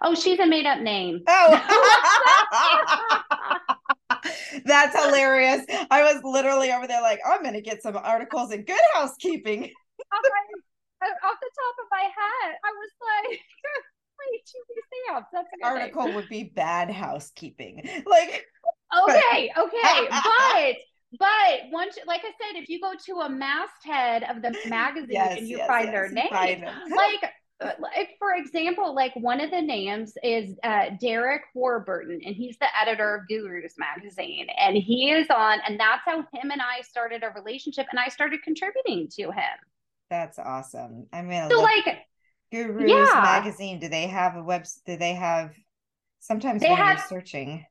Oh, 0.00 0.14
she's 0.14 0.38
a 0.38 0.46
made 0.46 0.66
up 0.66 0.80
name. 0.80 1.22
Oh. 1.26 3.18
That's 4.64 5.04
hilarious. 5.04 5.64
I 5.90 6.02
was 6.02 6.22
literally 6.24 6.72
over 6.72 6.86
there 6.86 7.02
like, 7.02 7.20
I'm 7.26 7.42
going 7.42 7.54
to 7.54 7.60
get 7.60 7.82
some 7.82 7.96
articles 7.96 8.52
in 8.52 8.64
good 8.64 8.80
housekeeping. 8.94 9.62
off 11.02 11.36
the 11.40 11.50
top 11.58 11.74
of 11.80 11.86
my 11.90 12.02
head, 12.02 12.54
I 12.64 12.70
was 12.70 12.90
like, 13.00 13.40
wait, 14.20 14.40
TV 14.46 15.08
stamps. 15.08 15.28
That's 15.32 15.48
a 15.52 15.56
good 15.56 15.66
article 15.66 16.06
name. 16.06 16.14
would 16.14 16.28
be 16.28 16.44
bad 16.44 16.90
housekeeping. 16.90 17.82
Like, 18.06 18.44
okay, 19.08 19.50
okay, 19.58 20.08
but 20.10 20.76
but 21.18 21.70
once, 21.70 21.98
like 22.06 22.22
I 22.24 22.30
said, 22.40 22.60
if 22.62 22.68
you 22.68 22.80
go 22.80 22.92
to 23.06 23.20
a 23.20 23.28
masthead 23.28 24.24
of 24.24 24.42
the 24.42 24.54
magazine 24.68 25.08
Yes, 25.10 25.38
and 25.38 25.48
you 25.48 25.58
yes, 25.58 25.66
find 25.66 25.86
yes, 25.86 25.92
their 25.92 26.08
name, 26.10 26.28
find 26.30 26.62
like, 26.90 27.32
uh, 27.60 27.72
like 27.80 28.16
for 28.18 28.34
example, 28.34 28.94
like 28.94 29.12
one 29.16 29.40
of 29.40 29.50
the 29.50 29.60
names 29.60 30.14
is 30.22 30.56
uh, 30.64 30.90
Derek 31.00 31.42
Warburton, 31.54 32.20
and 32.24 32.34
he's 32.34 32.56
the 32.58 32.66
editor 32.80 33.14
of 33.16 33.28
Gurus 33.28 33.74
magazine, 33.78 34.46
and 34.58 34.76
he 34.76 35.10
is 35.10 35.28
on, 35.30 35.58
and 35.66 35.78
that's 35.78 36.02
how 36.04 36.18
him 36.32 36.50
and 36.50 36.60
I 36.62 36.80
started 36.82 37.22
a 37.22 37.30
relationship, 37.30 37.86
and 37.90 38.00
I 38.00 38.08
started 38.08 38.42
contributing 38.42 39.08
to 39.18 39.30
him. 39.30 39.58
That's 40.10 40.38
awesome. 40.38 41.06
I 41.12 41.22
mean, 41.22 41.48
So 41.50 41.60
like, 41.60 42.06
Gurus 42.50 42.88
yeah. 42.88 43.20
magazine. 43.22 43.78
Do 43.80 43.88
they 43.88 44.06
have 44.08 44.36
a 44.36 44.42
web? 44.42 44.66
Do 44.86 44.96
they 44.96 45.14
have? 45.14 45.54
Sometimes 46.20 46.62
They 46.62 46.68
when 46.68 46.76
have- 46.76 46.98
you're 46.98 47.06
searching, 47.20 47.64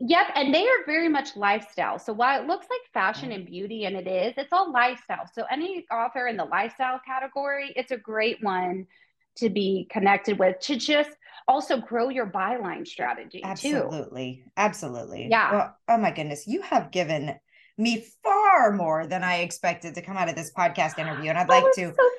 Yep, 0.00 0.26
and 0.36 0.54
they 0.54 0.62
are 0.62 0.84
very 0.86 1.08
much 1.08 1.36
lifestyle. 1.36 1.98
So 1.98 2.12
while 2.12 2.40
it 2.40 2.46
looks 2.46 2.66
like 2.70 2.80
fashion 2.92 3.30
mm. 3.30 3.36
and 3.36 3.46
beauty, 3.46 3.84
and 3.84 3.96
it 3.96 4.06
is, 4.06 4.34
it's 4.36 4.52
all 4.52 4.72
lifestyle. 4.72 5.28
So 5.32 5.44
any 5.50 5.86
author 5.90 6.28
in 6.28 6.36
the 6.36 6.44
lifestyle 6.44 7.00
category, 7.04 7.72
it's 7.74 7.90
a 7.90 7.96
great 7.96 8.42
one 8.42 8.86
to 9.36 9.48
be 9.48 9.88
connected 9.90 10.38
with 10.38 10.58
to 10.60 10.76
just 10.76 11.10
also 11.48 11.78
grow 11.78 12.10
your 12.10 12.26
byline 12.26 12.86
strategy 12.86 13.40
too. 13.40 13.46
absolutely, 13.46 14.44
absolutely. 14.56 15.28
Yeah. 15.28 15.52
Well, 15.52 15.76
oh 15.88 15.98
my 15.98 16.10
goodness, 16.12 16.46
you 16.46 16.62
have 16.62 16.90
given 16.90 17.34
me 17.76 18.04
far 18.22 18.72
more 18.72 19.06
than 19.06 19.24
I 19.24 19.38
expected 19.38 19.94
to 19.94 20.02
come 20.02 20.16
out 20.16 20.28
of 20.28 20.34
this 20.34 20.52
podcast 20.52 20.98
interview, 20.98 21.30
and 21.30 21.38
I'd 21.38 21.48
oh, 21.48 21.54
like 21.54 21.74
to 21.74 21.94
so. 21.94 22.10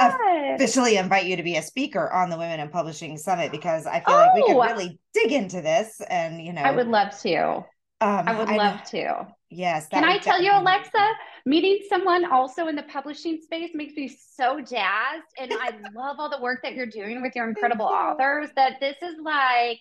Officially 0.00 0.96
invite 0.96 1.26
you 1.26 1.36
to 1.36 1.42
be 1.42 1.56
a 1.56 1.62
speaker 1.62 2.10
on 2.12 2.30
the 2.30 2.36
Women 2.36 2.60
in 2.60 2.68
Publishing 2.68 3.16
Summit 3.18 3.50
because 3.52 3.86
I 3.86 4.00
feel 4.00 4.14
like 4.14 4.34
we 4.34 4.42
could 4.46 4.56
Oh. 4.56 4.62
really 4.62 4.98
dig 5.14 5.32
into 5.32 5.60
this, 5.60 6.00
and 6.08 6.42
you 6.44 6.52
know, 6.52 6.62
I 6.62 6.70
would 6.70 6.88
love 6.88 7.18
to. 7.20 7.64
Um, 8.00 8.28
I 8.28 8.38
would 8.38 8.48
love 8.48 8.84
to. 8.90 9.26
Yes. 9.50 9.88
Can 9.88 10.04
I 10.04 10.18
tell 10.18 10.40
you, 10.40 10.52
Alexa, 10.52 11.10
meeting 11.46 11.80
someone 11.88 12.30
also 12.30 12.68
in 12.68 12.76
the 12.76 12.82
publishing 12.84 13.40
space 13.42 13.70
makes 13.74 13.94
me 13.94 14.06
so 14.34 14.60
jazzed. 14.60 15.24
And 15.38 15.52
I 15.52 15.70
love 15.94 16.16
all 16.20 16.30
the 16.30 16.40
work 16.40 16.60
that 16.62 16.74
you're 16.74 16.86
doing 16.86 17.22
with 17.22 17.34
your 17.34 17.48
incredible 17.48 17.86
authors. 17.86 18.50
That 18.56 18.74
this 18.78 18.96
is 19.02 19.16
like 19.20 19.80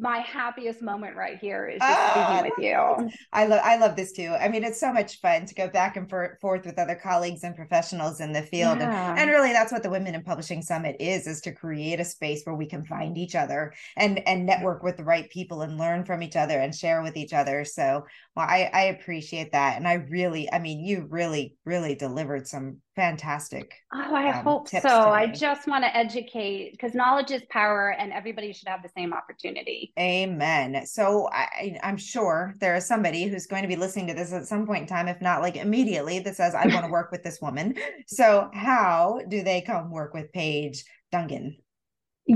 my 0.00 0.18
happiest 0.18 0.82
moment 0.82 1.16
right 1.16 1.38
here 1.38 1.68
is 1.68 1.78
just 1.80 2.00
Oh, 2.16 2.24
speaking 2.26 2.44
with 2.56 2.64
you. 2.64 3.10
I 3.32 3.46
love 3.46 3.60
I 3.62 3.76
love 3.76 3.96
this 3.96 4.12
too. 4.12 4.34
I 4.40 4.48
mean, 4.48 4.64
it's 4.64 4.80
so 4.80 4.92
much 4.92 5.20
fun 5.20 5.46
to 5.46 5.54
go 5.54 5.68
back 5.68 5.96
and 5.96 6.08
for- 6.08 6.38
forth 6.40 6.64
with 6.66 6.78
other 6.78 6.94
colleagues 6.96 7.44
and 7.44 7.54
professionals 7.54 8.20
in 8.20 8.32
the 8.32 8.42
field. 8.42 8.80
And, 8.80 8.92
Yeah. 8.92 9.14
and 9.16 9.30
really 9.30 9.52
that's 9.52 9.72
what 9.72 9.82
the 9.82 9.90
Women 9.90 10.14
in 10.14 10.22
Publishing 10.22 10.62
Summit 10.62 10.96
is, 10.98 11.26
is 11.26 11.40
to 11.42 11.52
create 11.52 12.00
a 12.00 12.04
space 12.04 12.42
where 12.44 12.56
we 12.56 12.66
can 12.66 12.84
find 12.84 13.18
each 13.18 13.34
other 13.34 13.72
and 13.96 14.26
and 14.26 14.46
network 14.46 14.82
with 14.82 14.96
the 14.96 15.04
right 15.04 15.28
people 15.30 15.62
and 15.62 15.78
learn 15.78 16.04
from 16.04 16.22
each 16.22 16.36
other 16.36 16.58
and 16.58 16.74
share 16.74 17.02
with 17.02 17.16
each 17.16 17.32
other. 17.32 17.64
So 17.64 18.06
well, 18.34 18.46
I, 18.48 18.70
I 18.72 18.82
appreciate 18.84 19.52
that. 19.52 19.76
And 19.76 19.86
I 19.86 19.94
really, 19.94 20.50
I 20.52 20.58
mean, 20.58 20.84
you 20.84 21.06
really, 21.10 21.56
really 21.64 21.94
delivered 21.94 22.46
some 22.46 22.78
fantastic 22.96 23.72
Oh, 23.94 24.14
I 24.14 24.30
um, 24.30 24.44
hope 24.44 24.68
so. 24.68 24.88
I 24.88 25.26
just 25.26 25.66
want 25.66 25.84
to 25.84 25.96
educate 25.96 26.72
because 26.72 26.94
knowledge 26.94 27.30
is 27.30 27.42
power 27.50 27.90
and 27.98 28.12
everybody 28.12 28.52
should 28.52 28.68
have 28.68 28.82
the 28.82 28.90
same 28.96 29.12
opportunity. 29.12 29.89
Amen. 29.98 30.86
So 30.86 31.28
I, 31.32 31.78
I'm 31.82 31.96
sure 31.96 32.54
there 32.60 32.76
is 32.76 32.86
somebody 32.86 33.24
who's 33.24 33.46
going 33.46 33.62
to 33.62 33.68
be 33.68 33.76
listening 33.76 34.06
to 34.08 34.14
this 34.14 34.32
at 34.32 34.46
some 34.46 34.66
point 34.66 34.82
in 34.82 34.86
time, 34.86 35.08
if 35.08 35.20
not 35.20 35.42
like 35.42 35.56
immediately, 35.56 36.18
that 36.20 36.36
says, 36.36 36.54
I 36.54 36.66
want 36.66 36.84
to 36.84 36.90
work 36.92 37.10
with 37.10 37.22
this 37.22 37.40
woman. 37.40 37.74
So 38.06 38.50
how 38.54 39.20
do 39.28 39.42
they 39.42 39.60
come 39.60 39.90
work 39.90 40.14
with 40.14 40.32
Paige 40.32 40.84
Dungan? 41.12 41.56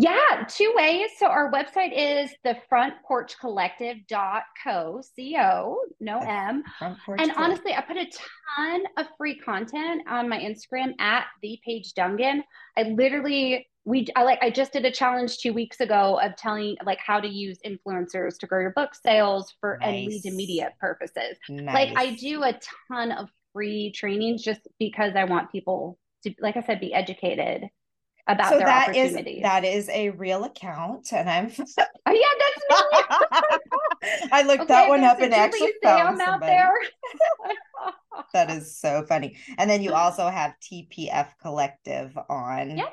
Yeah, 0.00 0.44
two 0.48 0.72
ways. 0.76 1.10
So 1.18 1.26
our 1.26 1.52
website 1.52 1.92
is 1.96 2.34
the 2.42 2.56
front 2.68 2.94
porch 3.06 3.38
collective.co, 3.38 5.02
C-O, 5.14 5.78
no 6.00 6.18
M. 6.18 6.64
And 6.80 7.32
honestly, 7.36 7.74
I 7.74 7.80
put 7.80 7.96
a 7.96 8.10
ton 8.56 8.82
of 8.96 9.06
free 9.16 9.38
content 9.38 10.02
on 10.08 10.28
my 10.28 10.38
Instagram 10.40 10.94
at 10.98 11.26
the 11.42 11.60
Paige 11.64 11.92
Dungan. 11.94 12.42
I 12.76 12.82
literally 12.82 13.68
we 13.84 14.06
I 14.16 14.24
like 14.24 14.38
I 14.42 14.50
just 14.50 14.72
did 14.72 14.84
a 14.84 14.90
challenge 14.90 15.38
two 15.38 15.52
weeks 15.52 15.80
ago 15.80 16.18
of 16.20 16.34
telling 16.36 16.76
like 16.84 16.98
how 16.98 17.20
to 17.20 17.28
use 17.28 17.58
influencers 17.64 18.38
to 18.38 18.46
grow 18.46 18.60
your 18.60 18.72
book 18.72 18.94
sales 18.94 19.54
for 19.60 19.78
and 19.82 20.06
lead 20.06 20.22
to 20.22 20.32
media 20.32 20.70
purposes. 20.80 21.36
Like 21.48 21.92
I 21.96 22.14
do 22.14 22.42
a 22.42 22.58
ton 22.88 23.12
of 23.12 23.28
free 23.52 23.92
trainings 23.92 24.42
just 24.42 24.66
because 24.80 25.12
I 25.14 25.24
want 25.24 25.52
people 25.52 25.98
to 26.24 26.34
like 26.40 26.56
I 26.56 26.62
said 26.62 26.80
be 26.80 26.92
educated 26.94 27.68
about 28.26 28.50
So 28.50 28.58
their 28.58 28.66
that 28.66 28.96
is 28.96 29.12
opportunities. 29.12 29.42
that 29.42 29.64
is 29.64 29.88
a 29.90 30.10
real 30.10 30.44
account, 30.44 31.12
and 31.12 31.28
I'm. 31.28 31.52
oh 32.06 32.12
yeah, 32.12 32.34
that's 32.40 32.62
me. 34.02 34.28
I 34.32 34.42
looked 34.42 34.62
Okay, 34.62 34.68
that 34.68 34.88
one 34.88 35.04
up 35.04 35.20
and 35.20 35.32
actually 35.34 35.72
found 35.82 36.20
out 36.20 36.24
somebody. 36.24 36.52
there. 36.52 36.74
That 38.32 38.50
is 38.50 38.78
so 38.78 39.04
funny. 39.08 39.36
And 39.58 39.68
then 39.70 39.82
you 39.82 39.92
also 39.92 40.28
have 40.28 40.54
TPF 40.60 41.28
Collective 41.40 42.16
on 42.28 42.76
Yeah. 42.78 42.84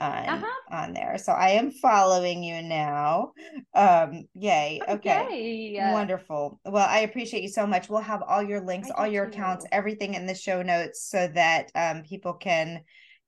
on 0.00 0.28
Uh-huh. 0.28 0.60
on 0.70 0.92
there. 0.92 1.18
So 1.18 1.32
I 1.32 1.50
am 1.50 1.70
following 1.70 2.42
you 2.42 2.62
now. 2.62 3.32
Um 3.74 4.28
yay. 4.34 4.80
Okay. 4.88 5.10
Okay. 5.12 5.74
Wonderful. 5.90 6.60
Well, 6.64 6.86
I 6.88 7.00
appreciate 7.00 7.42
you 7.42 7.48
so 7.48 7.66
much. 7.66 7.88
We'll 7.88 8.00
have 8.00 8.22
all 8.22 8.42
your 8.42 8.60
links, 8.60 8.90
I 8.90 8.94
all 8.94 9.06
your 9.06 9.24
accounts, 9.24 9.64
too. 9.64 9.68
everything 9.72 10.14
in 10.14 10.26
the 10.26 10.34
show 10.34 10.62
notes 10.62 11.08
so 11.08 11.28
that 11.28 11.70
um 11.74 12.02
people 12.02 12.34
can 12.34 12.82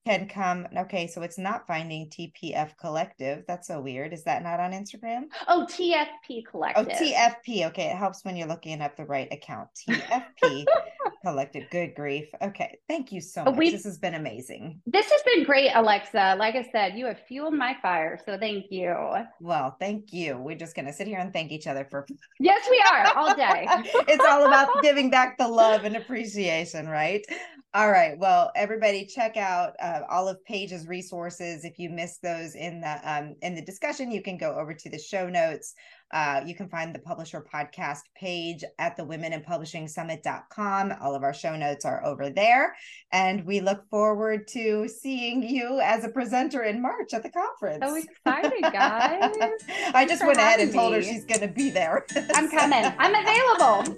can 0.07 0.29
come. 0.29 0.67
Okay, 0.77 1.07
so 1.07 1.23
it's 1.23 1.39
not 1.39 1.67
finding 1.67 2.09
TPF 2.09 2.77
Collective. 2.77 3.45
That's 3.49 3.69
so 3.69 3.81
weird. 3.81 4.13
Is 4.13 4.25
that 4.25 4.43
not 4.43 4.61
on 4.61 4.73
Instagram? 4.73 5.25
Oh, 5.49 5.67
TFP 5.71 6.43
oh, 6.47 6.51
Collective. 6.51 6.89
Oh, 6.91 7.05
TFP. 7.05 7.67
Okay, 7.69 7.91
it 7.91 7.97
helps 7.97 8.25
when 8.25 8.37
you're 8.37 8.49
looking 8.49 8.81
up 8.81 8.97
the 8.97 9.07
right 9.07 9.33
account. 9.33 9.69
TFP 9.75 10.67
Collective. 11.25 11.65
Good 11.71 11.95
grief. 11.95 12.29
Okay, 12.43 12.79
thank 12.87 13.11
you 13.11 13.21
so 13.23 13.45
much. 13.45 13.57
we've- 13.57 13.73
This 13.73 13.85
has 13.85 13.97
been 13.99 14.15
amazing. 14.15 14.83
This 14.87 15.11
has 15.11 15.23
been 15.23 15.45
great, 15.45 15.71
Alexa. 15.75 16.37
Like 16.39 16.55
I 16.55 16.69
said, 16.71 16.99
you 16.99 17.07
have 17.07 17.19
fueled 17.27 17.55
my 17.55 17.75
fire. 17.81 18.21
So 18.27 18.37
thank 18.39 18.67
you. 18.71 18.95
Well, 19.41 19.75
thank 19.81 20.13
you. 20.13 20.37
We're 20.37 20.59
just 20.59 20.77
gonna 20.77 20.93
sit 20.93 21.07
here 21.07 21.19
and 21.21 21.33
thank 21.33 21.51
each 21.51 21.67
other 21.67 21.87
for. 21.91 22.07
Yes, 22.41 22.67
we 22.71 22.85
are 22.93 23.17
all 23.17 23.35
day. 23.35 23.67
it's 24.07 24.25
all 24.29 24.47
about 24.47 24.69
giving 24.83 25.09
back 25.11 25.39
the 25.39 25.49
love 25.49 25.85
and 25.85 25.97
appreciation, 25.97 26.87
right? 26.89 27.25
All 27.73 27.91
right. 27.91 28.17
Well, 28.19 28.53
everybody, 28.55 29.07
check 29.07 29.37
out 29.37 29.73
uh, 29.81 30.01
all 30.11 30.29
of 30.29 30.45
Paige's 30.45 30.87
resources. 30.87 31.65
If 31.65 31.79
you 31.79 31.89
missed 31.91 32.21
those 32.23 32.55
in 32.55 32.81
the 32.83 33.01
um, 33.11 33.35
in 33.43 33.55
the 33.55 33.63
discussion, 33.63 34.11
you 34.13 34.23
can 34.23 34.37
go 34.37 34.55
over 34.55 34.75
to 34.75 34.91
the 34.91 34.99
show 34.99 35.29
notes. 35.29 35.75
Uh, 36.15 36.41
you 36.47 36.55
can 36.55 36.69
find 36.69 36.95
the 36.95 37.01
Publish 37.01 37.33
Her 37.33 37.45
Podcast 37.53 38.03
page 38.15 38.63
at 38.79 38.97
the 38.97 39.05
women 39.05 39.33
in 39.33 39.43
publishing 39.43 39.89
summit.com. 39.89 40.95
All 41.01 41.13
of 41.13 41.25
our 41.25 41.35
show 41.35 41.57
notes 41.57 41.85
are 41.85 42.05
over 42.07 42.31
there. 42.31 42.77
And 43.11 43.45
we 43.45 43.61
look 43.61 43.85
forward 43.91 44.47
to 44.49 44.89
seeing 44.89 45.43
you 45.43 45.81
as 45.81 46.05
a 46.05 46.09
presenter 46.09 46.63
in 46.63 46.81
March 46.81 47.13
at 47.15 47.25
the 47.25 47.31
conference. 47.31 47.85
So 47.85 47.97
excited, 47.97 48.63
guys. 48.63 49.35
I 49.93 50.07
just 50.07 50.25
went 50.25 50.39
ahead 50.39 50.61
and 50.61 50.69
having 50.69 50.73
told 50.73 50.95
her 50.95 51.03
she's 51.03 51.25
going 51.25 51.41
to 51.41 51.49
be 51.49 51.71
there. 51.71 52.07
I'm 52.35 52.49
coming. 52.49 52.85
I'm 52.97 53.15
available. 53.15 53.97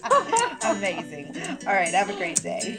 Amazing. 0.64 1.36
All 1.66 1.74
right. 1.74 1.88
Have 1.88 2.08
a 2.08 2.16
great 2.16 2.42
day. 2.42 2.78